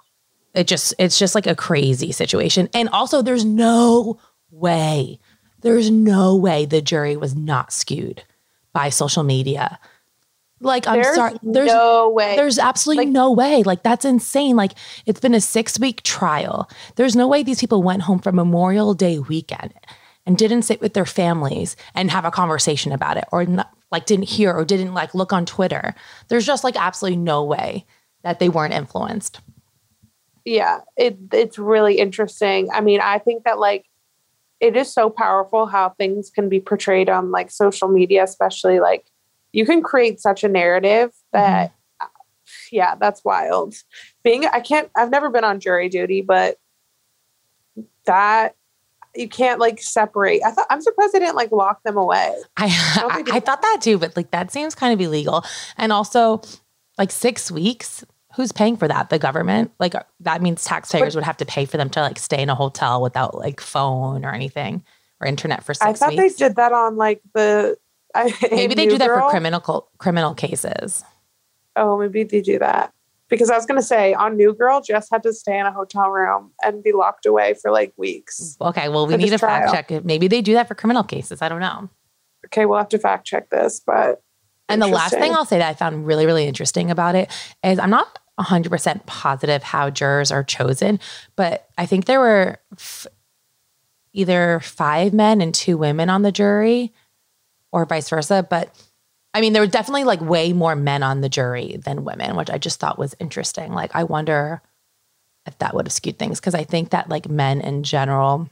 It 0.54 0.66
just, 0.66 0.94
it's 0.98 1.18
just 1.18 1.34
like 1.34 1.46
a 1.46 1.54
crazy 1.54 2.12
situation. 2.12 2.68
And 2.74 2.88
also, 2.88 3.22
there's 3.22 3.44
no 3.44 4.18
way, 4.50 5.20
there's 5.60 5.90
no 5.90 6.34
way 6.36 6.66
the 6.66 6.82
jury 6.82 7.16
was 7.16 7.34
not 7.34 7.72
skewed 7.72 8.22
by 8.72 8.88
social 8.88 9.22
media 9.22 9.78
like 10.60 10.86
I'm 10.86 11.02
sorry, 11.14 11.38
there's 11.42 11.68
no 11.68 12.10
way. 12.10 12.36
There's 12.36 12.58
absolutely 12.58 13.06
like, 13.06 13.12
no 13.12 13.32
way. 13.32 13.62
Like 13.62 13.82
that's 13.82 14.04
insane. 14.04 14.56
Like 14.56 14.72
it's 15.06 15.20
been 15.20 15.34
a 15.34 15.40
six 15.40 15.78
week 15.78 16.02
trial. 16.02 16.68
There's 16.96 17.14
no 17.14 17.28
way 17.28 17.42
these 17.42 17.60
people 17.60 17.82
went 17.82 18.02
home 18.02 18.18
for 18.18 18.32
Memorial 18.32 18.94
Day 18.94 19.18
weekend 19.18 19.74
and 20.26 20.36
didn't 20.36 20.62
sit 20.62 20.80
with 20.80 20.94
their 20.94 21.06
families 21.06 21.76
and 21.94 22.10
have 22.10 22.24
a 22.24 22.30
conversation 22.30 22.92
about 22.92 23.16
it, 23.16 23.24
or 23.32 23.44
not, 23.44 23.72
like 23.90 24.06
didn't 24.06 24.28
hear 24.28 24.52
or 24.52 24.64
didn't 24.64 24.94
like 24.94 25.14
look 25.14 25.32
on 25.32 25.46
Twitter. 25.46 25.94
There's 26.28 26.46
just 26.46 26.64
like 26.64 26.76
absolutely 26.76 27.18
no 27.18 27.44
way 27.44 27.86
that 28.22 28.38
they 28.38 28.48
weren't 28.48 28.74
influenced. 28.74 29.40
Yeah, 30.44 30.80
it 30.96 31.18
it's 31.32 31.58
really 31.58 31.98
interesting. 31.98 32.68
I 32.72 32.80
mean, 32.80 33.00
I 33.00 33.18
think 33.18 33.44
that 33.44 33.58
like 33.58 33.86
it 34.60 34.76
is 34.76 34.92
so 34.92 35.08
powerful 35.08 35.66
how 35.66 35.90
things 35.90 36.30
can 36.30 36.48
be 36.48 36.58
portrayed 36.58 37.08
on 37.08 37.30
like 37.30 37.50
social 37.50 37.88
media, 37.88 38.24
especially 38.24 38.80
like 38.80 39.06
you 39.52 39.64
can 39.64 39.82
create 39.82 40.20
such 40.20 40.44
a 40.44 40.48
narrative 40.48 41.10
that 41.32 41.72
mm-hmm. 42.00 42.06
yeah 42.72 42.94
that's 42.96 43.24
wild. 43.24 43.74
Being 44.22 44.46
i 44.46 44.60
can't 44.60 44.90
i've 44.96 45.10
never 45.10 45.30
been 45.30 45.44
on 45.44 45.60
jury 45.60 45.88
duty 45.88 46.22
but 46.22 46.58
that 48.04 48.54
you 49.14 49.28
can't 49.28 49.58
like 49.58 49.80
separate 49.80 50.40
i 50.44 50.50
thought 50.50 50.66
i'm 50.70 50.82
surprised 50.82 51.12
they 51.12 51.18
didn't 51.18 51.36
like 51.36 51.52
lock 51.52 51.82
them 51.82 51.96
away. 51.96 52.34
I 52.56 52.66
I, 52.66 53.24
I, 53.32 53.36
I 53.36 53.40
thought 53.40 53.62
that 53.62 53.78
too 53.80 53.98
but 53.98 54.16
like 54.16 54.30
that 54.32 54.50
seems 54.50 54.74
kind 54.74 54.92
of 54.92 55.00
illegal. 55.00 55.44
And 55.76 55.92
also 55.92 56.42
like 56.98 57.10
six 57.10 57.50
weeks 57.50 58.04
who's 58.38 58.52
paying 58.52 58.76
for 58.76 58.86
that? 58.86 59.10
The 59.10 59.18
government? 59.18 59.72
Like 59.80 59.96
uh, 59.96 60.04
that 60.20 60.42
means 60.42 60.64
taxpayers 60.64 61.14
but, 61.14 61.20
would 61.20 61.24
have 61.24 61.36
to 61.38 61.44
pay 61.44 61.64
for 61.64 61.76
them 61.76 61.90
to 61.90 62.00
like 62.00 62.18
stay 62.20 62.40
in 62.40 62.48
a 62.48 62.54
hotel 62.54 63.02
without 63.02 63.34
like 63.36 63.60
phone 63.60 64.24
or 64.24 64.32
anything 64.32 64.84
or 65.20 65.26
internet 65.26 65.64
for 65.64 65.74
six 65.74 65.84
I 65.84 65.92
thought 65.94 66.16
weeks. 66.16 66.36
they 66.36 66.46
did 66.46 66.56
that 66.56 66.72
on 66.72 66.96
like 66.96 67.20
the 67.34 67.76
I, 68.14 68.32
maybe 68.50 68.74
they 68.74 68.86
do 68.86 68.98
that 68.98 69.06
for 69.06 69.28
criminal 69.30 69.88
criminal 69.98 70.34
cases. 70.34 71.04
Oh, 71.76 71.98
maybe 71.98 72.24
they 72.24 72.40
do 72.40 72.58
that. 72.58 72.92
Because 73.28 73.50
I 73.50 73.56
was 73.56 73.66
gonna 73.66 73.82
say 73.82 74.14
on 74.14 74.36
New 74.36 74.54
Girl, 74.54 74.80
Jess 74.80 75.08
had 75.10 75.22
to 75.24 75.32
stay 75.32 75.58
in 75.58 75.66
a 75.66 75.72
hotel 75.72 76.10
room 76.10 76.52
and 76.64 76.82
be 76.82 76.92
locked 76.92 77.26
away 77.26 77.54
for 77.60 77.70
like 77.70 77.92
weeks. 77.96 78.56
Okay, 78.60 78.88
well, 78.88 79.06
we 79.06 79.16
need 79.16 79.30
to 79.30 79.38
fact 79.38 79.72
check 79.72 79.90
it. 79.90 80.04
Maybe 80.04 80.28
they 80.28 80.40
do 80.40 80.54
that 80.54 80.66
for 80.66 80.74
criminal 80.74 81.04
cases. 81.04 81.42
I 81.42 81.48
don't 81.48 81.60
know. 81.60 81.90
Okay, 82.46 82.64
we'll 82.64 82.78
have 82.78 82.88
to 82.90 82.98
fact 82.98 83.26
check 83.26 83.50
this, 83.50 83.80
but 83.84 84.22
And 84.68 84.80
the 84.80 84.86
last 84.86 85.12
thing 85.12 85.34
I'll 85.34 85.44
say 85.44 85.58
that 85.58 85.68
I 85.68 85.74
found 85.74 86.06
really, 86.06 86.24
really 86.24 86.46
interesting 86.46 86.90
about 86.90 87.14
it 87.14 87.30
is 87.62 87.78
I'm 87.78 87.90
not 87.90 88.18
100% 88.38 89.06
positive 89.06 89.62
how 89.62 89.90
jurors 89.90 90.30
are 90.30 90.44
chosen, 90.44 91.00
but 91.36 91.68
I 91.76 91.84
think 91.84 92.06
there 92.06 92.20
were 92.20 92.58
f- 92.72 93.06
either 94.12 94.60
five 94.60 95.12
men 95.12 95.40
and 95.40 95.54
two 95.54 95.76
women 95.76 96.08
on 96.08 96.22
the 96.22 96.32
jury 96.32 96.92
or 97.72 97.84
vice 97.84 98.08
versa. 98.08 98.46
But 98.48 98.74
I 99.34 99.40
mean, 99.40 99.52
there 99.52 99.62
were 99.62 99.66
definitely 99.66 100.04
like 100.04 100.20
way 100.20 100.52
more 100.52 100.74
men 100.74 101.02
on 101.02 101.20
the 101.20 101.28
jury 101.28 101.76
than 101.84 102.04
women, 102.04 102.36
which 102.36 102.50
I 102.50 102.58
just 102.58 102.80
thought 102.80 102.98
was 102.98 103.14
interesting. 103.20 103.72
Like, 103.72 103.94
I 103.94 104.04
wonder 104.04 104.62
if 105.46 105.56
that 105.58 105.74
would 105.74 105.86
have 105.86 105.92
skewed 105.92 106.18
things 106.18 106.40
because 106.40 106.54
I 106.54 106.64
think 106.64 106.90
that 106.90 107.08
like 107.08 107.28
men 107.28 107.60
in 107.60 107.82
general 107.82 108.50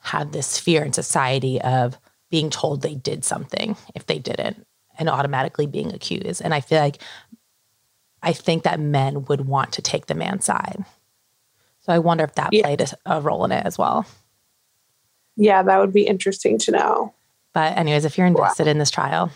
have 0.00 0.32
this 0.32 0.58
fear 0.58 0.82
in 0.84 0.92
society 0.92 1.60
of 1.60 1.98
being 2.30 2.50
told 2.50 2.82
they 2.82 2.94
did 2.94 3.24
something 3.24 3.76
if 3.94 4.06
they 4.06 4.18
didn't 4.18 4.66
and 4.98 5.08
automatically 5.08 5.66
being 5.66 5.92
accused. 5.92 6.42
And 6.42 6.52
I 6.52 6.60
feel 6.60 6.80
like 6.80 6.98
I 8.22 8.32
think 8.32 8.62
that 8.64 8.80
men 8.80 9.24
would 9.26 9.42
want 9.46 9.72
to 9.74 9.82
take 9.82 10.06
the 10.06 10.14
man's 10.14 10.44
side. 10.44 10.84
So 11.80 11.92
I 11.92 11.98
wonder 11.98 12.24
if 12.24 12.34
that 12.34 12.52
Yeah. 12.52 12.62
played 12.62 12.80
a, 12.80 12.88
a 13.06 13.20
role 13.20 13.44
in 13.44 13.52
it 13.52 13.64
as 13.66 13.76
well. 13.78 14.06
yeah, 15.36 15.62
that 15.62 15.78
would 15.78 15.92
be 15.92 16.06
interesting 16.06 16.58
to 16.58 16.70
know. 16.72 17.14
But 17.54 17.78
anyways, 17.78 18.04
if 18.04 18.18
you're 18.18 18.26
invested 18.26 18.66
in 18.66 18.78
this 18.78 18.90
trial, 18.90 19.30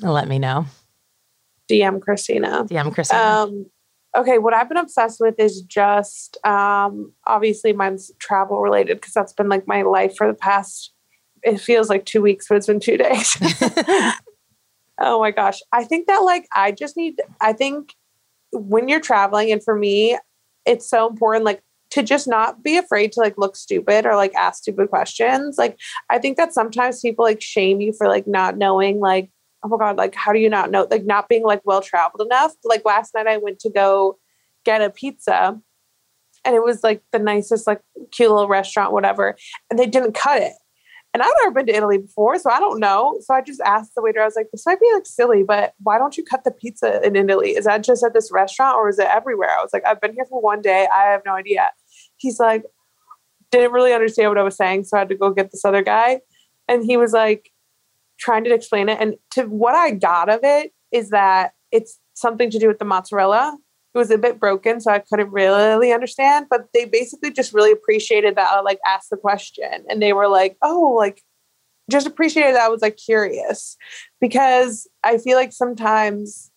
let 0.00 0.26
me 0.26 0.38
know. 0.38 0.66
DM 1.70 2.00
Christina. 2.00 2.64
DM 2.64 2.92
Christina. 2.92 3.22
Um, 3.22 3.66
okay, 4.16 4.38
what 4.38 4.54
I've 4.54 4.68
been 4.68 4.78
obsessed 4.78 5.20
with 5.20 5.38
is 5.38 5.60
just 5.62 6.38
um, 6.46 7.12
obviously 7.26 7.74
mine's 7.74 8.10
travel 8.18 8.60
related 8.60 8.96
because 8.96 9.12
that's 9.12 9.34
been 9.34 9.50
like 9.50 9.66
my 9.68 9.82
life 9.82 10.16
for 10.16 10.26
the 10.26 10.34
past. 10.34 10.92
It 11.42 11.60
feels 11.60 11.88
like 11.88 12.06
two 12.06 12.22
weeks, 12.22 12.46
but 12.48 12.56
it's 12.56 12.66
been 12.66 12.80
two 12.80 12.96
days. 12.96 13.36
oh 14.98 15.20
my 15.20 15.30
gosh, 15.30 15.60
I 15.70 15.84
think 15.84 16.06
that 16.06 16.18
like 16.18 16.46
I 16.54 16.72
just 16.72 16.96
need. 16.96 17.20
I 17.40 17.52
think 17.52 17.94
when 18.52 18.88
you're 18.88 19.00
traveling, 19.00 19.52
and 19.52 19.62
for 19.62 19.76
me, 19.76 20.18
it's 20.64 20.88
so 20.88 21.06
important 21.06 21.44
like 21.44 21.62
to 21.90 22.02
just 22.02 22.28
not 22.28 22.62
be 22.62 22.76
afraid 22.76 23.12
to 23.12 23.20
like 23.20 23.38
look 23.38 23.56
stupid 23.56 24.04
or 24.04 24.14
like 24.14 24.34
ask 24.34 24.62
stupid 24.62 24.90
questions. 24.90 25.56
Like 25.56 25.78
I 26.10 26.18
think 26.18 26.36
that 26.36 26.52
sometimes 26.52 27.00
people 27.00 27.24
like 27.24 27.40
shame 27.40 27.80
you 27.80 27.92
for 27.92 28.08
like 28.08 28.26
not 28.26 28.56
knowing 28.56 29.00
like 29.00 29.30
oh 29.64 29.68
my 29.68 29.76
god 29.76 29.96
like 29.96 30.14
how 30.14 30.32
do 30.32 30.38
you 30.38 30.50
not 30.50 30.70
know 30.70 30.86
like 30.90 31.04
not 31.04 31.28
being 31.28 31.44
like 31.44 31.62
well 31.64 31.80
traveled 31.80 32.26
enough? 32.26 32.52
Like 32.64 32.84
last 32.84 33.14
night 33.14 33.26
i 33.26 33.36
went 33.36 33.58
to 33.60 33.70
go 33.70 34.18
get 34.64 34.82
a 34.82 34.90
pizza 34.90 35.58
and 36.44 36.54
it 36.54 36.62
was 36.62 36.82
like 36.82 37.02
the 37.12 37.18
nicest 37.18 37.66
like 37.66 37.80
cute 38.12 38.30
little 38.30 38.48
restaurant 38.48 38.92
whatever 38.92 39.36
and 39.70 39.78
they 39.78 39.86
didn't 39.86 40.12
cut 40.12 40.42
it. 40.42 40.52
And 41.14 41.22
i've 41.22 41.32
never 41.40 41.54
been 41.54 41.66
to 41.66 41.74
italy 41.74 41.98
before 41.98 42.38
so 42.38 42.50
i 42.50 42.60
don't 42.60 42.80
know. 42.80 43.18
So 43.22 43.34
i 43.34 43.40
just 43.40 43.62
asked 43.62 43.94
the 43.96 44.02
waiter 44.02 44.20
i 44.20 44.26
was 44.26 44.36
like 44.36 44.48
this 44.52 44.66
might 44.66 44.80
be 44.80 44.90
like 44.92 45.06
silly 45.06 45.42
but 45.42 45.72
why 45.82 45.96
don't 45.98 46.18
you 46.18 46.24
cut 46.24 46.44
the 46.44 46.50
pizza 46.50 47.00
in 47.02 47.16
italy? 47.16 47.52
Is 47.52 47.64
that 47.64 47.82
just 47.82 48.04
at 48.04 48.12
this 48.12 48.30
restaurant 48.30 48.76
or 48.76 48.90
is 48.90 48.98
it 48.98 49.08
everywhere? 49.08 49.56
I 49.58 49.62
was 49.62 49.72
like 49.72 49.86
i've 49.86 50.00
been 50.02 50.12
here 50.12 50.26
for 50.26 50.40
one 50.40 50.60
day. 50.60 50.86
I 50.94 51.04
have 51.04 51.22
no 51.24 51.32
idea 51.32 51.70
he's 52.18 52.38
like 52.38 52.64
didn't 53.50 53.72
really 53.72 53.92
understand 53.92 54.28
what 54.28 54.38
i 54.38 54.42
was 54.42 54.56
saying 54.56 54.84
so 54.84 54.96
i 54.96 55.00
had 55.00 55.08
to 55.08 55.16
go 55.16 55.30
get 55.30 55.50
this 55.50 55.64
other 55.64 55.82
guy 55.82 56.20
and 56.68 56.84
he 56.84 56.96
was 56.96 57.12
like 57.12 57.50
trying 58.18 58.44
to 58.44 58.52
explain 58.52 58.88
it. 58.88 58.98
And 59.00 59.16
to 59.32 59.44
what 59.44 59.74
I 59.74 59.92
got 59.92 60.28
of 60.28 60.40
it 60.42 60.72
is 60.92 61.10
that 61.10 61.52
it's 61.72 61.98
something 62.14 62.50
to 62.50 62.58
do 62.58 62.68
with 62.68 62.78
the 62.78 62.84
mozzarella. 62.84 63.56
It 63.94 63.98
was 63.98 64.10
a 64.10 64.18
bit 64.18 64.38
broken, 64.38 64.80
so 64.80 64.92
I 64.92 64.98
couldn't 64.98 65.30
really 65.30 65.92
understand. 65.92 66.46
But 66.50 66.66
they 66.74 66.84
basically 66.84 67.32
just 67.32 67.54
really 67.54 67.72
appreciated 67.72 68.36
that 68.36 68.50
I 68.50 68.60
like 68.60 68.78
asked 68.86 69.10
the 69.10 69.16
question, 69.16 69.84
and 69.88 70.02
they 70.02 70.12
were 70.12 70.28
like, 70.28 70.56
"Oh, 70.62 70.94
like." 70.96 71.22
Just 71.90 72.06
appreciated 72.06 72.54
that 72.54 72.66
I 72.66 72.68
was 72.68 72.82
like 72.82 72.98
curious 72.98 73.78
because 74.20 74.86
I 75.04 75.16
feel 75.16 75.38
like 75.38 75.54
sometimes 75.54 76.50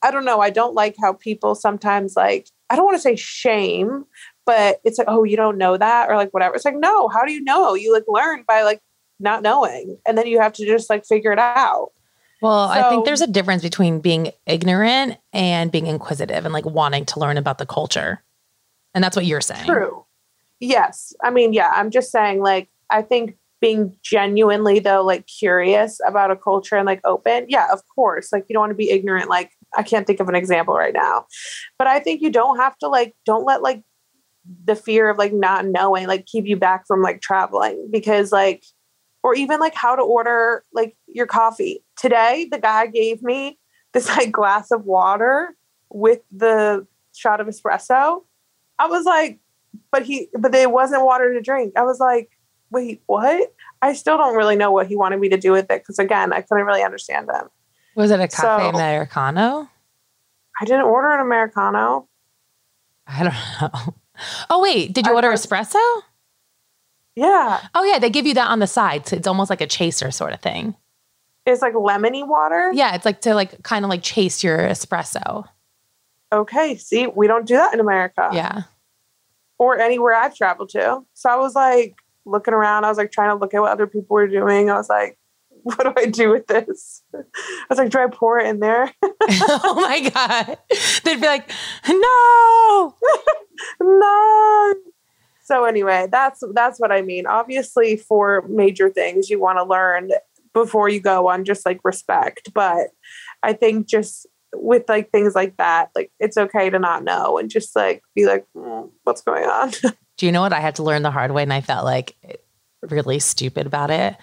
I 0.00 0.12
don't 0.12 0.24
know. 0.24 0.38
I 0.38 0.50
don't 0.50 0.76
like 0.76 0.94
how 1.02 1.14
people 1.14 1.56
sometimes 1.56 2.14
like 2.14 2.46
I 2.70 2.76
don't 2.76 2.84
want 2.84 2.96
to 2.96 3.02
say 3.02 3.16
shame, 3.16 4.04
but 4.46 4.80
it's 4.84 4.98
like, 4.98 5.08
oh, 5.08 5.24
you 5.24 5.36
don't 5.36 5.58
know 5.58 5.76
that, 5.76 6.10
or 6.10 6.16
like 6.16 6.32
whatever. 6.32 6.54
It's 6.54 6.64
like, 6.64 6.76
no, 6.76 7.08
how 7.08 7.24
do 7.24 7.32
you 7.32 7.42
know? 7.42 7.74
You 7.74 7.92
like 7.92 8.04
learn 8.08 8.44
by 8.46 8.62
like 8.62 8.80
not 9.20 9.42
knowing, 9.42 9.98
and 10.06 10.18
then 10.18 10.26
you 10.26 10.40
have 10.40 10.52
to 10.54 10.66
just 10.66 10.90
like 10.90 11.04
figure 11.06 11.32
it 11.32 11.38
out. 11.38 11.90
well, 12.44 12.68
I 12.68 12.90
think 12.90 13.06
there's 13.06 13.22
a 13.22 13.26
difference 13.26 13.62
between 13.62 14.00
being 14.00 14.30
ignorant 14.46 15.16
and 15.32 15.72
being 15.72 15.86
inquisitive 15.86 16.44
and 16.44 16.52
like 16.52 16.66
wanting 16.66 17.06
to 17.06 17.18
learn 17.18 17.38
about 17.38 17.56
the 17.56 17.64
culture. 17.64 18.22
And 18.94 19.02
that's 19.02 19.16
what 19.16 19.24
you're 19.24 19.40
saying. 19.40 19.64
True. 19.64 20.04
Yes. 20.60 21.14
I 21.22 21.30
mean, 21.30 21.54
yeah, 21.54 21.72
I'm 21.74 21.90
just 21.90 22.12
saying, 22.12 22.42
like, 22.42 22.68
I 22.90 23.00
think 23.00 23.36
being 23.62 23.96
genuinely, 24.02 24.78
though, 24.78 25.02
like 25.02 25.26
curious 25.26 25.98
about 26.06 26.30
a 26.30 26.36
culture 26.36 26.76
and 26.76 26.84
like 26.84 27.00
open, 27.04 27.46
yeah, 27.48 27.72
of 27.72 27.80
course. 27.94 28.30
Like, 28.30 28.44
you 28.48 28.52
don't 28.52 28.60
want 28.60 28.70
to 28.72 28.76
be 28.76 28.90
ignorant. 28.90 29.30
Like, 29.30 29.52
I 29.74 29.82
can't 29.82 30.06
think 30.06 30.20
of 30.20 30.28
an 30.28 30.34
example 30.34 30.74
right 30.74 30.92
now, 30.92 31.24
but 31.78 31.86
I 31.86 31.98
think 31.98 32.20
you 32.20 32.30
don't 32.30 32.58
have 32.58 32.76
to, 32.78 32.88
like, 32.88 33.16
don't 33.24 33.44
let, 33.46 33.62
like, 33.62 33.82
the 34.64 34.76
fear 34.76 35.08
of 35.08 35.16
like 35.18 35.32
not 35.32 35.64
knowing 35.66 36.06
like 36.06 36.26
keep 36.26 36.46
you 36.46 36.56
back 36.56 36.86
from 36.86 37.00
like 37.02 37.20
traveling 37.20 37.88
because 37.90 38.30
like 38.32 38.64
or 39.22 39.34
even 39.34 39.58
like 39.58 39.74
how 39.74 39.96
to 39.96 40.02
order 40.02 40.62
like 40.74 40.94
your 41.08 41.26
coffee. 41.26 41.82
Today 41.96 42.46
the 42.50 42.58
guy 42.58 42.86
gave 42.86 43.22
me 43.22 43.58
this 43.92 44.08
like 44.16 44.30
glass 44.32 44.70
of 44.70 44.84
water 44.84 45.56
with 45.90 46.20
the 46.30 46.86
shot 47.14 47.40
of 47.40 47.46
espresso. 47.46 48.22
I 48.78 48.86
was 48.86 49.04
like 49.04 49.40
but 49.90 50.02
he 50.02 50.28
but 50.38 50.54
it 50.54 50.70
wasn't 50.70 51.04
water 51.04 51.32
to 51.32 51.40
drink. 51.40 51.72
I 51.76 51.82
was 51.82 51.98
like 52.00 52.30
wait 52.70 53.02
what? 53.06 53.54
I 53.82 53.92
still 53.92 54.16
don't 54.18 54.36
really 54.36 54.56
know 54.56 54.72
what 54.72 54.88
he 54.88 54.96
wanted 54.96 55.20
me 55.20 55.28
to 55.28 55.36
do 55.36 55.52
with 55.52 55.70
it 55.70 55.80
because 55.82 55.98
again 55.98 56.32
i 56.32 56.40
couldn't 56.42 56.66
really 56.66 56.82
understand 56.82 57.28
him. 57.30 57.48
Was 57.94 58.10
it 58.10 58.20
a 58.20 58.28
cafe 58.28 58.42
So- 58.42 58.68
americano? 58.70 59.70
i 60.60 60.64
didn't 60.64 60.82
order 60.84 61.08
an 61.14 61.20
americano. 61.20 62.08
I 63.06 63.22
don't 63.22 63.34
know. 63.86 63.94
Oh 64.50 64.60
wait, 64.62 64.92
did 64.92 65.06
you 65.06 65.12
I 65.12 65.14
order 65.16 65.30
was- 65.30 65.44
espresso? 65.46 65.80
yeah 67.16 67.60
Oh 67.74 67.84
yeah, 67.84 67.98
they 67.98 68.10
give 68.10 68.26
you 68.26 68.34
that 68.34 68.48
on 68.50 68.58
the 68.58 68.66
side. 68.66 69.06
So 69.06 69.16
it's 69.16 69.26
almost 69.28 69.50
like 69.50 69.60
a 69.60 69.66
chaser 69.66 70.10
sort 70.10 70.32
of 70.32 70.40
thing. 70.40 70.74
it's 71.46 71.62
like 71.62 71.74
lemony 71.74 72.26
water 72.26 72.70
Yeah, 72.74 72.94
it's 72.94 73.04
like 73.04 73.20
to 73.22 73.34
like 73.34 73.62
kind 73.62 73.84
of 73.84 73.88
like 73.88 74.02
chase 74.02 74.42
your 74.42 74.58
espresso. 74.58 75.44
okay 76.32 76.76
see 76.76 77.06
we 77.06 77.26
don't 77.26 77.46
do 77.46 77.54
that 77.54 77.72
in 77.74 77.80
america 77.80 78.30
Yeah. 78.32 78.62
or 79.58 79.78
anywhere 79.78 80.14
I've 80.14 80.34
traveled 80.34 80.70
to. 80.70 81.02
So 81.14 81.30
I 81.30 81.36
was 81.36 81.54
like 81.54 81.94
looking 82.24 82.54
around. 82.54 82.84
I 82.84 82.88
was 82.88 82.98
like 82.98 83.12
trying 83.12 83.30
to 83.30 83.36
look 83.36 83.54
at 83.54 83.60
what 83.60 83.70
other 83.70 83.86
people 83.86 84.14
were 84.14 84.26
doing. 84.26 84.70
I 84.70 84.74
was 84.74 84.88
like, 84.88 85.16
what 85.76 85.82
do 85.82 85.92
I 85.96 86.06
do 86.06 86.30
with 86.30 86.46
this? 86.46 87.02
I 87.14 87.22
was 87.70 87.78
like, 87.78 87.90
do 87.90 87.98
I 87.98 88.06
pour 88.12 88.38
it 88.38 88.46
in 88.46 88.60
there? 88.60 88.92
oh 89.02 89.74
my 89.80 90.10
god. 90.10 90.58
They'd 91.04 91.20
be 91.20 91.26
like, 91.26 91.50
"No." 91.88 92.94
no. 93.80 94.74
So 95.42 95.64
anyway, 95.64 96.06
that's 96.12 96.42
that's 96.52 96.78
what 96.78 96.92
I 96.92 97.00
mean. 97.00 97.26
Obviously, 97.26 97.96
for 97.96 98.44
major 98.46 98.90
things, 98.90 99.30
you 99.30 99.40
want 99.40 99.58
to 99.58 99.64
learn 99.64 100.10
before 100.52 100.90
you 100.90 101.00
go 101.00 101.28
on 101.28 101.46
just 101.46 101.64
like 101.64 101.80
respect. 101.82 102.52
But 102.52 102.88
I 103.42 103.54
think 103.54 103.88
just 103.88 104.26
with 104.52 104.84
like 104.86 105.10
things 105.12 105.34
like 105.34 105.56
that, 105.56 105.88
like 105.94 106.12
it's 106.20 106.36
okay 106.36 106.68
to 106.68 106.78
not 106.78 107.04
know 107.04 107.38
and 107.38 107.48
just 107.48 107.74
like 107.74 108.02
be 108.14 108.26
like, 108.26 108.44
"Mm, 108.54 108.90
what's 109.04 109.22
going 109.22 109.44
on? 109.44 109.72
Do 110.18 110.26
you 110.26 110.32
know 110.32 110.42
what 110.42 110.52
I 110.52 110.60
had 110.60 110.74
to 110.76 110.82
learn 110.82 111.02
the 111.02 111.10
hard 111.10 111.32
way 111.32 111.42
and 111.42 111.52
I 111.52 111.62
felt 111.62 111.86
like 111.86 112.16
really 112.82 113.18
stupid 113.18 113.66
about 113.66 113.90
it 113.90 114.14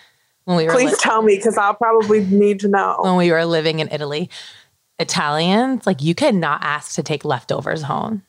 when 0.45 0.58
we 0.58 0.65
were 0.65 0.73
Please 0.73 0.91
li- 0.91 0.97
tell 0.99 1.21
me 1.21 1.36
because 1.36 1.58
I'll 1.58 1.73
probably 1.73 2.25
need 2.25 2.60
to 2.62 2.67
know. 2.67 2.97
when 3.01 3.15
we 3.15 3.32
were 3.32 3.45
living 3.45 3.80
in 3.80 3.89
Italy. 3.91 4.30
Italians, 4.99 5.88
like 5.88 6.01
you 6.01 6.13
cannot 6.13 6.63
ask 6.63 6.95
to 6.95 7.04
take 7.04 7.25
leftovers 7.25 7.82
home. 7.82 8.23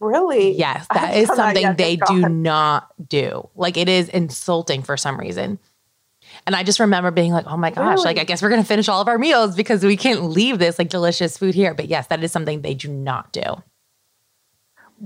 Really? 0.00 0.52
Yes, 0.52 0.86
that 0.92 1.16
is 1.16 1.28
that 1.28 1.36
something 1.36 1.76
they 1.76 1.96
do 1.96 2.28
not 2.28 2.92
do. 3.08 3.48
Like 3.54 3.76
it 3.78 3.88
is 3.88 4.08
insulting 4.10 4.82
for 4.82 4.96
some 4.96 5.18
reason. 5.18 5.58
And 6.46 6.54
I 6.54 6.62
just 6.62 6.80
remember 6.80 7.10
being 7.10 7.32
like, 7.32 7.46
oh 7.46 7.56
my 7.56 7.70
gosh, 7.70 8.04
like 8.04 8.18
I 8.18 8.24
guess 8.24 8.42
we're 8.42 8.50
gonna 8.50 8.64
finish 8.64 8.88
all 8.88 9.00
of 9.00 9.08
our 9.08 9.18
meals 9.18 9.56
because 9.56 9.82
we 9.82 9.96
can't 9.96 10.24
leave 10.24 10.58
this 10.58 10.78
like 10.78 10.90
delicious 10.90 11.38
food 11.38 11.54
here. 11.54 11.72
But 11.74 11.88
yes, 11.88 12.08
that 12.08 12.22
is 12.22 12.32
something 12.32 12.60
they 12.60 12.74
do 12.74 12.88
not 12.88 13.32
do. 13.32 13.62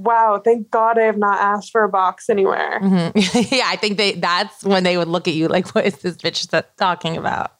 Wow. 0.02 0.40
Thank 0.44 0.70
God 0.70 0.96
I 0.98 1.02
have 1.02 1.18
not 1.18 1.40
asked 1.40 1.72
for 1.72 1.82
a 1.82 1.88
box 1.88 2.30
anywhere. 2.30 2.78
Mhm. 2.80 3.50
yeah, 3.50 3.64
I 3.66 3.76
think 3.76 3.96
they 3.96 4.12
that's 4.12 4.62
when 4.62 4.84
they 4.84 4.96
would 4.96 5.08
look 5.08 5.26
at 5.26 5.34
you 5.34 5.48
like, 5.48 5.74
what 5.74 5.84
is 5.86 5.96
this 5.98 6.16
bitch 6.16 6.48
that- 6.50 6.76
talking 6.76 7.16
about? 7.16 7.52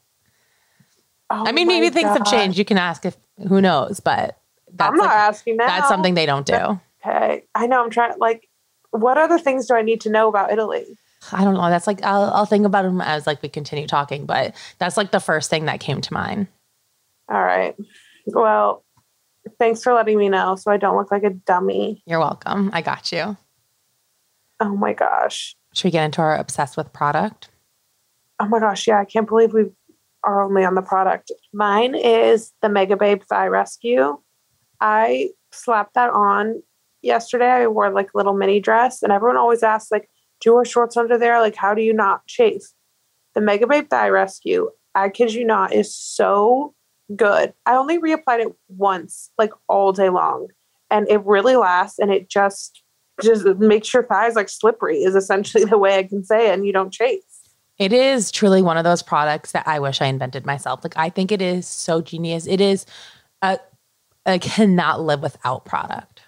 Oh 1.31 1.45
I 1.47 1.53
mean, 1.53 1.67
maybe 1.69 1.91
things 1.91 2.09
have 2.09 2.25
changed. 2.25 2.57
You 2.59 2.65
can 2.65 2.79
ask 2.79 3.05
if 3.05 3.17
who 3.49 3.61
knows, 3.61 4.01
but 4.01 4.39
that's 4.73 4.91
I'm 4.91 4.97
not 4.97 5.07
like- 5.07 5.15
asking 5.15 5.57
now. 5.57 5.67
that's 5.67 5.89
something 5.89 6.15
they 6.15 6.27
don't 6.27 6.47
do. 6.47 6.81
Okay. 7.05 7.45
I 7.55 7.67
know. 7.67 7.83
I'm 7.83 7.91
trying. 7.91 8.17
Like, 8.19 8.49
what 8.91 9.19
other 9.19 9.39
things 9.39 9.67
do 9.67 9.75
I 9.75 9.83
need 9.83 10.01
to 10.03 10.11
know 10.11 10.29
about 10.29 10.53
Italy? 10.53 10.85
I 11.33 11.45
don't 11.45 11.55
know. 11.55 11.69
That's 11.69 11.87
like 11.87 12.03
I'll, 12.05 12.31
I'll 12.33 12.47
think 12.47 12.65
about 12.67 12.83
them 12.83 13.01
as 13.01 13.27
like 13.27 13.43
we 13.43 13.49
continue 13.49 13.87
talking, 13.87 14.27
but 14.27 14.55
that's 14.79 14.97
like 14.97 15.11
the 15.11 15.21
first 15.21 15.51
thing 15.51 15.65
that 15.67 15.81
came 15.81 16.01
to 16.01 16.13
mind. 16.15 16.47
All 17.29 17.43
right. 17.43 17.75
Well, 18.27 18.85
Thanks 19.59 19.83
for 19.83 19.93
letting 19.95 20.19
me 20.19 20.29
know 20.29 20.57
so 20.57 20.71
I 20.71 20.77
don't 20.77 20.97
look 20.97 21.11
like 21.11 21.25
a 21.25 21.31
dummy. 21.31 22.03
You're 22.07 22.19
welcome. 22.19 22.71
I 22.73 22.83
got 22.83 23.13
you. 23.13 23.37
Oh 24.61 24.77
my 24.77 24.93
gosh. 24.93 25.55
Should 25.75 25.85
we 25.85 25.91
get 25.93 26.05
into 26.05 26.21
our 26.21 26.37
obsessed 26.37 26.77
with 26.77 26.93
product? 26.93 27.51
Oh 28.41 28.47
my 28.47 28.59
gosh. 28.59 28.87
Yeah, 28.87 28.99
I 28.99 29.05
can't 29.05 29.29
believe 29.29 29.53
we 29.53 29.67
are 30.25 30.43
only 30.43 30.65
on 30.65 30.75
the 30.75 30.83
product. 30.83 31.31
Mine 31.53 31.95
is 31.95 32.53
the 32.63 32.69
Megababe 32.69 33.25
Thigh 33.25 33.47
Rescue. 33.47 34.19
I 34.81 35.31
slapped 35.53 35.95
that 35.95 36.11
on 36.11 36.63
yesterday. 37.03 37.51
I 37.51 37.67
wore 37.69 37.91
like 37.91 38.09
a 38.15 38.17
little 38.17 38.35
mini 38.35 38.61
dress, 38.61 39.03
and 39.03 39.13
everyone 39.13 39.37
always 39.37 39.63
asks, 39.63 39.91
like, 39.91 40.11
do 40.41 40.51
you 40.51 40.55
wear 40.55 40.65
shorts 40.65 40.97
under 40.97 41.19
there? 41.19 41.41
Like, 41.41 41.57
how 41.57 41.75
do 41.75 41.83
you 41.83 41.93
not 41.93 42.27
chafe? 42.27 42.63
The 43.35 43.41
Megababe 43.41 43.91
Thigh 43.91 44.09
Rescue, 44.09 44.71
I 44.95 45.09
kid 45.09 45.33
you 45.35 45.45
not, 45.45 45.73
is 45.73 45.95
so 45.95 46.75
good. 47.15 47.53
I 47.67 47.75
only 47.75 47.99
reapplied 47.99 48.41
it 48.41 48.55
once, 48.69 49.31
like 49.39 49.53
all 49.69 49.93
day 49.93 50.11
long, 50.11 50.49
and 50.91 51.09
it 51.09 51.25
really 51.25 51.57
lasts. 51.57 51.99
And 51.99 52.11
it 52.11 52.29
just 52.29 52.83
just 53.21 53.45
makes 53.59 53.93
your 53.93 54.05
thighs 54.05 54.37
like 54.37 54.49
slippery. 54.49 55.03
Is 55.03 55.15
essentially 55.15 55.65
the 55.67 55.79
way 55.79 55.99
I 55.99 56.05
can 56.05 56.25
say 56.25 56.51
it, 56.51 56.55
and 56.55 56.67
you 56.67 56.73
don't 56.73 56.93
chafe. 56.93 57.23
It 57.79 57.93
is 57.93 58.33
truly 58.33 58.61
one 58.61 58.77
of 58.77 58.83
those 58.83 59.03
products 59.03 59.53
that 59.53 59.67
I 59.67 59.79
wish 59.79 60.01
I 60.01 60.07
invented 60.07 60.45
myself. 60.45 60.81
Like 60.83 60.97
I 60.97 61.11
think 61.11 61.31
it 61.31 61.41
is 61.41 61.67
so 61.67 62.03
genius. 62.03 62.47
It 62.47 62.61
is 62.61 62.87
a 63.43 63.59
I 64.27 64.39
cannot 64.39 65.01
live 65.01 65.23
without 65.23 65.65
product. 65.65 66.21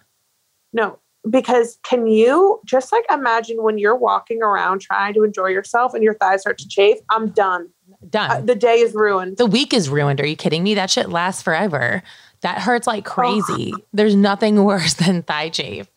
No, 0.72 0.98
because 1.28 1.78
can 1.82 2.06
you 2.06 2.60
just 2.64 2.92
like 2.92 3.04
imagine 3.10 3.62
when 3.62 3.78
you're 3.78 3.96
walking 3.96 4.42
around 4.42 4.80
trying 4.80 5.12
to 5.14 5.24
enjoy 5.24 5.48
yourself 5.48 5.92
and 5.92 6.02
your 6.02 6.14
thighs 6.14 6.42
start 6.42 6.58
to 6.58 6.68
chafe? 6.68 6.98
I'm 7.10 7.30
done. 7.30 7.68
Done. 8.08 8.30
Uh, 8.30 8.40
the 8.40 8.54
day 8.54 8.80
is 8.80 8.94
ruined. 8.94 9.36
the 9.36 9.46
week 9.46 9.72
is 9.72 9.88
ruined. 9.88 10.20
Are 10.20 10.26
you 10.26 10.36
kidding 10.36 10.62
me? 10.62 10.74
That 10.74 10.90
shit 10.90 11.08
lasts 11.10 11.42
forever. 11.42 12.02
That 12.42 12.58
hurts 12.58 12.86
like 12.86 13.04
crazy. 13.04 13.74
There's 13.92 14.14
nothing 14.14 14.64
worse 14.64 14.94
than 14.94 15.22
thigh 15.22 15.50
chafe. 15.50 15.88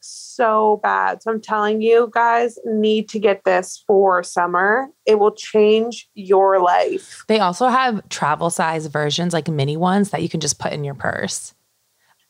so 0.00 0.80
bad. 0.82 1.22
So 1.22 1.30
I'm 1.30 1.40
telling 1.40 1.82
you 1.82 2.10
guys 2.12 2.58
need 2.64 3.08
to 3.10 3.18
get 3.18 3.44
this 3.44 3.84
for 3.86 4.22
summer. 4.22 4.88
It 5.06 5.18
will 5.18 5.34
change 5.34 6.08
your 6.14 6.60
life. 6.60 7.24
They 7.28 7.38
also 7.38 7.68
have 7.68 8.08
travel 8.08 8.50
size 8.50 8.86
versions, 8.86 9.32
like 9.32 9.48
mini 9.48 9.76
ones 9.76 10.10
that 10.10 10.22
you 10.22 10.28
can 10.28 10.40
just 10.40 10.58
put 10.58 10.72
in 10.72 10.84
your 10.84 10.94
purse. 10.94 11.54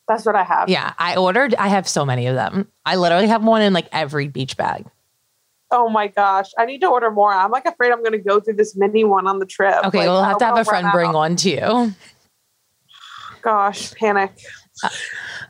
That's 0.07 0.25
what 0.25 0.35
I 0.35 0.43
have. 0.43 0.67
Yeah, 0.67 0.93
I 0.97 1.15
ordered, 1.15 1.55
I 1.55 1.69
have 1.69 1.87
so 1.87 2.05
many 2.05 2.27
of 2.27 2.35
them. 2.35 2.67
I 2.85 2.97
literally 2.97 3.27
have 3.27 3.43
one 3.43 3.61
in 3.61 3.71
like 3.71 3.87
every 3.93 4.27
beach 4.27 4.57
bag. 4.57 4.85
Oh 5.73 5.89
my 5.89 6.07
gosh. 6.07 6.51
I 6.57 6.65
need 6.65 6.81
to 6.81 6.87
order 6.87 7.09
more. 7.09 7.33
I'm 7.33 7.49
like 7.49 7.65
afraid 7.65 7.91
I'm 7.91 7.99
going 8.03 8.11
to 8.13 8.19
go 8.19 8.39
through 8.39 8.53
this 8.53 8.75
mini 8.77 9.03
one 9.03 9.25
on 9.27 9.39
the 9.39 9.45
trip. 9.45 9.75
Okay, 9.85 9.97
Like, 9.97 10.07
we'll 10.07 10.23
have 10.23 10.37
to 10.37 10.45
have 10.45 10.57
a 10.57 10.63
friend 10.63 10.87
bring 10.93 11.09
out. 11.09 11.15
one 11.15 11.35
to 11.37 11.49
you. 11.49 11.93
Gosh, 13.41 13.93
panic. 13.95 14.37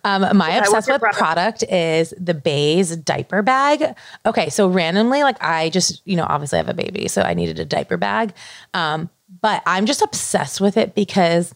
Um, 0.04 0.38
my 0.38 0.52
obsessed 0.56 0.90
with 0.90 1.02
product? 1.02 1.18
product 1.18 1.64
is 1.64 2.14
the 2.18 2.34
Béis 2.34 3.04
diaper 3.04 3.42
bag. 3.42 3.96
Okay, 4.26 4.50
so 4.50 4.68
randomly, 4.68 5.24
like 5.24 5.42
I 5.42 5.70
just, 5.70 6.02
you 6.06 6.16
know, 6.16 6.26
obviously 6.28 6.58
I 6.58 6.62
have 6.62 6.70
a 6.70 6.74
baby, 6.74 7.08
so 7.08 7.22
I 7.22 7.34
needed 7.34 7.60
a 7.60 7.66
diaper 7.66 7.98
bag. 7.98 8.34
Um, 8.74 9.10
but 9.42 9.62
I'm 9.66 9.86
just 9.86 10.02
obsessed 10.02 10.62
with 10.62 10.78
it 10.78 10.96
because 10.96 11.54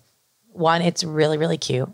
one, 0.51 0.82
it's 0.82 1.03
really, 1.03 1.38
really 1.38 1.58
cute. 1.58 1.89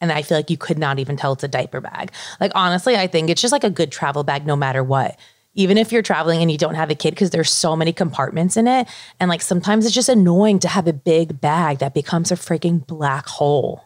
And 0.00 0.12
I 0.12 0.22
feel 0.22 0.38
like 0.38 0.50
you 0.50 0.58
could 0.58 0.78
not 0.78 0.98
even 0.98 1.16
tell 1.16 1.32
it's 1.32 1.44
a 1.44 1.48
diaper 1.48 1.80
bag. 1.80 2.12
Like, 2.40 2.52
honestly, 2.54 2.96
I 2.96 3.06
think 3.06 3.30
it's 3.30 3.40
just 3.40 3.52
like 3.52 3.64
a 3.64 3.70
good 3.70 3.90
travel 3.90 4.24
bag 4.24 4.46
no 4.46 4.54
matter 4.56 4.84
what. 4.84 5.18
Even 5.56 5.76
if 5.76 5.90
you're 5.90 6.02
traveling 6.02 6.40
and 6.40 6.50
you 6.50 6.56
don't 6.56 6.76
have 6.76 6.90
a 6.90 6.94
kid, 6.94 7.10
because 7.10 7.30
there's 7.30 7.52
so 7.52 7.74
many 7.74 7.92
compartments 7.92 8.56
in 8.56 8.68
it. 8.68 8.86
And 9.18 9.28
like 9.28 9.42
sometimes 9.42 9.84
it's 9.84 9.94
just 9.94 10.08
annoying 10.08 10.60
to 10.60 10.68
have 10.68 10.86
a 10.86 10.92
big 10.92 11.40
bag 11.40 11.78
that 11.78 11.94
becomes 11.94 12.30
a 12.30 12.36
freaking 12.36 12.86
black 12.86 13.26
hole. 13.26 13.82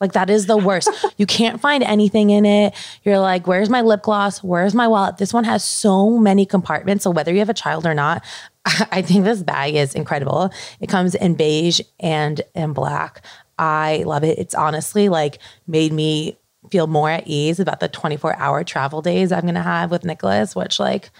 Like 0.00 0.12
that 0.12 0.30
is 0.30 0.46
the 0.46 0.56
worst. 0.56 0.88
you 1.16 1.26
can't 1.26 1.60
find 1.60 1.82
anything 1.82 2.30
in 2.30 2.46
it. 2.46 2.74
You're 3.02 3.18
like, 3.18 3.46
where's 3.46 3.68
my 3.68 3.80
lip 3.80 4.02
gloss? 4.02 4.42
Where's 4.42 4.74
my 4.74 4.86
wallet? 4.86 5.18
This 5.18 5.34
one 5.34 5.44
has 5.44 5.64
so 5.64 6.18
many 6.18 6.46
compartments. 6.46 7.04
So 7.04 7.10
whether 7.10 7.32
you 7.32 7.40
have 7.40 7.50
a 7.50 7.54
child 7.54 7.84
or 7.84 7.94
not, 7.94 8.24
I 8.64 9.02
think 9.02 9.24
this 9.24 9.42
bag 9.42 9.74
is 9.74 9.94
incredible. 9.94 10.50
It 10.80 10.88
comes 10.88 11.14
in 11.14 11.34
beige 11.34 11.80
and 11.98 12.40
in 12.54 12.72
black. 12.72 13.24
I 13.58 14.04
love 14.06 14.22
it. 14.22 14.38
It's 14.38 14.54
honestly 14.54 15.08
like 15.08 15.38
made 15.66 15.92
me 15.92 16.38
feel 16.70 16.86
more 16.86 17.10
at 17.10 17.26
ease 17.26 17.60
about 17.60 17.80
the 17.80 17.88
24 17.88 18.36
hour 18.36 18.64
travel 18.64 19.02
days 19.02 19.32
I'm 19.32 19.42
going 19.42 19.54
to 19.54 19.62
have 19.62 19.90
with 19.90 20.04
Nicholas, 20.04 20.54
which 20.54 20.78
like 20.78 21.10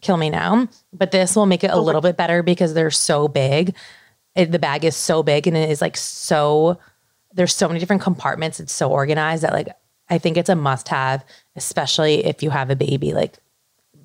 kill 0.00 0.16
me 0.16 0.30
now. 0.30 0.68
But 0.92 1.10
this 1.10 1.36
will 1.36 1.46
make 1.46 1.64
it 1.64 1.70
a 1.70 1.80
little 1.80 2.00
bit 2.00 2.16
better 2.16 2.42
because 2.42 2.74
they're 2.74 2.90
so 2.90 3.28
big. 3.28 3.74
It, 4.34 4.52
the 4.52 4.58
bag 4.58 4.84
is 4.84 4.96
so 4.96 5.22
big 5.22 5.46
and 5.46 5.56
it 5.56 5.70
is 5.70 5.80
like 5.80 5.96
so 5.96 6.78
there's 7.32 7.54
so 7.54 7.68
many 7.68 7.80
different 7.80 8.02
compartments. 8.02 8.60
It's 8.60 8.72
so 8.72 8.90
organized 8.90 9.42
that 9.42 9.52
like 9.52 9.68
I 10.08 10.18
think 10.18 10.36
it's 10.36 10.48
a 10.48 10.56
must 10.56 10.88
have, 10.88 11.24
especially 11.56 12.24
if 12.24 12.42
you 12.42 12.50
have 12.50 12.70
a 12.70 12.76
baby. 12.76 13.12
Like 13.12 13.36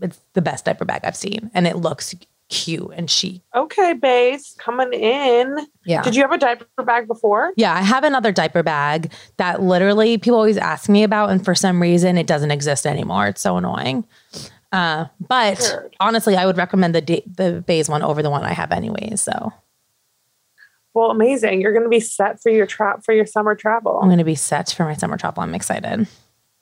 it's 0.01 0.19
the 0.33 0.41
best 0.41 0.65
diaper 0.65 0.85
bag 0.85 1.01
I've 1.03 1.15
seen. 1.15 1.51
And 1.53 1.67
it 1.67 1.77
looks 1.77 2.15
cute 2.51 2.91
and 2.93 3.09
chic. 3.09 3.41
Okay, 3.55 3.95
Béis 3.95 4.55
coming 4.57 4.93
in. 4.93 5.65
Yeah. 5.85 6.03
Did 6.03 6.15
you 6.15 6.21
have 6.21 6.31
a 6.31 6.37
diaper 6.37 6.83
bag 6.83 7.07
before? 7.07 7.53
Yeah, 7.55 7.73
I 7.73 7.81
have 7.81 8.03
another 8.03 8.31
diaper 8.31 8.61
bag 8.61 9.11
that 9.37 9.61
literally 9.63 10.17
people 10.19 10.37
always 10.37 10.57
ask 10.57 10.87
me 10.89 11.01
about, 11.03 11.31
and 11.31 11.43
for 11.43 11.55
some 11.55 11.81
reason 11.81 12.17
it 12.17 12.27
doesn't 12.27 12.51
exist 12.51 12.85
anymore. 12.85 13.27
It's 13.27 13.41
so 13.41 13.57
annoying. 13.57 14.05
Uh, 14.71 15.05
but 15.27 15.59
Weird. 15.59 15.95
honestly, 15.99 16.35
I 16.35 16.45
would 16.45 16.57
recommend 16.57 16.93
the 16.93 17.01
da- 17.01 17.23
the 17.25 17.63
Béis 17.67 17.89
one 17.89 18.03
over 18.03 18.21
the 18.21 18.29
one 18.29 18.43
I 18.43 18.53
have 18.53 18.71
anyways. 18.71 19.21
So 19.21 19.51
Well, 20.93 21.09
amazing. 21.09 21.61
You're 21.61 21.73
going 21.73 21.83
to 21.83 21.89
be 21.89 21.99
set 22.01 22.41
for 22.41 22.49
your 22.51 22.65
trap 22.67 23.03
for 23.03 23.13
your 23.13 23.25
summer 23.25 23.55
travel. 23.55 23.99
I'm 24.01 24.07
going 24.09 24.17
to 24.19 24.23
be 24.23 24.35
set 24.35 24.69
for 24.71 24.83
my 24.83 24.93
summer 24.93 25.17
travel. 25.17 25.41
I'm 25.41 25.55
excited. 25.55 26.07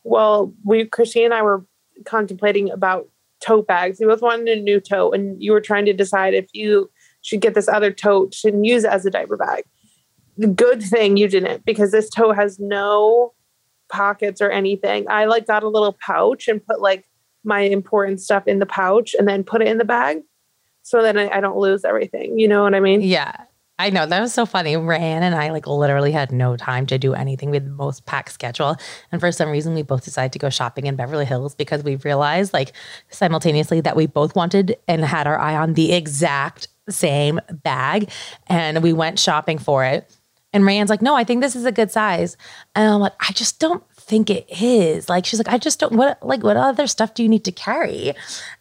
Well, 0.04 0.54
we 0.64 0.86
Christine 0.86 1.26
and 1.26 1.34
I 1.34 1.42
were 1.42 1.66
contemplating 2.06 2.70
about 2.72 3.10
tote 3.42 3.68
bags. 3.68 4.00
We 4.00 4.06
both 4.06 4.22
wanted 4.22 4.58
a 4.58 4.62
new 4.62 4.80
tote, 4.80 5.16
and 5.16 5.42
you 5.42 5.52
were 5.52 5.62
trying 5.62 5.86
to 5.86 5.94
decide 5.94 6.34
if 6.34 6.48
you 6.54 6.90
should 7.22 7.42
get 7.42 7.54
this 7.54 7.68
other 7.68 7.92
tote 7.92 8.36
and 8.44 8.66
use 8.66 8.84
it 8.84 8.92
as 8.92 9.06
a 9.06 9.10
diaper 9.10 9.38
bag. 9.38 9.64
The 10.38 10.48
good 10.48 10.82
thing 10.82 11.18
you 11.18 11.28
didn't, 11.28 11.66
because 11.66 11.92
this 11.92 12.10
tote 12.10 12.36
has 12.36 12.60
no 12.60 13.34
pockets 13.92 14.40
or 14.42 14.50
anything. 14.50 15.06
I 15.10 15.26
like 15.26 15.48
got 15.48 15.64
a 15.64 15.70
little 15.70 15.98
pouch 16.06 16.48
and 16.48 16.66
put 16.66 16.80
like 16.80 17.06
my 17.44 17.62
important 17.62 18.22
stuff 18.22 18.48
in 18.48 18.60
the 18.60 18.66
pouch 18.66 19.16
and 19.18 19.28
then 19.28 19.44
put 19.44 19.62
it 19.62 19.68
in 19.68 19.78
the 19.78 19.86
bag 19.86 20.22
so 20.84 21.02
that 21.02 21.18
I, 21.18 21.30
I 21.30 21.42
don't 21.42 21.58
lose 21.58 21.84
everything. 21.84 22.40
You 22.40 22.48
know 22.48 22.64
what 22.64 22.76
I 22.76 22.80
mean? 22.80 23.02
Yeah. 23.02 23.36
I 23.80 23.90
know 23.90 24.06
that 24.06 24.20
was 24.20 24.34
so 24.34 24.46
funny. 24.46 24.76
Ryan 24.76 25.24
and 25.24 25.34
I 25.34 25.52
like 25.52 25.66
literally 25.66 26.12
had 26.12 26.34
no 26.34 26.58
time 26.58 26.86
to 26.88 26.98
do 26.98 27.14
anything. 27.14 27.50
We 27.50 27.56
had 27.56 27.66
the 27.66 27.72
most 27.72 28.06
packed 28.06 28.34
schedule. 28.34 28.76
And 29.10 29.22
for 29.22 29.32
some 29.32 29.50
reason 29.50 29.74
we 29.74 29.84
both 29.84 30.04
decided 30.04 30.34
to 30.34 30.40
go 30.40 30.50
shopping 30.50 30.86
in 30.86 30.98
Beverly 30.98 31.24
Hills 31.24 31.56
because 31.56 31.82
we 31.82 31.96
realized 31.96 32.52
like 32.54 32.74
simultaneously 33.10 33.80
that 33.82 33.96
we 33.96 34.06
both 34.06 34.36
wanted 34.36 34.78
and 34.90 35.06
had 35.06 35.28
our 35.28 35.40
eye 35.40 35.56
on 35.56 35.76
the 35.76 35.94
exact 35.94 36.68
same 36.90 37.40
bag. 37.64 38.10
And 38.48 38.84
we 38.84 38.92
went 38.92 39.18
shopping 39.18 39.58
for 39.58 39.86
it. 39.86 40.14
And 40.52 40.66
Ryan's 40.66 40.90
like, 40.90 41.02
no, 41.02 41.16
I 41.16 41.24
think 41.24 41.42
this 41.42 41.56
is 41.56 41.66
a 41.66 41.72
good 41.72 41.92
size. 41.92 42.36
And 42.76 42.92
I'm 42.92 43.00
like, 43.00 43.14
I 43.20 43.32
just 43.32 43.60
don't 43.60 43.84
think 43.96 44.30
it 44.30 44.48
is. 44.50 45.08
Like, 45.08 45.26
she's 45.26 45.40
like, 45.40 45.54
I 45.54 45.60
just 45.60 45.80
don't, 45.80 45.94
what, 45.94 46.26
like, 46.26 46.44
what 46.44 46.58
other 46.58 46.88
stuff 46.88 47.14
do 47.14 47.22
you 47.22 47.30
need 47.30 47.46
to 47.46 47.52
carry? 47.52 48.14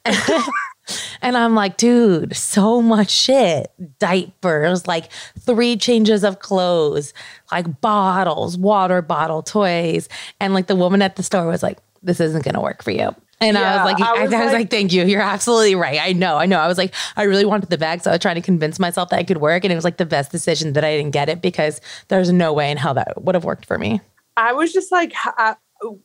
And 1.23 1.37
I'm 1.37 1.55
like, 1.55 1.77
dude, 1.77 2.37
so 2.37 2.81
much 2.83 3.11
shit. 3.11 3.71
Diapers, 3.99 4.87
like 4.87 5.11
three 5.41 5.77
changes 5.77 6.25
of 6.25 6.41
clothes, 6.41 7.13
like 7.53 7.81
bottles, 7.81 8.57
water 8.59 9.03
bottle, 9.03 9.43
toys. 9.43 10.09
And 10.41 10.55
like 10.55 10.67
the 10.67 10.77
woman 10.77 11.03
at 11.03 11.17
the 11.17 11.23
store 11.23 11.47
was 11.47 11.63
like, 11.63 11.79
this 12.03 12.21
isn't 12.21 12.45
going 12.45 12.55
to 12.55 12.61
work 12.61 12.83
for 12.83 12.91
you. 12.91 13.15
And 13.41 13.57
I 13.57 13.77
was 13.85 13.93
like, 13.93 14.01
I 14.01 14.09
I 14.09 14.23
was, 14.23 14.31
was 14.33 14.41
like, 14.41 14.53
like- 14.53 14.71
thank 14.71 14.93
you. 14.93 15.05
You're 15.05 15.23
absolutely 15.23 15.77
right. 15.77 16.01
I 16.03 16.13
know, 16.13 16.37
I 16.39 16.47
know. 16.47 16.59
I 16.59 16.67
was 16.67 16.77
like, 16.77 16.93
I 17.17 17.23
really 17.23 17.45
wanted 17.45 17.71
the 17.71 17.79
bag. 17.79 18.03
So 18.03 18.11
I 18.11 18.15
was 18.15 18.21
trying 18.21 18.35
to 18.35 18.41
convince 18.41 18.81
myself 18.81 19.11
that 19.11 19.21
it 19.21 19.27
could 19.29 19.39
work. 19.39 19.65
And 19.65 19.73
it 19.73 19.77
was 19.77 19.85
like 19.85 19.97
the 19.97 20.07
best 20.07 20.33
decision 20.33 20.73
that 20.73 20.85
I 20.85 20.97
didn't 20.97 21.13
get 21.13 21.29
it 21.29 21.41
because 21.41 21.81
there's 22.09 22.33
no 22.33 22.53
way 22.53 22.71
in 22.71 22.77
hell 22.79 22.95
that 22.95 23.23
would 23.23 23.37
have 23.37 23.45
worked 23.45 23.65
for 23.65 23.79
me. 23.79 24.01
I 24.37 24.53
was 24.55 24.73
just 24.73 24.91
like, 24.91 25.13
I 25.25 25.55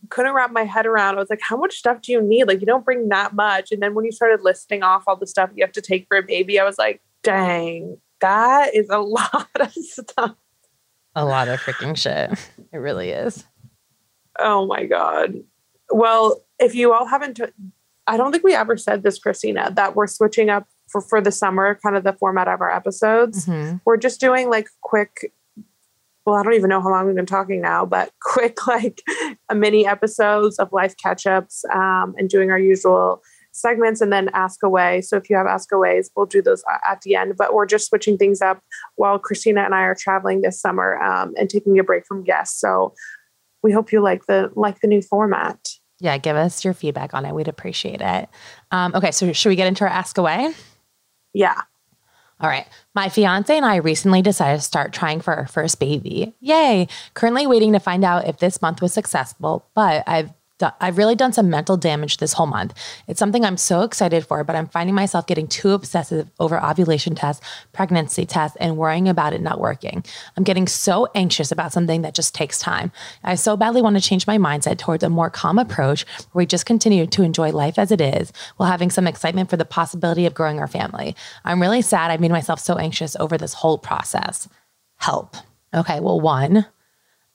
couldn't 0.10 0.34
wrap 0.34 0.52
my 0.52 0.64
head 0.66 0.86
around. 0.86 1.16
I 1.16 1.20
was 1.20 1.30
like, 1.30 1.42
how 1.42 1.58
much 1.58 1.76
stuff 1.76 2.02
do 2.02 2.12
you 2.12 2.22
need? 2.22 2.48
Like, 2.48 2.60
you 2.60 2.66
don't 2.68 2.86
bring 2.86 3.10
that 3.10 3.34
much. 3.34 3.72
And 3.72 3.82
then 3.82 3.96
when 3.96 4.06
you 4.06 4.12
started 4.12 4.42
listing 4.44 4.84
off 4.84 5.04
all 5.08 5.16
the 5.16 5.28
stuff 5.28 5.50
you 5.56 5.64
have 5.64 5.72
to 5.74 5.82
take 5.82 6.06
for 6.08 6.18
a 6.18 6.22
baby, 6.24 6.60
I 6.60 6.64
was 6.64 6.78
like, 6.78 7.02
dang, 7.24 7.98
that 8.22 8.76
is 8.76 8.88
a 8.90 9.00
lot 9.00 9.48
of 9.60 9.72
stuff. 9.74 10.36
A 11.16 11.26
lot 11.26 11.48
of 11.48 11.60
freaking 11.60 11.96
shit. 11.98 12.38
It 12.72 12.78
really 12.78 13.10
is. 13.10 13.46
Oh 14.40 14.66
my 14.66 14.86
God. 14.86 15.36
Well, 15.92 16.42
if 16.60 16.74
you 16.76 16.94
all 16.94 17.06
haven't, 17.06 17.36
t- 17.36 17.44
I 18.08 18.18
don't 18.18 18.32
think 18.32 18.44
we 18.44 18.56
ever 18.56 18.78
said 18.78 19.04
this, 19.04 19.20
Christina, 19.20 19.72
that 19.76 19.96
we're 19.96 20.08
switching 20.08 20.50
up 20.50 20.68
for, 20.90 21.02
for 21.02 21.22
the 21.22 21.32
summer, 21.32 21.76
kind 21.84 21.96
of 21.96 22.04
the 22.04 22.14
format 22.14 22.48
of 22.48 22.62
our 22.62 22.72
episodes. 22.72 23.46
Mhm. 23.46 23.82
We're 23.86 23.98
just 23.98 24.20
doing 24.20 24.50
like 24.50 24.68
quick, 24.82 25.32
well, 26.26 26.36
I 26.36 26.44
don't 26.44 26.54
even 26.54 26.70
know 26.70 26.82
how 26.82 26.90
long 26.90 27.06
we've 27.06 27.16
been 27.16 27.26
talking 27.26 27.62
now, 27.62 27.86
but 27.86 28.12
quick, 28.22 28.66
like 28.68 29.02
a 29.50 29.56
mini 29.56 29.86
episodes 29.86 30.60
of 30.60 30.72
life 30.72 30.96
catch 31.02 31.26
ups 31.26 31.64
um, 31.74 32.16
and 32.18 32.30
doing 32.30 32.52
our 32.52 32.60
usual 32.60 33.22
segments 33.52 34.02
and 34.02 34.12
then 34.12 34.30
ask 34.34 34.64
away. 34.64 35.02
So 35.02 35.16
if 35.16 35.30
you 35.30 35.36
have 35.38 35.46
ask 35.46 35.72
aways, 35.72 36.10
we'll 36.16 36.26
do 36.26 36.42
those 36.42 36.64
at 36.90 37.02
the 37.02 37.16
end. 37.16 37.36
But 37.38 37.54
we're 37.54 37.66
just 37.66 37.88
switching 37.88 38.18
things 38.18 38.42
up 38.42 38.62
while 38.96 39.20
Christina 39.20 39.62
and 39.62 39.76
I 39.76 39.82
are 39.82 39.96
traveling 39.96 40.42
this 40.42 40.60
summer 40.60 40.98
um, 41.02 41.34
and 41.38 41.50
taking 41.50 41.78
a 41.78 41.84
break 41.84 42.06
from 42.06 42.24
guests. 42.24 42.60
So 42.60 42.94
we 43.62 43.72
hope 43.72 43.92
you 43.92 44.02
like 44.02 44.26
the 44.26 44.52
like 44.56 44.82
the 44.82 44.88
new 44.88 45.02
format. 45.02 45.70
Yeah, 46.00 46.18
give 46.18 46.36
us 46.36 46.66
your 46.66 46.74
feedback 46.74 47.14
on 47.14 47.26
it. 47.26 47.34
We'd 47.34 47.48
appreciate 47.48 48.02
it. 48.02 48.28
Um, 48.72 48.94
okay, 48.96 49.12
so 49.12 49.32
should 49.32 49.50
we 49.50 49.56
get 49.56 49.68
into 49.68 49.86
our 49.86 49.90
ask 49.90 50.18
away? 50.18 50.54
Yeah. 51.34 51.62
All 52.44 52.50
right. 52.50 52.68
My 52.94 53.08
fiance 53.08 53.56
and 53.56 53.66
I 53.66 53.78
recently 53.78 54.22
decided 54.22 54.58
to 54.58 54.66
start 54.66 54.92
trying 54.92 55.22
for 55.22 55.34
our 55.34 55.48
first 55.48 55.80
baby. 55.80 56.36
Yay. 56.42 56.90
Currently 57.14 57.48
waiting 57.48 57.72
to 57.72 57.80
find 57.80 58.04
out 58.04 58.28
if 58.28 58.40
this 58.40 58.62
month 58.62 58.82
was 58.82 58.92
successful, 58.92 59.66
but 59.74 60.04
I've 60.08 60.32
I've 60.80 60.98
really 60.98 61.16
done 61.16 61.34
some 61.34 61.50
mental 61.50 61.78
damage 61.78 62.18
this 62.18 62.34
whole 62.34 62.46
month. 62.46 62.74
It's 63.08 63.20
something 63.20 63.44
I'm 63.44 63.58
so 63.58 63.82
excited 63.82 64.26
for, 64.26 64.44
but 64.44 64.56
I'm 64.56 64.68
finding 64.68 64.96
myself 64.96 65.28
getting 65.28 65.48
too 65.48 65.72
obsessive 65.72 66.30
over 66.40 66.64
ovulation 66.64 67.16
tests, 67.16 67.46
pregnancy 67.74 68.26
tests, 68.26 68.56
and 68.60 68.78
worrying 68.78 69.10
about 69.10 69.34
it 69.34 69.42
not 69.42 69.60
working. 69.60 70.04
I'm 70.38 70.44
getting 70.44 70.68
so 70.68 71.08
anxious 71.16 71.52
about 71.52 71.74
something 71.74 72.04
that 72.04 72.14
just 72.14 72.36
takes 72.36 72.60
time. 72.60 72.92
I 73.24 73.36
so 73.36 73.58
badly 73.58 73.82
want 73.82 73.98
to 73.98 74.02
change 74.02 74.28
my 74.28 74.38
mindset 74.38 74.78
towards 74.78 75.04
a 75.04 75.10
more 75.10 75.30
calm 75.30 75.58
approach 75.58 76.06
where 76.32 76.44
we 76.44 76.46
just 76.46 76.66
continue 76.66 77.08
to 77.08 77.24
enjoy 77.24 77.52
life 77.52 77.80
as 77.80 77.92
it 77.92 78.02
is 78.02 78.32
while 78.58 78.70
having 78.70 78.92
some 78.92 79.08
excitement 79.08 79.50
for 79.50 79.58
the 79.58 79.66
possibility 79.66 80.26
of 80.26 80.34
growing 80.34 80.60
our 80.60 80.68
family. 80.68 81.16
I'm 81.44 81.62
really 81.62 81.82
sad 81.82 82.12
I 82.12 82.18
made 82.18 82.32
myself 82.32 82.60
so 82.60 82.78
anxious 82.78 83.16
over 83.20 83.38
this 83.38 83.54
whole 83.54 83.78
process. 83.78 84.48
Help. 84.98 85.36
Okay, 85.74 86.00
well, 86.00 86.22
one, 86.22 86.68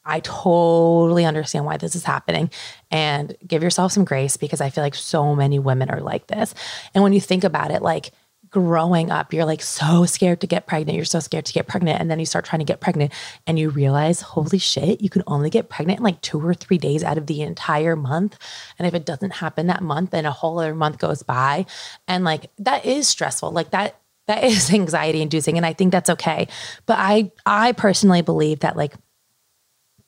I 0.09 0.21
totally 0.21 1.27
understand 1.27 1.67
why 1.67 1.77
this 1.77 1.95
is 1.95 2.03
happening 2.03 2.51
and 2.91 3.37
give 3.47 3.63
yourself 3.63 3.93
some 3.93 4.07
grace 4.07 4.39
because 4.39 4.63
I 4.63 4.71
feel 4.71 4.83
like 4.83 4.95
so 4.95 5.35
many 5.37 5.59
women 5.59 5.91
are 5.91 6.01
like 6.01 6.27
this. 6.29 6.55
And 6.95 7.05
when 7.05 7.13
you 7.13 7.21
think 7.21 7.45
about 7.45 7.71
it, 7.71 7.83
like 7.83 8.13
growing 8.51 9.11
up, 9.11 9.35
you're 9.35 9.45
like 9.45 9.61
so 9.61 10.07
scared 10.07 10.41
to 10.41 10.47
get 10.47 10.67
pregnant. 10.67 10.97
You're 10.97 11.05
so 11.05 11.21
scared 11.21 11.45
to 11.45 11.53
get 11.53 11.67
pregnant. 11.67 12.01
And 12.01 12.11
then 12.11 12.19
you 12.19 12.25
start 12.25 12.47
trying 12.47 12.61
to 12.61 12.65
get 12.65 12.81
pregnant 12.81 13.13
and 13.47 13.59
you 13.59 13.69
realize, 13.69 14.23
holy 14.23 14.59
shit, 14.59 15.03
you 15.03 15.11
can 15.11 15.23
only 15.27 15.51
get 15.51 15.69
pregnant 15.69 15.99
in 15.99 16.05
like 16.05 16.23
two 16.23 16.41
or 16.41 16.55
three 16.55 16.79
days 16.79 17.05
out 17.05 17.19
of 17.19 17.27
the 17.27 17.43
entire 17.43 17.95
month. 17.95 18.39
And 18.79 18.89
if 18.89 18.95
it 18.95 19.05
doesn't 19.05 19.33
happen 19.33 19.67
that 19.67 19.83
month, 19.83 20.13
then 20.13 20.25
a 20.25 20.33
whole 20.33 20.59
other 20.59 20.75
month 20.75 20.99
goes 20.99 21.23
by. 21.23 21.67
And 22.07 22.25
like 22.25 22.51
that 22.59 22.87
is 22.87 23.07
stressful. 23.07 23.51
Like 23.51 23.71
that 23.71 24.01
that 24.27 24.45
is 24.45 24.71
anxiety 24.75 25.23
inducing 25.23 25.57
and 25.57 25.65
i 25.65 25.73
think 25.73 25.91
that's 25.91 26.11
okay 26.11 26.47
but 26.85 26.99
i 26.99 27.33
i 27.47 27.73
personally 27.73 28.21
believe 28.21 28.61
that 28.61 28.77
like 28.77 28.93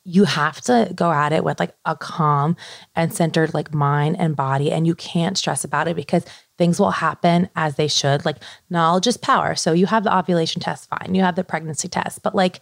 you 0.04 0.24
have 0.24 0.60
to 0.62 0.90
go 0.94 1.10
at 1.12 1.32
it 1.32 1.44
with 1.44 1.60
like 1.60 1.74
a 1.84 1.94
calm 1.94 2.56
and 2.94 3.12
centered 3.12 3.52
like 3.52 3.74
mind 3.74 4.16
and 4.18 4.34
body 4.34 4.72
and 4.72 4.86
you 4.86 4.94
can't 4.94 5.36
stress 5.36 5.62
about 5.62 5.88
it 5.88 5.96
because 5.96 6.24
things 6.56 6.80
will 6.80 6.90
happen 6.90 7.48
as 7.54 7.76
they 7.76 7.88
should. 7.88 8.24
Like 8.24 8.38
knowledge 8.70 9.06
is 9.06 9.16
power. 9.16 9.54
So 9.54 9.72
you 9.72 9.86
have 9.86 10.04
the 10.04 10.16
ovulation 10.16 10.60
test 10.60 10.88
fine. 10.88 11.14
You 11.14 11.22
have 11.22 11.36
the 11.36 11.44
pregnancy 11.44 11.88
test. 11.88 12.22
But 12.22 12.34
like 12.34 12.60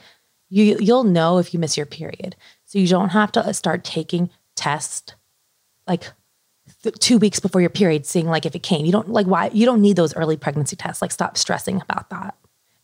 you 0.51 0.77
you'll 0.81 1.05
know 1.05 1.39
if 1.39 1.55
you 1.55 1.61
miss 1.61 1.77
your 1.77 1.87
period. 1.87 2.35
So 2.65 2.79
you 2.79 2.89
don't 2.89 3.11
have 3.11 3.31
to 3.33 3.47
uh, 3.47 3.53
start 3.53 3.85
taking 3.85 4.31
tests 4.57 5.15
like 5.87 6.11
th- 6.83 6.97
two 6.99 7.19
weeks 7.19 7.39
before 7.39 7.61
your 7.61 7.71
period 7.71 8.05
seeing 8.05 8.27
like 8.27 8.47
if 8.47 8.57
it 8.57 8.63
came. 8.63 8.85
You 8.85 8.93
don't 8.93 9.11
like 9.11 9.27
why 9.27 9.51
you 9.53 9.65
don't 9.65 9.81
need 9.81 9.97
those 9.97 10.15
early 10.17 10.37
pregnancy 10.37 10.75
tests. 10.75 11.01
Like 11.01 11.13
stop 11.13 11.39
stressing 11.39 11.83
about 11.83 12.11
that 12.11 12.35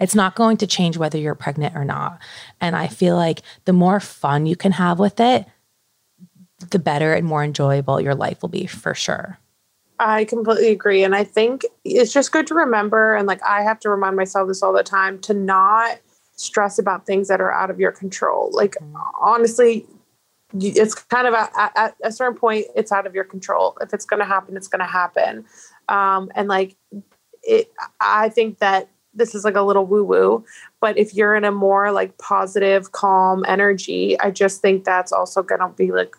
it's 0.04 0.14
not 0.14 0.36
going 0.36 0.58
to 0.58 0.66
change 0.66 0.98
whether 0.98 1.16
you're 1.16 1.34
pregnant 1.34 1.74
or 1.74 1.84
not. 1.84 2.20
And 2.60 2.76
I 2.76 2.88
feel 2.88 3.16
like 3.16 3.40
the 3.64 3.72
more 3.72 4.00
fun 4.00 4.44
you 4.44 4.54
can 4.54 4.72
have 4.72 4.98
with 4.98 5.18
it, 5.18 5.46
the 6.70 6.78
better 6.78 7.14
and 7.14 7.26
more 7.26 7.42
enjoyable 7.42 8.02
your 8.02 8.14
life 8.14 8.42
will 8.42 8.50
be 8.50 8.66
for 8.66 8.94
sure. 8.94 9.38
I 9.98 10.26
completely 10.26 10.68
agree. 10.68 11.04
And 11.04 11.16
I 11.16 11.24
think 11.24 11.64
it's 11.84 12.12
just 12.12 12.32
good 12.32 12.46
to 12.48 12.54
remember, 12.54 13.14
and 13.14 13.26
like 13.26 13.42
I 13.42 13.62
have 13.62 13.80
to 13.80 13.88
remind 13.88 14.16
myself 14.16 14.46
this 14.46 14.62
all 14.62 14.74
the 14.74 14.82
time 14.82 15.18
to 15.20 15.32
not 15.32 15.98
stress 16.36 16.78
about 16.78 17.06
things 17.06 17.28
that 17.28 17.40
are 17.40 17.52
out 17.52 17.70
of 17.70 17.80
your 17.80 17.92
control. 17.92 18.50
Like, 18.52 18.74
mm-hmm. 18.74 18.96
honestly, 19.20 19.86
it's 20.60 20.94
kind 20.94 21.26
of 21.26 21.32
a, 21.32 21.48
at 21.56 21.94
a 22.04 22.12
certain 22.12 22.36
point, 22.36 22.66
it's 22.76 22.92
out 22.92 23.06
of 23.06 23.14
your 23.14 23.24
control. 23.24 23.78
If 23.80 23.94
it's 23.94 24.04
going 24.04 24.20
to 24.20 24.26
happen, 24.26 24.54
it's 24.54 24.68
going 24.68 24.80
to 24.80 24.86
happen. 24.86 25.46
Um, 25.88 26.30
and 26.34 26.46
like, 26.48 26.76
it, 27.42 27.72
I 28.00 28.28
think 28.28 28.58
that 28.58 28.88
this 29.14 29.35
is 29.35 29.44
like 29.44 29.57
a 29.57 29.62
little 29.62 29.87
woo 29.87 30.05
woo, 30.05 30.44
but 30.81 30.98
if 30.98 31.14
you're 31.14 31.35
in 31.35 31.44
a 31.44 31.53
more 31.53 31.92
like 31.92 32.18
positive, 32.18 32.92
calm 32.92 33.44
energy, 33.46 34.18
I 34.20 34.31
just 34.31 34.61
think 34.61 34.85
that's 34.85 35.12
also 35.12 35.42
going 35.42 35.61
to 35.61 35.68
be 35.68 35.92
like 35.92 36.14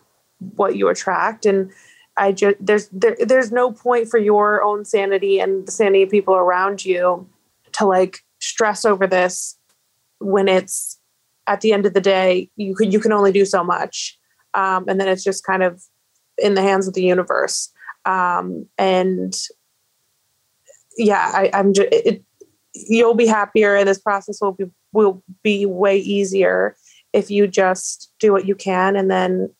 what 0.56 0.76
you 0.76 0.88
attract. 0.88 1.46
And 1.46 1.70
I 2.16 2.32
just, 2.32 2.56
there's, 2.60 2.88
there, 2.88 3.16
there's 3.20 3.52
no 3.52 3.72
point 3.72 4.08
for 4.08 4.18
your 4.18 4.62
own 4.62 4.84
sanity 4.84 5.38
and 5.38 5.66
the 5.66 5.72
sanity 5.72 6.02
of 6.02 6.10
people 6.10 6.34
around 6.34 6.84
you 6.84 7.28
to 7.72 7.86
like 7.86 8.24
stress 8.38 8.84
over 8.84 9.06
this 9.06 9.58
when 10.18 10.48
it's 10.48 10.98
at 11.46 11.60
the 11.60 11.72
end 11.72 11.86
of 11.86 11.94
the 11.94 12.00
day, 12.00 12.50
you 12.56 12.74
could, 12.74 12.92
you 12.92 13.00
can 13.00 13.12
only 13.12 13.32
do 13.32 13.44
so 13.44 13.62
much. 13.62 14.18
Um, 14.54 14.86
and 14.88 14.98
then 14.98 15.08
it's 15.08 15.22
just 15.22 15.44
kind 15.44 15.62
of 15.62 15.82
in 16.38 16.54
the 16.54 16.62
hands 16.62 16.88
of 16.88 16.94
the 16.94 17.02
universe. 17.02 17.70
Um, 18.04 18.66
and 18.78 19.34
yeah, 20.96 21.30
I, 21.34 21.50
I'm 21.52 21.72
just, 21.72 21.88
it, 21.92 22.24
you'll 22.88 23.14
be 23.14 23.26
happier 23.26 23.74
and 23.74 23.88
this 23.88 24.00
process 24.00 24.38
will 24.40 24.52
be 24.52 24.64
will 24.92 25.22
be 25.42 25.66
way 25.66 25.98
easier 25.98 26.76
if 27.12 27.30
you 27.30 27.46
just 27.46 28.12
do 28.18 28.32
what 28.32 28.46
you 28.46 28.54
can 28.54 28.96
and 28.96 29.10
then 29.10 29.50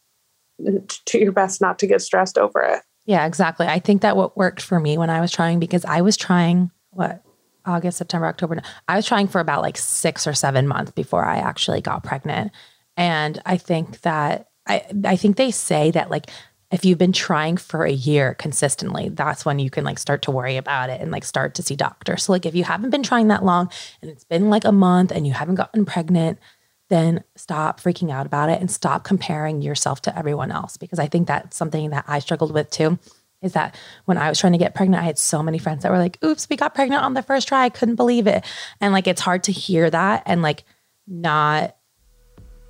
do 1.07 1.19
your 1.19 1.33
best 1.33 1.61
not 1.61 1.79
to 1.79 1.87
get 1.87 2.01
stressed 2.01 2.39
over 2.39 2.63
it. 2.63 2.83
Yeah, 3.05 3.27
exactly. 3.27 3.67
I 3.67 3.79
think 3.79 4.03
that 4.03 4.17
what 4.17 4.37
worked 4.37 4.61
for 4.61 4.81
me 4.81 4.99
when 4.99 5.11
I 5.11 5.21
was 5.21 5.31
trying 5.31 5.61
because 5.61 5.85
I 5.85 6.01
was 6.01 6.17
trying 6.17 6.71
what 6.91 7.23
August, 7.65 7.99
September, 7.99 8.27
October. 8.27 8.61
I 8.89 8.97
was 8.97 9.07
trying 9.07 9.29
for 9.29 9.41
about 9.41 9.63
like 9.63 9.77
6 9.77 10.27
or 10.27 10.35
7 10.35 10.69
months 10.69 10.93
before 10.93 11.25
I 11.25 11.37
actually 11.37 11.81
got 11.81 12.05
pregnant. 12.05 12.53
And 12.97 13.41
I 13.45 13.57
think 13.57 14.01
that 14.03 14.49
I 14.67 14.85
I 15.05 15.17
think 15.17 15.37
they 15.37 15.51
say 15.51 15.91
that 15.93 16.11
like 16.11 16.31
if 16.71 16.85
you've 16.85 16.99
been 16.99 17.13
trying 17.13 17.57
for 17.57 17.85
a 17.85 17.93
year 17.93 18.35
consistently, 18.35 19.09
that's 19.09 19.45
when 19.45 19.59
you 19.59 19.71
can 19.71 19.85
like 19.85 19.99
start 19.99 20.23
to 20.23 20.31
worry 20.31 20.57
about 20.57 20.91
it 20.91 21.01
and 21.01 21.11
like 21.13 21.25
start 21.25 21.55
to 21.55 21.63
see 21.63 21.77
doctors. 21.77 22.25
So 22.25 22.33
like 22.33 22.47
if 22.47 22.55
you 22.55 22.65
haven't 22.65 22.91
been 22.91 23.05
trying 23.05 23.29
that 23.29 23.45
long 23.45 23.71
and 24.03 24.11
it's 24.11 24.25
been 24.25 24.51
like 24.51 24.65
a 24.65 24.73
month 24.73 25.13
and 25.13 25.27
you 25.27 25.33
haven't 25.33 25.55
gotten 25.55 25.85
pregnant, 25.85 26.39
then 26.89 27.23
stop 27.37 27.81
freaking 27.81 28.11
out 28.11 28.27
about 28.27 28.49
it 28.49 28.61
and 28.61 28.71
stop 28.71 29.05
comparing 29.05 29.63
yourself 29.63 30.03
to 30.03 30.19
everyone 30.19 30.51
else 30.51 30.77
because 30.77 30.99
I 30.99 31.07
think 31.07 31.29
that's 31.29 31.57
something 31.57 31.91
that 31.91 32.05
I 32.09 32.19
struggled 32.19 32.53
with 32.53 32.71
too. 32.71 32.99
Is 33.43 33.53
that 33.53 33.77
when 34.07 34.19
I 34.19 34.29
was 34.29 34.41
trying 34.41 34.55
to 34.55 34.59
get 34.59 34.75
pregnant, 34.75 35.03
I 35.03 35.07
had 35.07 35.19
so 35.19 35.43
many 35.43 35.59
friends 35.59 35.83
that 35.83 35.93
were 35.93 35.99
like, 35.99 36.19
oops, 36.25 36.49
we 36.49 36.57
got 36.57 36.75
pregnant 36.75 37.03
on 37.03 37.15
the 37.15 37.23
first 37.23 37.47
try. 37.47 37.65
I 37.65 37.69
couldn't 37.69 37.97
believe 37.97 38.27
it. 38.27 38.45
And 38.81 38.93
like, 38.93 39.07
it's 39.07 39.21
hard 39.21 39.45
to 39.45 39.53
hear 39.53 39.89
that 39.91 40.23
and 40.27 40.43
like 40.43 40.65
not 41.07 41.77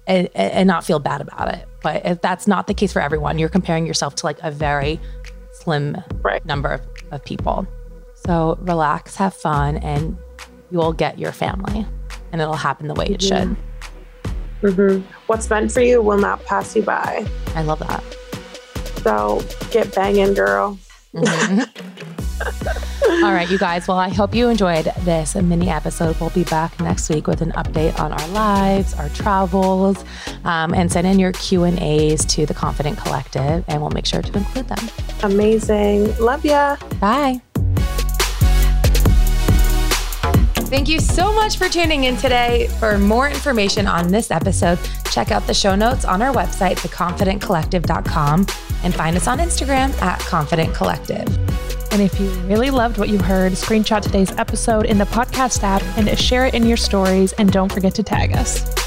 and, 0.06 0.28
and 0.34 0.66
not 0.66 0.84
feel 0.84 0.98
bad 0.98 1.20
about 1.20 1.54
it. 1.54 1.66
But 1.86 2.04
if 2.04 2.20
that's 2.20 2.48
not 2.48 2.66
the 2.66 2.74
case 2.74 2.92
for 2.92 3.00
everyone, 3.00 3.38
you're 3.38 3.48
comparing 3.48 3.86
yourself 3.86 4.16
to 4.16 4.26
like 4.26 4.40
a 4.42 4.50
very 4.50 4.98
slim 5.52 5.96
right. 6.20 6.44
number 6.44 6.72
of, 6.72 6.80
of 7.12 7.24
people. 7.24 7.64
So 8.26 8.58
relax, 8.60 9.14
have 9.14 9.32
fun, 9.32 9.76
and 9.76 10.18
you 10.72 10.78
will 10.78 10.92
get 10.92 11.16
your 11.16 11.30
family 11.30 11.86
and 12.32 12.40
it'll 12.40 12.54
happen 12.54 12.88
the 12.88 12.94
way 12.94 13.06
it 13.06 13.20
mm-hmm. 13.20 13.54
should. 14.62 14.74
Mm-hmm. 14.74 15.08
What's 15.28 15.48
meant 15.48 15.70
for 15.70 15.80
you 15.80 16.02
will 16.02 16.18
not 16.18 16.44
pass 16.44 16.74
you 16.74 16.82
by. 16.82 17.24
I 17.54 17.62
love 17.62 17.78
that. 17.78 18.02
So 19.04 19.40
get 19.70 19.94
banging, 19.94 20.34
girl. 20.34 20.80
Mm-hmm. 21.24 22.04
All 23.24 23.32
right, 23.32 23.50
you 23.50 23.58
guys. 23.58 23.88
Well, 23.88 23.98
I 23.98 24.08
hope 24.08 24.34
you 24.34 24.48
enjoyed 24.48 24.84
this 25.04 25.34
mini 25.34 25.70
episode. 25.70 26.18
We'll 26.20 26.30
be 26.30 26.44
back 26.44 26.78
next 26.80 27.08
week 27.08 27.26
with 27.26 27.40
an 27.40 27.52
update 27.52 27.98
on 27.98 28.12
our 28.12 28.28
lives, 28.28 28.94
our 28.94 29.08
travels, 29.10 30.04
um, 30.44 30.74
and 30.74 30.90
send 30.92 31.06
in 31.06 31.18
your 31.18 31.32
Q 31.32 31.64
and 31.64 31.78
A's 31.80 32.24
to 32.26 32.46
the 32.46 32.54
Confident 32.54 32.98
Collective, 32.98 33.64
and 33.68 33.80
we'll 33.80 33.90
make 33.90 34.06
sure 34.06 34.22
to 34.22 34.38
include 34.38 34.68
them. 34.68 34.90
Amazing. 35.22 36.16
Love 36.18 36.44
ya. 36.44 36.76
Bye. 37.00 37.40
Thank 40.66 40.88
you 40.88 40.98
so 40.98 41.32
much 41.32 41.58
for 41.58 41.68
tuning 41.68 42.04
in 42.04 42.16
today. 42.16 42.66
For 42.80 42.98
more 42.98 43.28
information 43.28 43.86
on 43.86 44.08
this 44.08 44.32
episode, 44.32 44.80
check 45.12 45.30
out 45.30 45.46
the 45.46 45.54
show 45.54 45.76
notes 45.76 46.04
on 46.04 46.20
our 46.22 46.34
website, 46.34 46.76
theconfidentcollective.com, 46.78 48.46
and 48.86 48.94
find 48.94 49.16
us 49.16 49.26
on 49.26 49.38
Instagram 49.38 49.92
at 50.00 50.20
Confident 50.20 50.72
Collective. 50.72 51.26
And 51.92 52.00
if 52.00 52.20
you 52.20 52.28
really 52.46 52.70
loved 52.70 52.98
what 52.98 53.08
you 53.08 53.18
heard, 53.18 53.52
screenshot 53.52 54.00
today's 54.00 54.30
episode 54.38 54.86
in 54.86 54.96
the 54.96 55.04
podcast 55.06 55.62
app 55.64 55.82
and 55.98 56.18
share 56.18 56.46
it 56.46 56.54
in 56.54 56.64
your 56.64 56.76
stories. 56.76 57.32
And 57.32 57.50
don't 57.50 57.72
forget 57.72 57.94
to 57.96 58.04
tag 58.04 58.32
us. 58.32 58.85